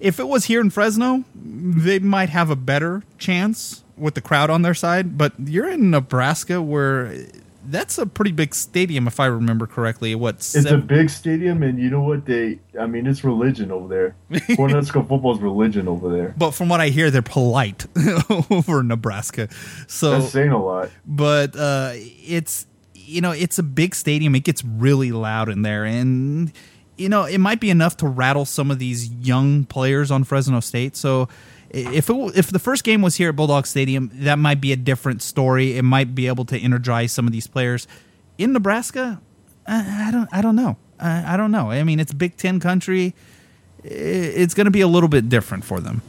if 0.00 0.18
it 0.18 0.26
was 0.26 0.46
here 0.46 0.62
in 0.62 0.70
Fresno, 0.70 1.24
they 1.34 1.98
might 1.98 2.30
have 2.30 2.48
a 2.48 2.56
better 2.56 3.02
chance 3.18 3.84
with 3.98 4.14
the 4.14 4.22
crowd 4.22 4.48
on 4.48 4.62
their 4.62 4.72
side. 4.72 5.18
But 5.18 5.34
you're 5.38 5.68
in 5.68 5.90
Nebraska, 5.90 6.62
where 6.62 7.26
that's 7.68 7.98
a 7.98 8.06
pretty 8.06 8.32
big 8.32 8.54
stadium, 8.54 9.06
if 9.06 9.20
I 9.20 9.26
remember 9.26 9.66
correctly. 9.66 10.14
What 10.14 10.36
it's 10.36 10.46
seven- 10.46 10.74
a 10.74 10.78
big 10.78 11.10
stadium, 11.10 11.62
and 11.62 11.78
you 11.78 11.90
know 11.90 12.00
what 12.02 12.26
they? 12.26 12.58
I 12.78 12.86
mean, 12.86 13.06
it's 13.06 13.24
religion 13.24 13.70
over 13.70 13.88
there. 13.88 14.16
Cornhusker 14.56 15.06
football 15.08 15.34
is 15.34 15.40
religion 15.40 15.88
over 15.88 16.10
there. 16.10 16.34
But 16.36 16.52
from 16.52 16.68
what 16.68 16.80
I 16.80 16.88
hear, 16.88 17.10
they're 17.10 17.22
polite 17.22 17.86
over 18.50 18.82
Nebraska. 18.82 19.48
So 19.86 20.20
that's 20.20 20.32
saying 20.32 20.50
a 20.50 20.62
lot. 20.62 20.90
But 21.06 21.56
uh, 21.56 21.92
it's 21.94 22.66
you 22.94 23.20
know 23.20 23.32
it's 23.32 23.58
a 23.58 23.62
big 23.62 23.94
stadium. 23.94 24.34
It 24.34 24.44
gets 24.44 24.64
really 24.64 25.12
loud 25.12 25.48
in 25.48 25.62
there, 25.62 25.84
and 25.84 26.52
you 26.96 27.08
know 27.08 27.24
it 27.24 27.38
might 27.38 27.60
be 27.60 27.70
enough 27.70 27.96
to 27.98 28.06
rattle 28.06 28.44
some 28.44 28.70
of 28.70 28.78
these 28.78 29.08
young 29.10 29.64
players 29.64 30.10
on 30.10 30.24
Fresno 30.24 30.60
State. 30.60 30.96
So 30.96 31.28
if 31.76 32.08
it, 32.10 32.36
if 32.36 32.50
the 32.50 32.58
first 32.58 32.84
game 32.84 33.02
was 33.02 33.16
here 33.16 33.28
at 33.28 33.36
Bulldog 33.36 33.66
Stadium, 33.66 34.10
that 34.14 34.38
might 34.38 34.60
be 34.60 34.72
a 34.72 34.76
different 34.76 35.22
story. 35.22 35.76
It 35.76 35.82
might 35.82 36.14
be 36.14 36.26
able 36.26 36.44
to 36.46 36.58
energize 36.58 37.12
some 37.12 37.26
of 37.26 37.32
these 37.32 37.46
players. 37.46 37.86
In 38.38 38.52
Nebraska, 38.52 39.20
I, 39.66 40.08
I 40.08 40.10
don't 40.10 40.28
I 40.32 40.42
don't 40.42 40.56
know. 40.56 40.76
I, 40.98 41.34
I, 41.34 41.36
don't 41.36 41.50
know. 41.50 41.70
I 41.70 41.84
mean, 41.84 42.00
it's 42.00 42.14
Big 42.14 42.38
Ten 42.38 42.58
country. 42.58 43.14
It's 43.84 44.54
going 44.54 44.64
to 44.64 44.70
be 44.70 44.80
a 44.80 44.86
little 44.88 45.10
bit 45.10 45.28
different 45.28 45.64
for 45.64 45.78
them. 45.78 46.00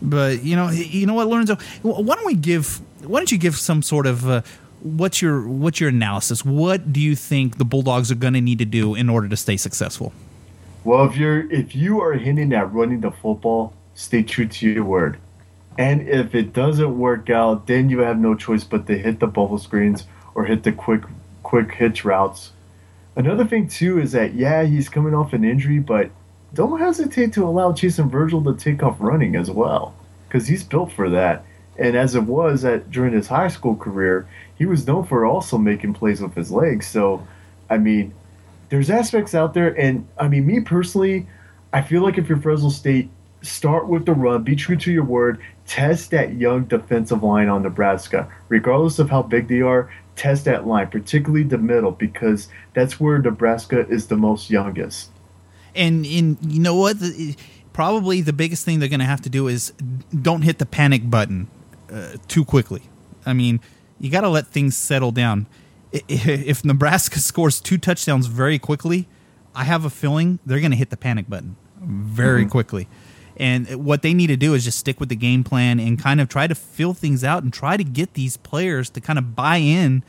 But 0.00 0.42
you 0.42 0.56
know, 0.56 0.70
you 0.70 1.06
know 1.06 1.12
what, 1.12 1.26
Lorenzo? 1.26 1.56
Why 1.82 2.14
don't 2.14 2.26
we 2.26 2.34
give? 2.34 2.80
Why 3.06 3.20
don't 3.20 3.30
you 3.30 3.38
give 3.38 3.56
some 3.56 3.82
sort 3.82 4.06
of 4.06 4.26
uh, 4.28 4.42
what's 4.82 5.20
your 5.20 5.46
what's 5.46 5.80
your 5.80 5.90
analysis? 5.90 6.44
What 6.44 6.92
do 6.92 7.00
you 7.00 7.14
think 7.14 7.58
the 7.58 7.66
Bulldogs 7.66 8.10
are 8.10 8.14
going 8.14 8.32
to 8.32 8.40
need 8.40 8.58
to 8.58 8.64
do 8.64 8.94
in 8.94 9.10
order 9.10 9.28
to 9.28 9.36
stay 9.36 9.58
successful? 9.58 10.14
Well, 10.84 11.04
if 11.04 11.16
you're 11.16 11.50
if 11.50 11.76
you 11.76 12.00
are 12.00 12.14
hinting 12.14 12.54
at 12.54 12.72
running 12.72 13.02
the 13.02 13.10
football, 13.10 13.74
stay 14.00 14.22
true 14.22 14.46
to 14.46 14.68
your 14.68 14.84
word. 14.84 15.18
And 15.78 16.08
if 16.08 16.34
it 16.34 16.52
doesn't 16.52 16.98
work 16.98 17.30
out, 17.30 17.66
then 17.66 17.90
you 17.90 18.00
have 18.00 18.18
no 18.18 18.34
choice 18.34 18.64
but 18.64 18.86
to 18.86 18.98
hit 18.98 19.20
the 19.20 19.26
bubble 19.26 19.58
screens 19.58 20.04
or 20.34 20.44
hit 20.44 20.62
the 20.62 20.72
quick 20.72 21.02
quick 21.42 21.72
hitch 21.72 22.04
routes. 22.04 22.52
Another 23.16 23.44
thing 23.44 23.68
too 23.68 24.00
is 24.00 24.12
that 24.12 24.34
yeah, 24.34 24.62
he's 24.64 24.88
coming 24.88 25.14
off 25.14 25.32
an 25.32 25.44
injury, 25.44 25.78
but 25.78 26.10
don't 26.54 26.80
hesitate 26.80 27.32
to 27.34 27.44
allow 27.44 27.72
Chason 27.72 28.10
Virgil 28.10 28.42
to 28.44 28.54
take 28.54 28.82
off 28.82 28.96
running 28.98 29.36
as 29.36 29.50
well, 29.50 29.94
because 30.26 30.48
he's 30.48 30.64
built 30.64 30.90
for 30.92 31.10
that. 31.10 31.44
And 31.78 31.96
as 31.96 32.14
it 32.14 32.24
was 32.24 32.64
at 32.64 32.90
during 32.90 33.12
his 33.12 33.28
high 33.28 33.48
school 33.48 33.76
career, 33.76 34.26
he 34.56 34.66
was 34.66 34.86
known 34.86 35.04
for 35.04 35.24
also 35.24 35.56
making 35.58 35.94
plays 35.94 36.20
with 36.20 36.34
his 36.34 36.50
legs. 36.50 36.86
So, 36.86 37.26
I 37.70 37.78
mean, 37.78 38.12
there's 38.68 38.90
aspects 38.90 39.34
out 39.34 39.54
there, 39.54 39.78
and 39.78 40.06
I 40.18 40.28
mean, 40.28 40.46
me 40.46 40.60
personally, 40.60 41.26
I 41.72 41.82
feel 41.82 42.02
like 42.02 42.18
if 42.18 42.28
you're 42.28 42.40
Fresno 42.40 42.68
State, 42.68 43.08
start 43.42 43.88
with 43.88 44.06
the 44.06 44.12
run, 44.12 44.42
be 44.42 44.56
true 44.56 44.76
to 44.76 44.92
your 44.92 45.04
word, 45.04 45.40
test 45.66 46.10
that 46.10 46.34
young 46.34 46.64
defensive 46.64 47.22
line 47.22 47.48
on 47.48 47.62
Nebraska. 47.62 48.30
Regardless 48.48 48.98
of 48.98 49.10
how 49.10 49.22
big 49.22 49.48
they 49.48 49.60
are, 49.60 49.90
test 50.16 50.44
that 50.44 50.66
line, 50.66 50.88
particularly 50.88 51.44
the 51.44 51.58
middle, 51.58 51.92
because 51.92 52.48
that's 52.74 53.00
where 53.00 53.18
Nebraska 53.18 53.86
is 53.88 54.08
the 54.08 54.16
most 54.16 54.50
youngest. 54.50 55.10
And 55.74 56.04
in 56.04 56.36
you 56.42 56.60
know 56.60 56.74
what, 56.74 57.00
the, 57.00 57.36
probably 57.72 58.20
the 58.20 58.32
biggest 58.32 58.64
thing 58.64 58.80
they're 58.80 58.88
going 58.88 59.00
to 59.00 59.06
have 59.06 59.22
to 59.22 59.30
do 59.30 59.48
is 59.48 59.72
don't 60.20 60.42
hit 60.42 60.58
the 60.58 60.66
panic 60.66 61.08
button 61.08 61.48
uh, 61.90 62.14
too 62.28 62.44
quickly. 62.44 62.82
I 63.24 63.32
mean, 63.32 63.60
you 63.98 64.10
got 64.10 64.22
to 64.22 64.28
let 64.28 64.48
things 64.48 64.76
settle 64.76 65.12
down. 65.12 65.46
If 66.08 66.64
Nebraska 66.64 67.18
scores 67.18 67.60
two 67.60 67.76
touchdowns 67.76 68.26
very 68.26 68.60
quickly, 68.60 69.08
I 69.56 69.64
have 69.64 69.84
a 69.84 69.90
feeling 69.90 70.38
they're 70.46 70.60
going 70.60 70.70
to 70.70 70.76
hit 70.76 70.90
the 70.90 70.96
panic 70.96 71.28
button 71.28 71.56
very 71.80 72.42
mm-hmm. 72.42 72.50
quickly. 72.50 72.88
And 73.40 73.86
what 73.86 74.02
they 74.02 74.12
need 74.12 74.26
to 74.26 74.36
do 74.36 74.52
is 74.52 74.64
just 74.64 74.78
stick 74.78 75.00
with 75.00 75.08
the 75.08 75.16
game 75.16 75.44
plan 75.44 75.80
and 75.80 75.98
kind 75.98 76.20
of 76.20 76.28
try 76.28 76.46
to 76.46 76.54
fill 76.54 76.92
things 76.92 77.24
out 77.24 77.42
and 77.42 77.50
try 77.50 77.78
to 77.78 77.82
get 77.82 78.12
these 78.12 78.36
players 78.36 78.90
to 78.90 79.00
kind 79.00 79.18
of 79.18 79.34
buy 79.34 79.56
in 79.56 80.04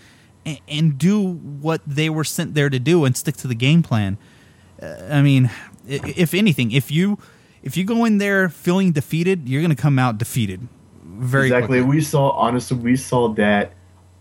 and, 0.46 0.60
and 0.68 0.98
do 0.98 1.36
what 1.36 1.82
they 1.88 2.10
were 2.10 2.26
sent 2.26 2.56
there 2.56 2.70
to 2.70 2.78
do 2.78 3.06
and 3.06 3.16
stick 3.16 3.38
to 3.38 3.48
the 3.48 3.56
game 3.56 3.84
plan. 3.84 4.18
Uh, 4.84 4.96
I 5.10 5.22
mean, 5.22 5.50
if 5.88 6.34
anything, 6.34 6.72
if 6.72 6.92
you 6.92 7.20
if 7.64 7.78
you 7.78 7.86
go 7.86 8.04
in 8.04 8.18
there 8.18 8.50
feeling 8.50 8.92
defeated, 8.92 9.48
you're 9.48 9.62
going 9.62 9.74
to 9.74 9.82
come 9.82 9.98
out 9.98 10.18
defeated. 10.18 10.68
Very 11.02 11.48
exactly. 11.48 11.80
Quickly. 11.80 11.96
We 11.96 12.02
saw 12.02 12.32
honestly, 12.32 12.76
we 12.76 12.98
saw 12.98 13.30
that 13.36 13.72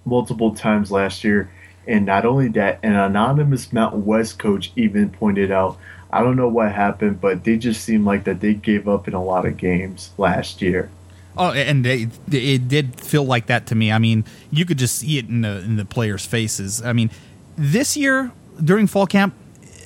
multiple 0.04 0.54
times 0.54 0.92
last 0.92 1.24
year, 1.24 1.50
and 1.84 2.06
not 2.06 2.24
only 2.24 2.46
that, 2.50 2.78
an 2.84 2.94
anonymous 2.94 3.72
Mountain 3.72 4.04
West 4.04 4.38
coach 4.38 4.70
even 4.76 5.10
pointed 5.10 5.50
out 5.50 5.78
I 6.12 6.22
don't 6.22 6.36
know 6.36 6.48
what 6.48 6.72
happened, 6.72 7.20
but 7.20 7.44
they 7.44 7.56
just 7.56 7.84
seemed 7.84 8.04
like 8.04 8.24
that 8.24 8.40
they 8.40 8.54
gave 8.54 8.88
up 8.88 9.06
in 9.06 9.14
a 9.14 9.22
lot 9.22 9.46
of 9.46 9.56
games 9.56 10.10
last 10.18 10.60
year. 10.60 10.90
Oh, 11.36 11.52
and 11.52 11.84
they, 11.84 12.08
it 12.30 12.68
did 12.68 12.98
feel 13.00 13.24
like 13.24 13.46
that 13.46 13.66
to 13.68 13.74
me. 13.74 13.92
I 13.92 13.98
mean, 13.98 14.24
you 14.50 14.64
could 14.64 14.78
just 14.78 14.96
see 14.96 15.18
it 15.18 15.28
in 15.28 15.42
the 15.42 15.58
in 15.58 15.76
the 15.76 15.84
players' 15.84 16.26
faces. 16.26 16.82
I 16.82 16.92
mean, 16.92 17.10
this 17.56 17.96
year 17.96 18.32
during 18.62 18.86
fall 18.86 19.06
camp, 19.06 19.34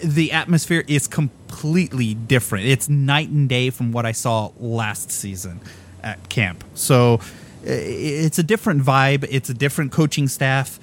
the 0.02 0.32
atmosphere 0.32 0.84
is 0.88 1.06
completely 1.06 2.14
different. 2.14 2.66
It's 2.66 2.88
night 2.88 3.28
and 3.28 3.48
day 3.48 3.70
from 3.70 3.92
what 3.92 4.06
I 4.06 4.12
saw 4.12 4.52
last 4.58 5.10
season 5.10 5.60
at 6.02 6.28
camp. 6.28 6.64
So 6.74 7.20
it's 7.62 8.38
a 8.38 8.42
different 8.42 8.82
vibe. 8.82 9.26
It's 9.30 9.50
a 9.50 9.54
different 9.54 9.92
coaching 9.92 10.28
staff. 10.28 10.80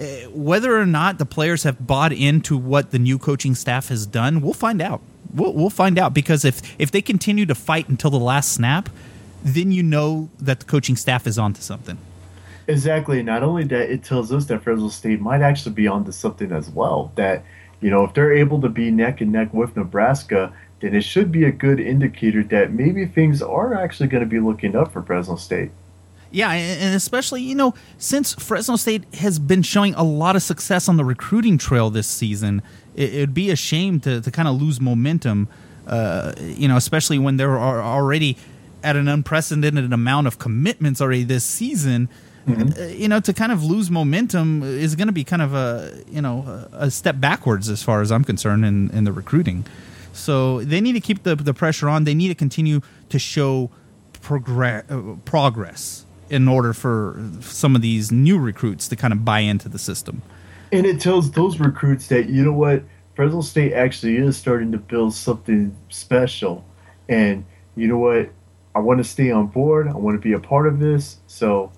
Uh, 0.00 0.04
whether 0.30 0.80
or 0.80 0.86
not 0.86 1.18
the 1.18 1.26
players 1.26 1.64
have 1.64 1.86
bought 1.86 2.12
into 2.12 2.56
what 2.56 2.90
the 2.90 2.98
new 2.98 3.18
coaching 3.18 3.54
staff 3.54 3.88
has 3.88 4.06
done, 4.06 4.40
we'll 4.40 4.54
find 4.54 4.80
out. 4.80 5.02
We'll, 5.34 5.52
we'll 5.52 5.70
find 5.70 5.98
out 5.98 6.14
because 6.14 6.44
if 6.44 6.62
if 6.80 6.90
they 6.90 7.02
continue 7.02 7.44
to 7.46 7.54
fight 7.54 7.88
until 7.88 8.10
the 8.10 8.18
last 8.18 8.52
snap, 8.52 8.88
then 9.44 9.72
you 9.72 9.82
know 9.82 10.30
that 10.40 10.60
the 10.60 10.66
coaching 10.66 10.96
staff 10.96 11.26
is 11.26 11.38
onto 11.38 11.60
something. 11.60 11.98
Exactly. 12.66 13.22
Not 13.22 13.42
only 13.42 13.64
that, 13.64 13.90
it 13.90 14.02
tells 14.02 14.32
us 14.32 14.46
that 14.46 14.62
Fresno 14.62 14.88
State 14.88 15.20
might 15.20 15.42
actually 15.42 15.74
be 15.74 15.86
onto 15.86 16.12
something 16.12 16.50
as 16.50 16.70
well. 16.70 17.12
That 17.16 17.44
you 17.80 17.90
know, 17.90 18.04
if 18.04 18.14
they're 18.14 18.32
able 18.32 18.60
to 18.62 18.68
be 18.68 18.90
neck 18.90 19.20
and 19.20 19.32
neck 19.32 19.52
with 19.52 19.76
Nebraska, 19.76 20.52
then 20.80 20.94
it 20.94 21.02
should 21.02 21.30
be 21.30 21.44
a 21.44 21.52
good 21.52 21.78
indicator 21.78 22.42
that 22.44 22.72
maybe 22.72 23.04
things 23.04 23.42
are 23.42 23.74
actually 23.74 24.08
going 24.08 24.22
to 24.22 24.28
be 24.28 24.40
looking 24.40 24.74
up 24.74 24.92
for 24.92 25.02
Fresno 25.02 25.36
State. 25.36 25.70
Yeah, 26.32 26.52
and 26.52 26.94
especially, 26.94 27.42
you 27.42 27.56
know, 27.56 27.74
since 27.98 28.34
Fresno 28.34 28.76
State 28.76 29.14
has 29.16 29.38
been 29.38 29.62
showing 29.62 29.94
a 29.94 30.04
lot 30.04 30.36
of 30.36 30.42
success 30.42 30.88
on 30.88 30.96
the 30.96 31.04
recruiting 31.04 31.58
trail 31.58 31.90
this 31.90 32.06
season, 32.06 32.62
it, 32.94 33.14
would 33.14 33.34
be 33.34 33.50
a 33.50 33.56
shame 33.56 33.98
to, 34.00 34.20
to 34.20 34.30
kind 34.30 34.46
of 34.46 34.60
lose 34.60 34.80
momentum, 34.80 35.48
uh, 35.88 36.32
you 36.38 36.68
know, 36.68 36.76
especially 36.76 37.18
when 37.18 37.36
there 37.36 37.58
are 37.58 37.82
already 37.82 38.36
at 38.84 38.96
an 38.96 39.08
unprecedented 39.08 39.92
amount 39.92 40.26
of 40.26 40.38
commitments 40.38 41.00
already 41.00 41.24
this 41.24 41.44
season. 41.44 42.08
Mm-hmm. 42.46 42.80
Uh, 42.80 42.86
you 42.86 43.08
know, 43.08 43.20
to 43.20 43.32
kind 43.32 43.50
of 43.52 43.64
lose 43.64 43.90
momentum 43.90 44.62
is 44.62 44.94
going 44.94 45.08
to 45.08 45.12
be 45.12 45.24
kind 45.24 45.42
of 45.42 45.52
a, 45.52 46.00
you 46.08 46.22
know, 46.22 46.68
a 46.72 46.90
step 46.90 47.20
backwards 47.20 47.68
as 47.68 47.82
far 47.82 48.02
as 48.02 48.12
I'm 48.12 48.24
concerned 48.24 48.64
in, 48.64 48.90
in 48.90 49.04
the 49.04 49.12
recruiting. 49.12 49.66
So 50.12 50.62
they 50.62 50.80
need 50.80 50.92
to 50.92 51.00
keep 51.00 51.24
the, 51.24 51.34
the 51.34 51.54
pressure 51.54 51.88
on. 51.88 52.04
They 52.04 52.14
need 52.14 52.28
to 52.28 52.34
continue 52.34 52.80
to 53.08 53.18
show 53.18 53.70
progress, 54.22 54.84
uh, 54.90 55.16
progress 55.24 56.06
in 56.30 56.48
order 56.48 56.72
for 56.72 57.22
some 57.40 57.76
of 57.76 57.82
these 57.82 58.10
new 58.10 58.38
recruits 58.38 58.88
to 58.88 58.96
kind 58.96 59.12
of 59.12 59.24
buy 59.24 59.40
into 59.40 59.68
the 59.68 59.78
system. 59.78 60.22
And 60.72 60.86
it 60.86 61.00
tells 61.00 61.32
those 61.32 61.58
recruits 61.58 62.06
that 62.08 62.28
you 62.28 62.44
know 62.44 62.52
what 62.52 62.84
Fresno 63.14 63.40
State 63.40 63.72
actually 63.72 64.16
is 64.16 64.36
starting 64.36 64.72
to 64.72 64.78
build 64.78 65.12
something 65.12 65.76
special, 65.88 66.64
and 67.08 67.44
you 67.74 67.88
know 67.88 67.98
what 67.98 68.30
I 68.74 68.78
want 68.78 68.98
to 68.98 69.04
stay 69.04 69.30
on 69.30 69.48
board. 69.48 69.88
I 69.88 69.94
want 69.94 70.16
to 70.16 70.20
be 70.20 70.32
a 70.32 70.38
part 70.38 70.66
of 70.68 70.78
this. 70.78 71.18
So 71.26 71.72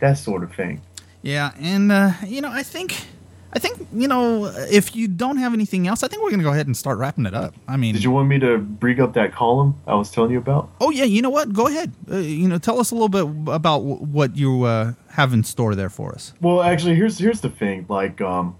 that 0.00 0.18
sort 0.18 0.44
of 0.44 0.54
thing. 0.54 0.82
Yeah, 1.22 1.52
and 1.58 1.90
uh, 1.90 2.12
you 2.26 2.42
know 2.42 2.50
I 2.50 2.62
think 2.62 3.06
I 3.52 3.58
think 3.58 3.86
you 3.92 4.08
know 4.08 4.46
if 4.70 4.94
you 4.94 5.08
don't 5.08 5.38
have 5.38 5.54
anything 5.54 5.86
else, 5.86 6.02
I 6.02 6.08
think 6.08 6.22
we're 6.22 6.30
going 6.30 6.40
to 6.40 6.44
go 6.44 6.52
ahead 6.52 6.66
and 6.66 6.76
start 6.76 6.98
wrapping 6.98 7.26
it 7.26 7.34
up. 7.34 7.54
I 7.66 7.76
mean, 7.76 7.94
did 7.94 8.04
you 8.04 8.10
want 8.10 8.28
me 8.28 8.38
to 8.40 8.58
bring 8.58 9.00
up 9.00 9.14
that 9.14 9.32
column 9.32 9.74
I 9.86 9.94
was 9.94 10.10
telling 10.10 10.30
you 10.32 10.38
about? 10.38 10.70
Oh 10.80 10.90
yeah, 10.90 11.04
you 11.04 11.22
know 11.22 11.30
what? 11.30 11.52
Go 11.52 11.66
ahead. 11.68 11.92
Uh, 12.10 12.16
you 12.16 12.48
know, 12.48 12.58
tell 12.58 12.80
us 12.80 12.90
a 12.90 12.94
little 12.94 13.08
bit 13.08 13.24
about 13.52 13.78
w- 13.78 13.96
what 13.96 14.36
you 14.36 14.64
uh, 14.64 14.92
have 15.10 15.32
in 15.32 15.44
store 15.44 15.74
there 15.74 15.88
for 15.90 16.12
us. 16.12 16.34
Well, 16.40 16.62
actually, 16.62 16.96
here's 16.96 17.18
here's 17.18 17.40
the 17.40 17.48
thing. 17.50 17.86
Like, 17.88 18.20
um, 18.20 18.56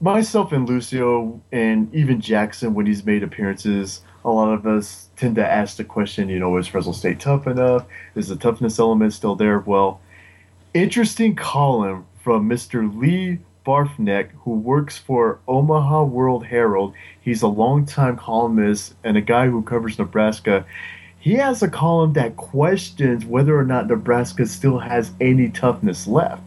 myself 0.00 0.52
and 0.52 0.68
Lucio, 0.68 1.40
and 1.52 1.94
even 1.94 2.20
Jackson, 2.20 2.74
when 2.74 2.86
he's 2.86 3.04
made 3.04 3.22
appearances, 3.22 4.00
a 4.24 4.30
lot 4.30 4.52
of 4.52 4.66
us 4.66 5.08
tend 5.16 5.36
to 5.36 5.46
ask 5.46 5.76
the 5.76 5.84
question. 5.84 6.28
You 6.28 6.38
know, 6.38 6.56
is 6.56 6.66
Fresno 6.66 6.92
State 6.92 7.20
tough 7.20 7.46
enough? 7.46 7.86
Is 8.14 8.28
the 8.28 8.36
toughness 8.36 8.78
element 8.78 9.12
still 9.12 9.36
there? 9.36 9.60
Well, 9.60 10.00
interesting 10.74 11.36
column 11.36 12.06
from 12.22 12.48
Mr. 12.48 12.92
Lee 12.98 13.38
Barfknecht, 13.66 14.30
who 14.44 14.52
works 14.52 14.96
for 14.96 15.40
Omaha 15.48 16.04
World 16.04 16.46
Herald. 16.46 16.94
He's 17.20 17.42
a 17.42 17.48
longtime 17.48 18.16
columnist 18.16 18.94
and 19.02 19.16
a 19.16 19.20
guy 19.20 19.48
who 19.48 19.62
covers 19.62 19.98
Nebraska. 19.98 20.64
he 21.18 21.34
has 21.34 21.60
a 21.60 21.68
column 21.68 22.12
that 22.12 22.36
questions 22.36 23.24
whether 23.24 23.58
or 23.58 23.64
not 23.64 23.88
Nebraska 23.88 24.46
still 24.46 24.78
has 24.78 25.10
any 25.20 25.48
toughness 25.48 26.06
left. 26.06 26.42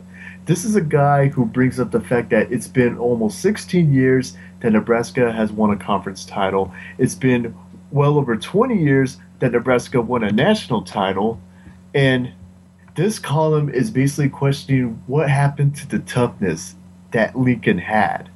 This 0.45 0.63
is 0.63 0.77
a 0.77 0.81
guy 0.81 1.27
who 1.27 1.45
brings 1.45 1.79
up 1.79 1.91
the 1.91 1.99
fact 1.99 2.29
that 2.29 2.51
it's 2.51 2.69
been 2.69 2.97
almost 2.97 3.41
16 3.41 3.93
years 3.93 4.37
that 4.61 4.71
Nebraska 4.71 5.31
has 5.33 5.51
won 5.51 5.71
a 5.71 5.75
conference 5.75 6.23
title. 6.23 6.73
It's 6.97 7.15
been 7.15 7.53
well 7.91 8.17
over 8.17 8.37
20 8.37 8.81
years 8.81 9.17
that 9.39 9.51
Nebraska 9.51 9.99
won 9.99 10.23
a 10.23 10.31
national 10.31 10.83
title. 10.83 11.41
And 11.93 12.31
this 12.95 13.19
column 13.19 13.69
is 13.69 13.91
basically 13.91 14.29
questioning 14.29 15.01
what 15.07 15.29
happened 15.29 15.75
to 15.75 15.87
the 15.87 15.99
toughness 15.99 16.75
that 17.11 17.35
Lincoln 17.35 17.77
had. 17.77 18.29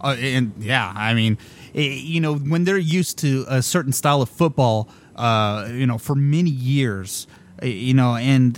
Uh, 0.00 0.16
and 0.18 0.52
yeah, 0.58 0.92
I 0.94 1.14
mean, 1.14 1.38
it, 1.74 2.02
you 2.02 2.20
know, 2.20 2.36
when 2.36 2.64
they're 2.64 2.78
used 2.78 3.18
to 3.18 3.44
a 3.48 3.62
certain 3.62 3.92
style 3.92 4.22
of 4.22 4.28
football, 4.28 4.88
uh, 5.16 5.68
you 5.70 5.86
know, 5.86 5.98
for 5.98 6.14
many 6.14 6.50
years, 6.50 7.26
you 7.62 7.94
know, 7.94 8.14
and 8.14 8.56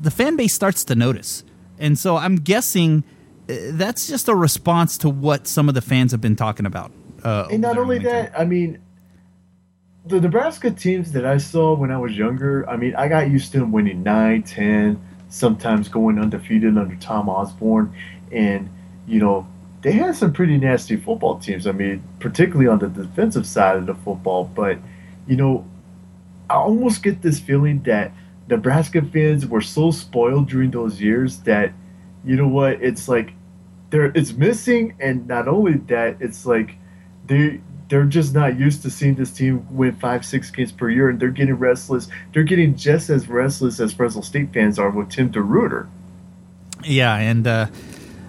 the 0.00 0.10
fan 0.10 0.36
base 0.36 0.52
starts 0.52 0.84
to 0.84 0.94
notice. 0.94 1.44
And 1.78 1.98
so 1.98 2.16
I'm 2.16 2.36
guessing 2.36 3.04
uh, 3.48 3.54
that's 3.70 4.08
just 4.08 4.28
a 4.28 4.34
response 4.34 4.98
to 4.98 5.08
what 5.08 5.46
some 5.46 5.68
of 5.68 5.74
the 5.74 5.80
fans 5.80 6.12
have 6.12 6.20
been 6.20 6.36
talking 6.36 6.66
about. 6.66 6.90
Uh, 7.22 7.46
and 7.50 7.60
not 7.62 7.78
only 7.78 7.98
that, 8.00 8.38
I 8.38 8.44
mean, 8.44 8.80
the 10.06 10.20
Nebraska 10.20 10.70
teams 10.70 11.12
that 11.12 11.24
I 11.24 11.36
saw 11.36 11.74
when 11.74 11.90
I 11.90 11.98
was 11.98 12.16
younger, 12.16 12.68
I 12.68 12.76
mean, 12.76 12.94
I 12.96 13.08
got 13.08 13.30
used 13.30 13.52
to 13.52 13.60
them 13.60 13.72
winning 13.72 14.02
9, 14.02 14.42
10, 14.42 15.00
sometimes 15.30 15.88
going 15.88 16.18
undefeated 16.18 16.76
under 16.76 16.96
Tom 16.96 17.28
Osborne. 17.28 17.94
And, 18.30 18.68
you 19.06 19.20
know, 19.20 19.46
they 19.82 19.92
had 19.92 20.14
some 20.14 20.32
pretty 20.32 20.58
nasty 20.58 20.96
football 20.96 21.38
teams. 21.38 21.66
I 21.66 21.72
mean, 21.72 22.02
particularly 22.18 22.66
on 22.66 22.80
the 22.80 22.88
defensive 22.88 23.46
side 23.46 23.76
of 23.78 23.86
the 23.86 23.94
football. 23.94 24.44
But, 24.44 24.78
you 25.26 25.36
know, 25.36 25.64
I 26.50 26.54
almost 26.54 27.02
get 27.02 27.22
this 27.22 27.38
feeling 27.38 27.82
that 27.84 28.12
Nebraska 28.48 29.00
fans 29.00 29.46
were 29.46 29.60
so 29.60 29.90
spoiled 29.90 30.48
during 30.48 30.72
those 30.72 31.00
years 31.00 31.38
that, 31.40 31.72
you 32.24 32.36
know 32.36 32.48
what, 32.48 32.82
it's 32.82 33.08
like 33.08 33.32
there 33.90 34.06
it's 34.14 34.32
missing. 34.32 34.94
And 35.00 35.26
not 35.26 35.48
only 35.48 35.74
that, 35.74 36.16
it's 36.20 36.44
like 36.44 36.76
they 37.26 37.60
they're 37.90 38.04
just 38.04 38.32
not 38.32 38.58
used 38.58 38.82
to 38.82 38.90
seeing 38.90 39.16
this 39.16 39.32
team 39.32 39.66
win 39.70 39.94
five, 39.96 40.24
six 40.24 40.50
games 40.50 40.70
per 40.70 40.88
year, 40.88 41.10
and 41.10 41.18
they're 41.18 41.28
getting 41.28 41.56
restless. 41.56 42.08
They're 42.32 42.44
getting 42.44 42.76
just 42.76 43.10
as 43.10 43.28
restless 43.28 43.80
as 43.80 43.92
Fresno 43.92 44.22
State 44.22 44.54
fans 44.54 44.78
are 44.78 44.90
with 44.90 45.10
Tim 45.10 45.30
DeRuyter. 45.30 45.88
Yeah, 46.84 47.14
and 47.16 47.46
uh, 47.46 47.66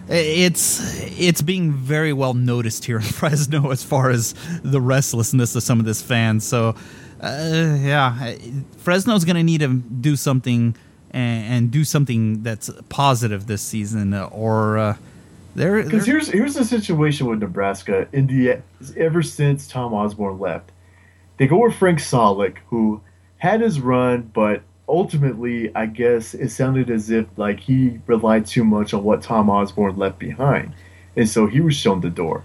it's 0.09 0.99
it's 1.17 1.43
being 1.43 1.71
very 1.73 2.11
well 2.11 2.33
noticed 2.33 2.85
here 2.85 2.97
in 2.97 3.03
Fresno 3.19 3.69
as 3.69 3.83
far 3.83 4.09
as 4.09 4.33
the 4.63 4.81
restlessness 4.81 5.55
of 5.55 5.61
some 5.61 5.79
of 5.79 5.85
this 5.85 6.01
fans. 6.01 6.43
So, 6.43 6.75
uh, 7.21 7.77
yeah, 7.79 8.35
Fresno's 8.77 9.25
going 9.25 9.35
to 9.37 9.43
need 9.43 9.61
to 9.61 9.75
do 9.75 10.15
something 10.15 10.75
and, 11.11 11.53
and, 11.53 11.71
do 11.71 11.83
something 11.83 12.41
that's 12.41 12.71
positive 12.89 13.45
this 13.45 13.61
season, 13.61 14.13
or. 14.15 14.77
Uh, 14.79 14.97
there, 15.55 15.83
because 15.83 16.05
here's 16.05 16.27
here's 16.27 16.55
the 16.55 16.65
situation 16.65 17.27
with 17.27 17.39
Nebraska. 17.39 18.07
In 18.11 18.27
the 18.27 18.61
ever 18.97 19.21
since 19.21 19.67
Tom 19.67 19.93
Osborne 19.93 20.39
left, 20.39 20.71
they 21.37 21.47
go 21.47 21.63
with 21.63 21.75
Frank 21.75 21.99
Solich, 21.99 22.57
who 22.69 23.01
had 23.37 23.61
his 23.61 23.79
run, 23.79 24.29
but 24.33 24.61
ultimately, 24.87 25.73
I 25.75 25.85
guess 25.85 26.33
it 26.33 26.49
sounded 26.49 26.89
as 26.89 27.09
if 27.09 27.25
like 27.37 27.59
he 27.59 27.99
relied 28.07 28.45
too 28.45 28.63
much 28.63 28.93
on 28.93 29.03
what 29.03 29.21
Tom 29.21 29.49
Osborne 29.49 29.97
left 29.97 30.19
behind, 30.19 30.73
and 31.15 31.27
so 31.27 31.47
he 31.47 31.61
was 31.61 31.75
shown 31.75 32.01
the 32.01 32.09
door. 32.09 32.43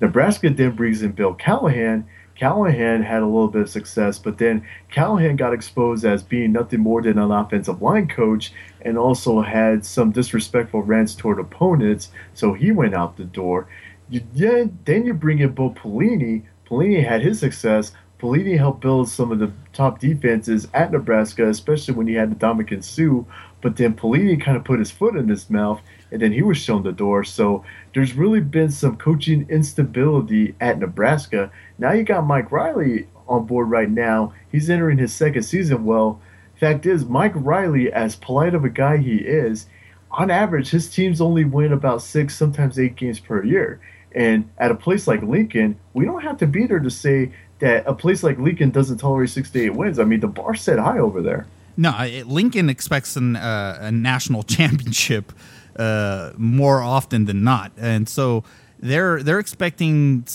Nebraska 0.00 0.50
then 0.50 0.72
brings 0.72 1.02
in 1.02 1.12
Bill 1.12 1.34
Callahan, 1.34 2.06
Callahan 2.36 3.02
had 3.02 3.22
a 3.22 3.26
little 3.26 3.48
bit 3.48 3.62
of 3.62 3.70
success, 3.70 4.18
but 4.18 4.38
then 4.38 4.66
Callahan 4.90 5.36
got 5.36 5.54
exposed 5.54 6.04
as 6.04 6.22
being 6.22 6.52
nothing 6.52 6.80
more 6.80 7.00
than 7.00 7.18
an 7.18 7.30
offensive 7.30 7.80
line 7.80 8.08
coach 8.08 8.52
and 8.82 8.98
also 8.98 9.40
had 9.40 9.86
some 9.86 10.10
disrespectful 10.10 10.82
rants 10.82 11.14
toward 11.14 11.38
opponents, 11.38 12.10
so 12.34 12.52
he 12.52 12.72
went 12.72 12.94
out 12.94 13.16
the 13.16 13.24
door. 13.24 13.68
You, 14.08 14.22
yeah, 14.34 14.64
then 14.84 15.06
you 15.06 15.14
bring 15.14 15.38
in 15.38 15.52
Bo 15.52 15.70
Pelini. 15.70 16.42
Pelini 16.66 17.06
had 17.06 17.22
his 17.22 17.38
success. 17.40 17.92
Pelini 18.20 18.58
helped 18.58 18.80
build 18.80 19.08
some 19.08 19.32
of 19.32 19.38
the 19.38 19.52
top 19.72 20.00
defenses 20.00 20.66
at 20.74 20.92
Nebraska, 20.92 21.48
especially 21.48 21.94
when 21.94 22.06
he 22.06 22.14
had 22.14 22.30
Ndamukong 22.38 22.82
Suh. 22.82 23.24
But 23.60 23.76
then 23.76 23.94
Pelini 23.94 24.40
kind 24.40 24.56
of 24.56 24.64
put 24.64 24.78
his 24.78 24.90
foot 24.90 25.16
in 25.16 25.28
his 25.28 25.48
mouth, 25.48 25.80
and 26.14 26.22
then 26.22 26.32
he 26.32 26.42
was 26.42 26.56
shown 26.56 26.84
the 26.84 26.92
door. 26.92 27.24
So 27.24 27.64
there's 27.92 28.14
really 28.14 28.40
been 28.40 28.70
some 28.70 28.96
coaching 28.96 29.48
instability 29.50 30.54
at 30.60 30.78
Nebraska. 30.78 31.50
Now 31.76 31.90
you 31.90 32.04
got 32.04 32.24
Mike 32.24 32.52
Riley 32.52 33.08
on 33.26 33.46
board 33.46 33.68
right 33.68 33.90
now. 33.90 34.32
He's 34.52 34.70
entering 34.70 34.98
his 34.98 35.12
second 35.12 35.42
season. 35.42 35.84
Well, 35.84 36.20
fact 36.60 36.86
is, 36.86 37.04
Mike 37.04 37.32
Riley, 37.34 37.92
as 37.92 38.14
polite 38.14 38.54
of 38.54 38.64
a 38.64 38.68
guy 38.68 38.98
he 38.98 39.16
is, 39.16 39.66
on 40.12 40.30
average, 40.30 40.70
his 40.70 40.88
teams 40.88 41.20
only 41.20 41.44
win 41.44 41.72
about 41.72 42.00
six, 42.00 42.36
sometimes 42.36 42.78
eight 42.78 42.94
games 42.94 43.18
per 43.18 43.42
year. 43.42 43.80
And 44.14 44.48
at 44.58 44.70
a 44.70 44.76
place 44.76 45.08
like 45.08 45.20
Lincoln, 45.24 45.76
we 45.94 46.04
don't 46.04 46.22
have 46.22 46.38
to 46.38 46.46
be 46.46 46.68
there 46.68 46.78
to 46.78 46.90
say 46.90 47.32
that 47.58 47.82
a 47.88 47.92
place 47.94 48.22
like 48.22 48.38
Lincoln 48.38 48.70
doesn't 48.70 48.98
tolerate 48.98 49.30
six 49.30 49.50
to 49.50 49.64
eight 49.64 49.74
wins. 49.74 49.98
I 49.98 50.04
mean, 50.04 50.20
the 50.20 50.28
bar 50.28 50.54
set 50.54 50.78
high 50.78 51.00
over 51.00 51.20
there. 51.20 51.48
No, 51.76 51.90
Lincoln 52.24 52.70
expects 52.70 53.16
an, 53.16 53.34
uh, 53.34 53.78
a 53.80 53.90
national 53.90 54.42
championship 54.44 55.32
uh, 55.76 56.32
more 56.36 56.82
often 56.82 57.24
than 57.24 57.44
not, 57.44 57.72
and 57.76 58.08
so 58.08 58.44
they're 58.78 59.22
they're 59.22 59.38
expecting 59.38 60.26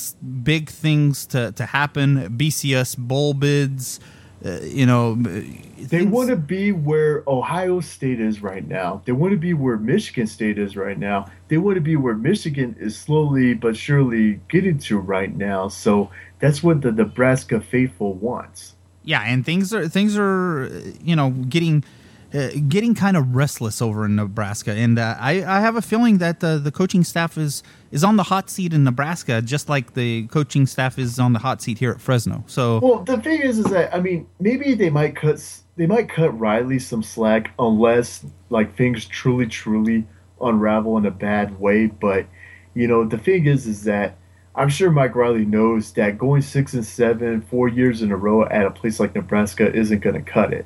big 0.43 0.69
things 0.69 1.25
to, 1.27 1.51
to 1.53 1.65
happen. 1.65 2.37
BCS 2.37 2.97
bowl 2.97 3.33
bids, 3.33 3.99
uh, 4.45 4.59
you 4.61 4.85
know. 4.85 5.15
They 5.15 6.05
want 6.05 6.29
to 6.29 6.35
be 6.35 6.71
where 6.71 7.23
Ohio 7.27 7.79
State 7.79 8.19
is 8.19 8.41
right 8.41 8.67
now. 8.67 9.01
They 9.05 9.11
want 9.11 9.31
to 9.31 9.37
be 9.37 9.53
where 9.53 9.77
Michigan 9.77 10.27
State 10.27 10.57
is 10.57 10.75
right 10.75 10.97
now. 10.97 11.31
They 11.47 11.57
want 11.57 11.75
to 11.75 11.81
be 11.81 11.95
where 11.95 12.15
Michigan 12.15 12.75
is 12.79 12.97
slowly 12.97 13.53
but 13.53 13.77
surely 13.77 14.39
getting 14.49 14.77
to 14.79 14.99
right 14.99 15.35
now. 15.35 15.67
So 15.67 16.09
that's 16.39 16.61
what 16.61 16.81
the 16.81 16.91
Nebraska 16.91 17.61
faithful 17.61 18.13
wants 18.13 18.75
yeah, 19.09 19.21
and 19.21 19.43
things 19.45 19.73
are 19.73 19.87
things 19.87 20.17
are 20.17 20.69
you 21.01 21.15
know 21.15 21.31
getting. 21.31 21.83
Uh, 22.31 22.49
getting 22.67 22.93
kind 22.93 23.17
of 23.17 23.35
restless 23.35 23.81
over 23.81 24.05
in 24.05 24.15
Nebraska, 24.15 24.71
and 24.71 24.99
uh, 24.99 25.15
I, 25.19 25.43
I 25.43 25.61
have 25.61 25.75
a 25.75 25.81
feeling 25.81 26.19
that 26.19 26.43
uh, 26.43 26.59
the 26.59 26.71
coaching 26.71 27.03
staff 27.03 27.39
is 27.39 27.63
is 27.91 28.03
on 28.03 28.17
the 28.17 28.23
hot 28.23 28.51
seat 28.51 28.71
in 28.71 28.83
Nebraska, 28.83 29.41
just 29.41 29.67
like 29.67 29.95
the 29.95 30.27
coaching 30.27 30.67
staff 30.67 30.99
is 30.99 31.17
on 31.17 31.33
the 31.33 31.39
hot 31.39 31.59
seat 31.59 31.79
here 31.79 31.89
at 31.89 31.99
Fresno. 31.99 32.43
So, 32.45 32.79
well, 32.81 32.99
the 32.99 33.17
thing 33.19 33.41
is, 33.41 33.57
is 33.57 33.65
that 33.65 33.95
I 33.95 33.99
mean, 33.99 34.27
maybe 34.39 34.75
they 34.75 34.91
might 34.91 35.15
cut 35.15 35.41
they 35.75 35.87
might 35.87 36.07
cut 36.07 36.37
Riley 36.37 36.77
some 36.77 37.01
slack 37.01 37.51
unless 37.57 38.23
like 38.51 38.75
things 38.75 39.05
truly, 39.05 39.47
truly 39.47 40.05
unravel 40.39 40.97
in 40.97 41.07
a 41.07 41.11
bad 41.11 41.59
way. 41.59 41.87
But 41.87 42.27
you 42.75 42.87
know, 42.87 43.05
the 43.05 43.17
thing 43.17 43.47
is, 43.47 43.65
is 43.65 43.85
that 43.85 44.17
I'm 44.55 44.69
sure 44.69 44.91
Mike 44.91 45.15
Riley 45.15 45.45
knows 45.45 45.93
that 45.93 46.17
going 46.17 46.41
six 46.41 46.73
and 46.73 46.85
seven, 46.85 47.41
four 47.41 47.69
years 47.69 48.01
in 48.01 48.11
a 48.11 48.17
row 48.17 48.45
at 48.45 48.65
a 48.65 48.71
place 48.71 48.99
like 48.99 49.15
Nebraska 49.15 49.73
isn't 49.73 49.99
going 49.99 50.15
to 50.15 50.21
cut 50.21 50.53
it. 50.53 50.65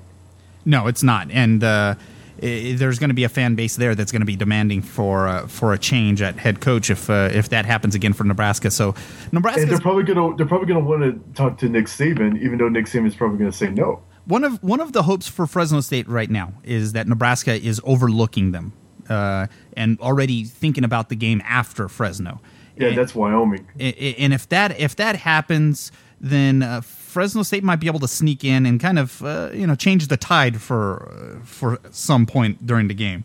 No, 0.66 0.88
it's 0.88 1.04
not, 1.04 1.30
and 1.32 1.64
uh, 1.64 1.96
it, 2.38 2.78
there's 2.78 3.00
going 3.00 3.10
to 3.10 3.16
be 3.16 3.24
a 3.24 3.30
fan 3.30 3.56
base 3.56 3.76
there 3.76 3.96
that's 3.96 4.12
going 4.12 4.22
to 4.22 4.26
be 4.26 4.36
demanding 4.36 4.82
for 4.82 5.28
uh, 5.28 5.48
for 5.48 5.74
a 5.74 5.78
change 5.78 6.22
at 6.22 6.38
head 6.38 6.62
coach 6.62 6.90
if 6.90 7.10
uh, 7.10 7.30
if 7.32 7.50
that 7.50 7.66
happens 7.66 7.96
again 7.96 8.14
for 8.14 8.24
Nebraska. 8.24 8.72
So 8.72 8.96
Nebraska, 9.32 9.66
they're 9.66 9.80
probably 9.80 10.04
going 10.04 10.32
to 10.32 10.38
they're 10.38 10.48
probably 10.48 10.68
going 10.68 10.84
to 10.84 10.90
want 10.90 11.04
to 11.04 11.34
talk 11.34 11.58
to 11.60 11.70
Nick 11.70 11.86
Saban, 11.86 12.42
even 12.42 12.58
though 12.58 12.70
Nick 12.70 12.86
Saban 12.86 13.08
is 13.08 13.16
probably 13.16 13.38
going 13.38 13.52
to 13.52 13.58
say 13.58 13.70
no. 13.70 14.02
One 14.26 14.44
of 14.44 14.62
one 14.64 14.80
of 14.80 14.94
the 14.94 15.04
hopes 15.04 15.28
for 15.28 15.46
Fresno 15.46 15.82
State 15.82 16.08
right 16.08 16.30
now 16.30 16.54
is 16.64 16.94
that 16.94 17.08
Nebraska 17.08 17.54
is 17.54 17.82
overlooking 17.84 18.52
them 18.52 18.74
uh, 19.10 19.48
and 19.76 20.00
already 20.00 20.44
thinking 20.46 20.84
about 20.84 21.10
the 21.10 21.16
game 21.16 21.42
after 21.46 21.88
Fresno. 21.88 22.42
Yeah, 22.78 22.90
and, 22.90 22.98
that's 22.98 23.14
Wyoming. 23.14 23.68
And 23.80 24.34
if 24.34 24.50
that 24.50 24.80
if 24.80 24.96
that 24.96 25.18
happens, 25.18 25.92
then 26.20 26.64
uh, 26.64 26.82
Fresno 27.14 27.44
State 27.44 27.64
might 27.64 27.80
be 27.80 27.86
able 27.86 28.00
to 28.00 28.08
sneak 28.08 28.44
in 28.44 28.66
and 28.66 28.80
kind 28.80 28.98
of 28.98 29.24
uh, 29.24 29.52
you 29.54 29.68
know 29.68 29.76
change 29.76 30.08
the 30.08 30.18
tide 30.18 30.60
for 30.60 31.40
uh, 31.40 31.46
for 31.46 31.80
some 31.92 32.26
point 32.26 32.66
during 32.66 32.88
the 32.88 32.96
game. 32.96 33.24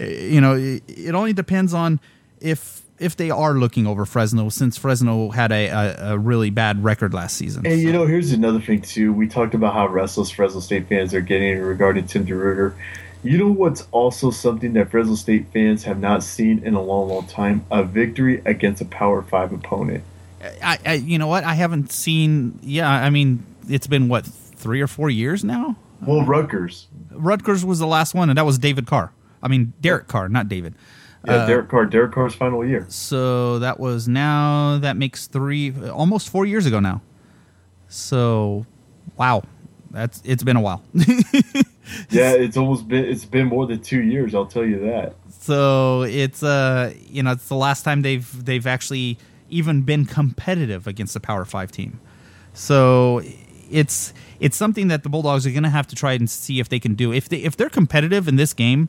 Uh, 0.00 0.04
you 0.04 0.40
know, 0.40 0.54
it, 0.56 1.14
only 1.14 1.32
depends 1.32 1.72
on 1.72 2.00
if 2.40 2.82
if 2.98 3.14
they 3.14 3.30
are 3.30 3.54
looking 3.54 3.86
over 3.86 4.04
Fresno, 4.04 4.48
since 4.48 4.76
Fresno 4.76 5.30
had 5.30 5.52
a, 5.52 5.68
a, 5.68 6.14
a 6.14 6.18
really 6.18 6.50
bad 6.50 6.82
record 6.82 7.14
last 7.14 7.36
season. 7.36 7.64
And 7.64 7.80
you 7.80 7.92
know, 7.92 8.06
here's 8.06 8.32
another 8.32 8.60
thing 8.60 8.82
too. 8.82 9.12
We 9.12 9.28
talked 9.28 9.54
about 9.54 9.72
how 9.72 9.86
restless 9.86 10.30
Fresno 10.30 10.58
State 10.58 10.88
fans 10.88 11.14
are 11.14 11.20
getting 11.20 11.60
regarding 11.60 12.08
Tim 12.08 12.26
DeRuyter. 12.26 12.74
You 13.22 13.38
know 13.38 13.52
what's 13.52 13.86
also 13.92 14.32
something 14.32 14.72
that 14.72 14.90
Fresno 14.90 15.14
State 15.14 15.46
fans 15.52 15.84
have 15.84 16.00
not 16.00 16.24
seen 16.24 16.58
in 16.64 16.74
a 16.74 16.82
long, 16.82 17.08
long 17.08 17.26
time? 17.28 17.64
A 17.70 17.84
victory 17.84 18.42
against 18.44 18.82
a 18.82 18.84
Power 18.84 19.22
Five 19.22 19.52
opponent. 19.52 20.02
I, 20.42 20.78
I 20.84 20.94
you 20.94 21.18
know 21.18 21.26
what? 21.26 21.44
I 21.44 21.54
haven't 21.54 21.92
seen. 21.92 22.58
Yeah, 22.62 22.88
I 22.88 23.10
mean, 23.10 23.44
it's 23.68 23.86
been 23.86 24.08
what 24.08 24.24
three 24.26 24.80
or 24.80 24.86
four 24.86 25.10
years 25.10 25.44
now. 25.44 25.76
Well, 26.00 26.24
Rutgers. 26.24 26.86
Rutgers 27.10 27.64
was 27.64 27.78
the 27.78 27.86
last 27.86 28.14
one, 28.14 28.28
and 28.28 28.38
that 28.38 28.46
was 28.46 28.58
David 28.58 28.86
Carr. 28.86 29.12
I 29.42 29.48
mean, 29.48 29.72
Derek 29.80 30.08
Carr, 30.08 30.28
not 30.28 30.48
David. 30.48 30.74
Yeah, 31.26 31.34
uh, 31.34 31.46
Derek 31.46 31.68
Carr. 31.68 31.86
Derek 31.86 32.12
Carr's 32.12 32.34
final 32.34 32.64
year. 32.64 32.86
So 32.88 33.58
that 33.58 33.80
was 33.80 34.06
now 34.06 34.78
that 34.78 34.96
makes 34.96 35.26
three, 35.26 35.74
almost 35.88 36.28
four 36.28 36.46
years 36.46 36.66
ago 36.66 36.80
now. 36.80 37.02
So, 37.88 38.66
wow, 39.16 39.42
That's 39.90 40.22
it's 40.24 40.42
been 40.42 40.56
a 40.56 40.60
while. 40.60 40.82
yeah, 42.10 42.32
it's 42.32 42.56
almost 42.56 42.86
been 42.86 43.04
it's 43.04 43.24
been 43.24 43.46
more 43.46 43.66
than 43.66 43.80
two 43.80 44.02
years. 44.02 44.34
I'll 44.34 44.46
tell 44.46 44.64
you 44.64 44.80
that. 44.80 45.14
So 45.40 46.02
it's 46.02 46.42
uh 46.42 46.92
you 47.08 47.22
know 47.22 47.32
it's 47.32 47.48
the 47.48 47.56
last 47.56 47.82
time 47.82 48.02
they've 48.02 48.44
they've 48.44 48.66
actually 48.66 49.18
even 49.48 49.82
been 49.82 50.04
competitive 50.04 50.86
against 50.86 51.16
a 51.16 51.20
Power 51.20 51.44
Five 51.44 51.72
team. 51.72 52.00
So 52.54 53.22
it's 53.70 54.12
it's 54.40 54.56
something 54.56 54.88
that 54.88 55.02
the 55.02 55.08
Bulldogs 55.08 55.46
are 55.46 55.50
going 55.50 55.62
to 55.62 55.68
have 55.68 55.86
to 55.88 55.96
try 55.96 56.12
and 56.12 56.28
see 56.28 56.60
if 56.60 56.68
they 56.68 56.78
can 56.78 56.94
do. 56.94 57.12
If 57.12 57.28
they 57.28 57.38
if 57.38 57.56
they're 57.56 57.68
competitive 57.68 58.28
in 58.28 58.36
this 58.36 58.52
game, 58.52 58.88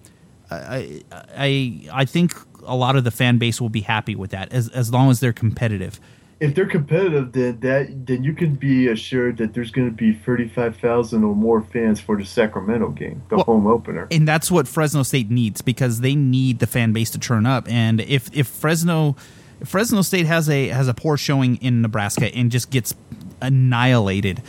I 0.51 1.01
I 1.11 1.81
I 1.91 2.05
think 2.05 2.33
a 2.65 2.75
lot 2.75 2.95
of 2.95 3.03
the 3.03 3.11
fan 3.11 3.37
base 3.37 3.59
will 3.59 3.69
be 3.69 3.81
happy 3.81 4.15
with 4.15 4.31
that 4.31 4.51
as 4.53 4.69
as 4.69 4.91
long 4.91 5.09
as 5.09 5.19
they're 5.19 5.33
competitive. 5.33 5.99
If 6.39 6.55
they're 6.55 6.67
competitive, 6.67 7.33
then 7.33 7.59
that 7.59 8.05
then 8.07 8.23
you 8.23 8.33
can 8.33 8.55
be 8.55 8.87
assured 8.87 9.37
that 9.37 9.53
there's 9.53 9.71
going 9.71 9.89
to 9.89 9.95
be 9.95 10.13
thirty 10.13 10.47
five 10.47 10.77
thousand 10.77 11.23
or 11.23 11.35
more 11.35 11.61
fans 11.61 11.99
for 11.99 12.17
the 12.17 12.25
Sacramento 12.25 12.89
game, 12.89 13.21
the 13.29 13.37
well, 13.37 13.45
home 13.45 13.67
opener. 13.67 14.07
And 14.09 14.27
that's 14.27 14.49
what 14.49 14.67
Fresno 14.67 15.03
State 15.03 15.29
needs 15.29 15.61
because 15.61 15.99
they 15.99 16.15
need 16.15 16.59
the 16.59 16.67
fan 16.67 16.93
base 16.93 17.11
to 17.11 17.19
turn 17.19 17.45
up. 17.45 17.69
And 17.69 17.99
if 17.99 18.29
if 18.33 18.47
Fresno 18.47 19.17
Fresno 19.65 20.01
State 20.01 20.25
has 20.25 20.49
a 20.49 20.69
has 20.69 20.87
a 20.87 20.93
poor 20.93 21.17
showing 21.17 21.57
in 21.57 21.81
Nebraska 21.81 22.33
and 22.33 22.51
just 22.51 22.69
gets 22.69 22.95
annihilated, 23.41 24.41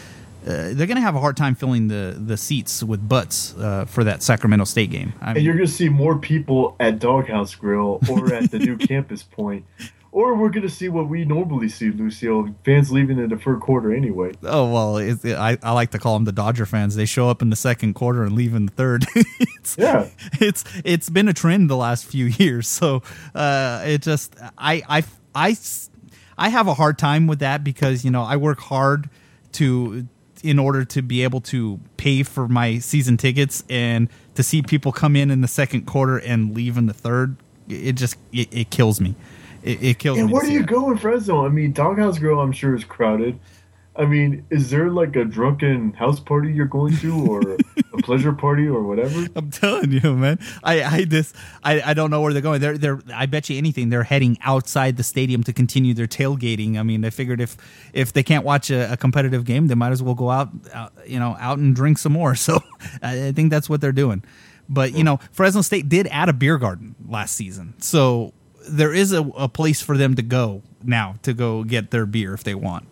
uh, 0.43 0.73
they're 0.73 0.87
going 0.87 0.97
to 0.97 1.03
have 1.03 1.15
a 1.15 1.21
hard 1.21 1.37
time 1.37 1.55
filling 1.55 1.89
the, 1.89 2.17
the 2.19 2.37
seats 2.37 2.83
with 2.83 3.07
butts 3.07 3.55
uh, 3.59 3.85
for 3.85 4.05
that 4.05 4.23
Sacramento 4.23 4.65
State 4.65 4.91
game. 4.91 5.13
I 5.21 5.29
mean, 5.29 5.37
and 5.37 5.45
you're 5.45 5.55
going 5.55 5.67
to 5.67 5.73
see 5.73 5.89
more 5.89 6.19
people 6.19 6.77
at 6.81 6.99
Doghouse 6.99 7.55
Grill 7.55 8.01
or 8.09 8.33
at 8.33 8.51
the 8.51 8.59
new 8.59 8.77
campus 8.79 9.23
point 9.23 9.65
or 10.13 10.35
we're 10.35 10.49
going 10.49 10.63
to 10.63 10.71
see 10.71 10.89
what 10.89 11.09
we 11.09 11.25
normally 11.25 11.69
see, 11.69 11.91
Lucio. 11.91 12.53
Fans 12.65 12.91
leaving 12.91 13.19
in 13.19 13.29
the 13.29 13.37
third 13.37 13.61
quarter 13.61 13.93
anyway. 13.93 14.33
Oh 14.43 14.73
well, 14.73 14.97
it, 14.97 15.25
I, 15.25 15.57
I 15.63 15.73
like 15.73 15.91
to 15.93 15.99
call 15.99 16.15
them 16.15 16.25
the 16.25 16.33
Dodger 16.33 16.67
fans. 16.67 16.97
They 16.97 17.07
show 17.07 17.29
up 17.29 17.43
in 17.43 17.51
the 17.51 17.57
second 17.57 17.95
quarter 17.95 18.25
and 18.25 18.35
leave 18.35 18.55
in 18.55 18.67
the 18.67 18.73
third. 18.73 19.07
it's, 19.15 19.77
yeah, 19.79 20.09
it's 20.41 20.65
it's 20.85 21.09
been 21.09 21.29
a 21.29 21.33
trend 21.33 21.71
the 21.71 21.77
last 21.77 22.07
few 22.07 22.25
years. 22.39 22.67
So 22.67 23.03
uh, 23.35 23.83
it 23.87 24.03
just 24.03 24.35
I 24.59 24.83
I 24.89 25.05
I 25.35 25.57
I 26.37 26.49
have 26.49 26.67
a 26.67 26.75
hard 26.75 26.99
time 26.99 27.27
with 27.27 27.39
that 27.39 27.63
because 27.63 28.05
you 28.05 28.11
know 28.11 28.23
I 28.23 28.37
work 28.37 28.61
hard 28.61 29.09
to 29.53 30.09
in 30.43 30.59
order 30.59 30.85
to 30.87 31.03
be 31.03 31.23
able 31.23 31.41
to 31.41 31.79
pay 31.99 32.23
for 32.23 32.49
my 32.49 32.79
season 32.79 33.17
tickets 33.17 33.63
and 33.69 34.09
to 34.35 34.43
see 34.43 34.63
people 34.63 34.91
come 34.91 35.15
in 35.15 35.31
in 35.31 35.43
the 35.43 35.49
second 35.49 35.83
quarter 35.87 36.17
and 36.17 36.55
leave 36.55 36.79
in 36.79 36.87
the 36.87 36.95
third. 36.95 37.37
It 37.69 37.93
just 37.93 38.17
it, 38.33 38.49
it 38.53 38.71
kills 38.71 39.01
me. 39.01 39.15
It, 39.63 39.83
it 39.83 39.99
kills 39.99 40.19
and 40.19 40.29
me. 40.29 40.33
where 40.33 40.43
do 40.43 40.53
you 40.53 40.65
go 40.65 40.91
in 40.91 40.99
Fresno? 40.99 41.45
I 41.45 41.49
mean, 41.49 41.73
Doghouse 41.73 42.19
Grill, 42.19 42.41
I'm 42.41 42.53
sure 42.53 42.75
is 42.75 42.85
crowded. 42.85 43.39
I 43.97 44.07
mean, 44.07 44.47
is 44.51 44.71
there 44.71 44.89
like 44.89 45.17
a 45.17 45.25
drunken 45.25 45.93
house 45.93 46.21
party 46.21 46.53
you're 46.53 46.65
going 46.65 46.97
to, 46.99 47.27
or 47.27 47.41
a 47.41 48.03
pleasure 48.03 48.33
party, 48.33 48.67
or 48.67 48.83
whatever? 48.83 49.27
I'm 49.35 49.51
telling 49.51 49.91
you, 49.91 50.17
man. 50.17 50.39
I, 50.63 50.83
I 50.83 51.05
just, 51.05 51.35
I, 51.63 51.83
I 51.83 51.95
don't 51.95 52.11
know 52.11 52.23
where 52.23 52.33
they're 52.33 52.41
going. 52.41 52.61
They're, 52.61 52.79
they're. 52.79 53.01
I 53.13 53.27
bet 53.27 53.51
you 53.51 53.59
anything, 53.59 53.91
they're 53.91 54.05
heading 54.05 54.39
outside 54.43 54.97
the 54.97 55.03
stadium 55.03 55.43
to 55.45 55.53
continue 55.53 55.93
their 55.93 56.07
tailgating. 56.07 56.79
I 56.79 56.83
mean, 56.83 57.01
they 57.01 57.11
figured 57.11 57.41
if, 57.41 57.57
if 57.93 58.13
they 58.13 58.23
can't 58.23 58.45
watch 58.45 58.71
a, 58.71 58.93
a 58.93 58.97
competitive 58.97 59.45
game, 59.45 59.67
they 59.67 59.75
might 59.75 59.93
as 59.93 60.03
well 60.03 60.15
go 60.15 60.31
out, 60.31 60.51
out, 60.73 60.93
you 61.07 61.19
know, 61.19 61.37
out 61.39 61.59
and 61.59 61.75
drink 61.75 61.99
some 61.99 62.13
more. 62.13 62.35
So, 62.41 62.59
I 63.03 63.33
think 63.33 63.51
that's 63.51 63.69
what 63.69 63.83
they're 63.83 63.93
doing. 63.93 64.25
But 64.69 64.95
you 64.95 65.05
know, 65.05 65.19
Fresno 65.31 65.61
State 65.61 65.89
did 65.89 66.07
add 66.07 66.29
a 66.29 66.33
beer 66.33 66.57
garden 66.57 66.95
last 67.07 67.37
season, 67.37 67.75
so 67.79 68.33
there 68.69 68.93
is 68.93 69.13
a, 69.13 69.23
a 69.37 69.49
place 69.49 69.81
for 69.81 69.97
them 69.97 70.15
to 70.17 70.23
go 70.23 70.63
now 70.83 71.17
to 71.23 71.33
go 71.33 71.65
get 71.65 71.91
their 71.91 72.07
beer 72.07 72.35
if 72.35 72.45
they 72.45 72.55
want. 72.55 72.87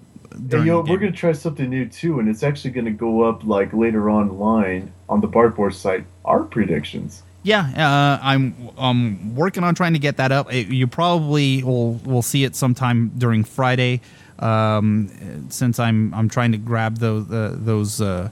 You 0.50 0.64
know, 0.64 0.80
we're 0.80 0.98
gonna 0.98 1.12
try 1.12 1.32
something 1.32 1.68
new 1.68 1.86
too, 1.86 2.20
and 2.20 2.28
it's 2.28 2.42
actually 2.42 2.70
gonna 2.70 2.92
go 2.92 3.22
up 3.22 3.44
like 3.44 3.72
later 3.72 4.10
online 4.10 4.92
on 5.08 5.20
the 5.20 5.28
Barkboard 5.28 5.74
site. 5.74 6.04
Our 6.24 6.44
predictions. 6.44 7.22
Yeah, 7.42 7.60
uh, 7.60 8.18
I'm 8.22 8.70
I'm 8.76 9.34
working 9.34 9.64
on 9.64 9.74
trying 9.74 9.94
to 9.94 9.98
get 9.98 10.16
that 10.18 10.32
up. 10.32 10.52
It, 10.52 10.68
you 10.68 10.86
probably 10.86 11.62
will 11.62 11.94
will 11.94 12.22
see 12.22 12.44
it 12.44 12.54
sometime 12.54 13.10
during 13.16 13.42
Friday, 13.42 14.00
um, 14.38 15.46
since 15.48 15.78
I'm 15.78 16.12
I'm 16.14 16.28
trying 16.28 16.52
to 16.52 16.58
grab 16.58 16.98
those 16.98 17.30
uh, 17.30 17.56
those 17.58 18.00
uh, 18.00 18.28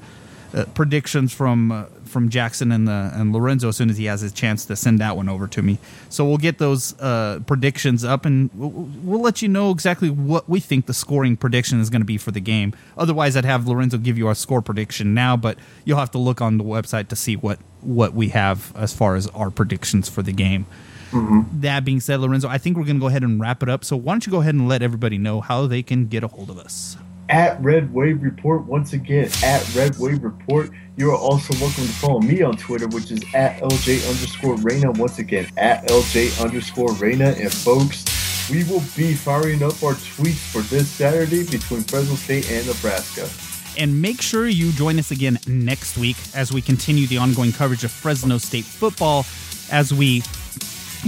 uh 0.55 0.65
predictions 0.75 1.33
from 1.33 1.73
uh, 1.73 1.85
from 2.05 2.29
Jackson 2.29 2.73
and 2.73 2.89
the 2.89 3.11
and 3.15 3.33
Lorenzo 3.33 3.69
as 3.69 3.77
soon 3.77 3.91
as 3.91 3.97
he 3.99 4.07
has 4.07 4.21
his 4.21 4.33
chance 4.33 4.65
to 4.67 4.77
send 4.77 4.99
that 5.01 5.17
one 5.17 5.29
over 5.29 5.47
to 5.49 5.63
me. 5.63 5.79
So 6.09 6.25
we'll 6.25 6.39
get 6.39 6.59
those 6.59 6.99
uh, 7.01 7.41
predictions 7.47 8.05
up 8.05 8.25
and 8.25 8.51
we'll, 8.55 8.71
we'll, 8.71 9.21
let 9.21 9.43
you 9.43 9.49
know 9.49 9.71
exactly 9.71 10.09
what 10.09 10.49
we 10.49 10.61
think 10.61 10.87
the 10.87 10.95
scoring 10.95 11.37
prediction 11.37 11.81
is 11.81 11.91
going 11.91 12.01
to 12.01 12.07
be 12.07 12.19
for 12.19 12.31
the 12.31 12.41
game. 12.41 12.75
Otherwise, 12.97 13.37
I'd 13.37 13.45
have 13.45 13.67
Lorenzo 13.67 13.99
give 13.99 14.17
you 14.17 14.29
our 14.29 14.35
score 14.35 14.63
prediction 14.63 15.15
now, 15.15 15.37
but 15.37 15.59
you'll 15.85 15.99
have 15.99 16.13
to 16.13 16.19
look 16.19 16.41
on 16.41 16.59
the 16.59 16.65
website 16.65 17.09
to 17.09 17.17
see 17.17 17.37
what 17.37 17.59
what 17.81 18.15
we 18.15 18.29
have 18.31 18.75
as 18.77 18.93
far 18.95 19.17
as 19.17 19.27
our 19.29 19.51
predictions 19.51 20.09
for 20.09 20.23
the 20.23 20.33
game. 20.33 20.67
Mm-hmm. 21.11 21.61
That 21.61 21.85
being 21.85 22.01
said, 22.01 22.21
Lorenzo, 22.21 22.49
I 22.49 22.59
think 22.59 22.77
we're 22.77 22.85
going 22.85 22.97
to 22.97 23.01
go 23.01 23.07
ahead 23.07 23.23
and 23.23 23.41
wrap 23.41 23.63
it 23.63 23.69
up. 23.69 23.85
So 23.85 23.97
why 23.97 24.13
don't 24.13 24.27
you 24.27 24.33
go 24.33 24.41
ahead 24.41 24.55
and 24.55 24.69
let 24.69 24.83
everybody 24.83 25.19
know 25.19 25.41
how 25.41 25.67
they 25.67 25.83
can 25.83 26.07
get 26.07 26.25
a 26.25 26.29
hold 26.29 26.51
of 26.51 26.59
us? 26.59 26.97
At 27.29 27.63
Red 27.63 27.93
Wave 27.93 28.23
Report, 28.23 28.65
once 28.65 28.93
again, 28.93 29.31
at 29.43 29.75
Red 29.75 29.99
Wave 29.99 30.23
Report 30.23 30.71
you 30.99 31.11
are 31.11 31.17
also 31.17 31.53
welcome 31.61 31.85
to 31.85 31.93
follow 31.93 32.21
me 32.21 32.41
on 32.41 32.57
Twitter, 32.57 32.89
which 32.89 33.11
is 33.11 33.23
at 33.35 33.61
LJ 33.61 34.09
underscore 34.09 34.57
Reyna. 34.57 34.93
Once 34.93 35.19
again, 35.19 35.47
at 35.59 35.87
LJ 35.89 36.43
underscore 36.43 36.91
Reyna. 36.95 37.35
And 37.39 37.53
folks, 37.53 38.03
we 38.51 38.65
will 38.65 38.83
be 38.97 39.13
firing 39.13 39.63
up 39.63 39.83
our 39.83 39.93
tweets 39.93 40.51
for 40.51 40.63
this 40.63 40.89
Saturday 40.89 41.45
between 41.45 41.83
Fresno 41.83 42.15
State 42.15 42.51
and 42.51 42.67
Nebraska. 42.67 43.29
And 43.79 44.01
make 44.01 44.23
sure 44.23 44.47
you 44.47 44.73
join 44.73 44.99
us 44.99 45.11
again 45.11 45.39
next 45.47 45.99
week 45.99 46.17
as 46.35 46.51
we 46.51 46.63
continue 46.63 47.07
the 47.07 47.19
ongoing 47.19 47.53
coverage 47.53 47.85
of 47.85 47.91
Fresno 47.91 48.39
State 48.39 48.65
football 48.65 49.27
as 49.71 49.93
we 49.93 50.21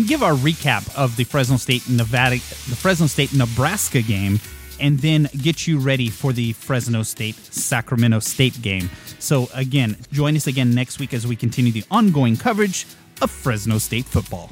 give 0.07 0.23
our 0.23 0.35
recap 0.35 0.95
of 0.99 1.16
the 1.16 1.25
Fresno 1.25 1.57
State 1.57 1.89
Nevada 1.89 2.37
the 2.37 2.77
Fresno 2.77 3.07
State 3.07 3.33
Nebraska 3.33 4.03
game 4.03 4.39
and 4.81 4.99
then 5.01 5.29
get 5.43 5.66
you 5.66 5.79
ready 5.79 6.09
for 6.09 6.33
the 6.33 6.53
Fresno 6.53 7.03
State 7.03 7.37
Sacramento 7.37 8.20
State 8.20 8.61
game. 8.62 8.91
So, 9.18 9.49
again, 9.55 9.97
join 10.12 10.37
us 10.37 10.47
again 10.47 10.74
next 10.74 10.99
week 10.99 11.12
as 11.14 11.26
we 11.26 11.37
continue 11.37 11.72
the 11.72 11.85
ongoing 11.91 12.37
coverage 12.37 12.87
of 13.20 13.31
Fresno 13.31 13.79
State 13.79 14.05
football. 14.05 14.51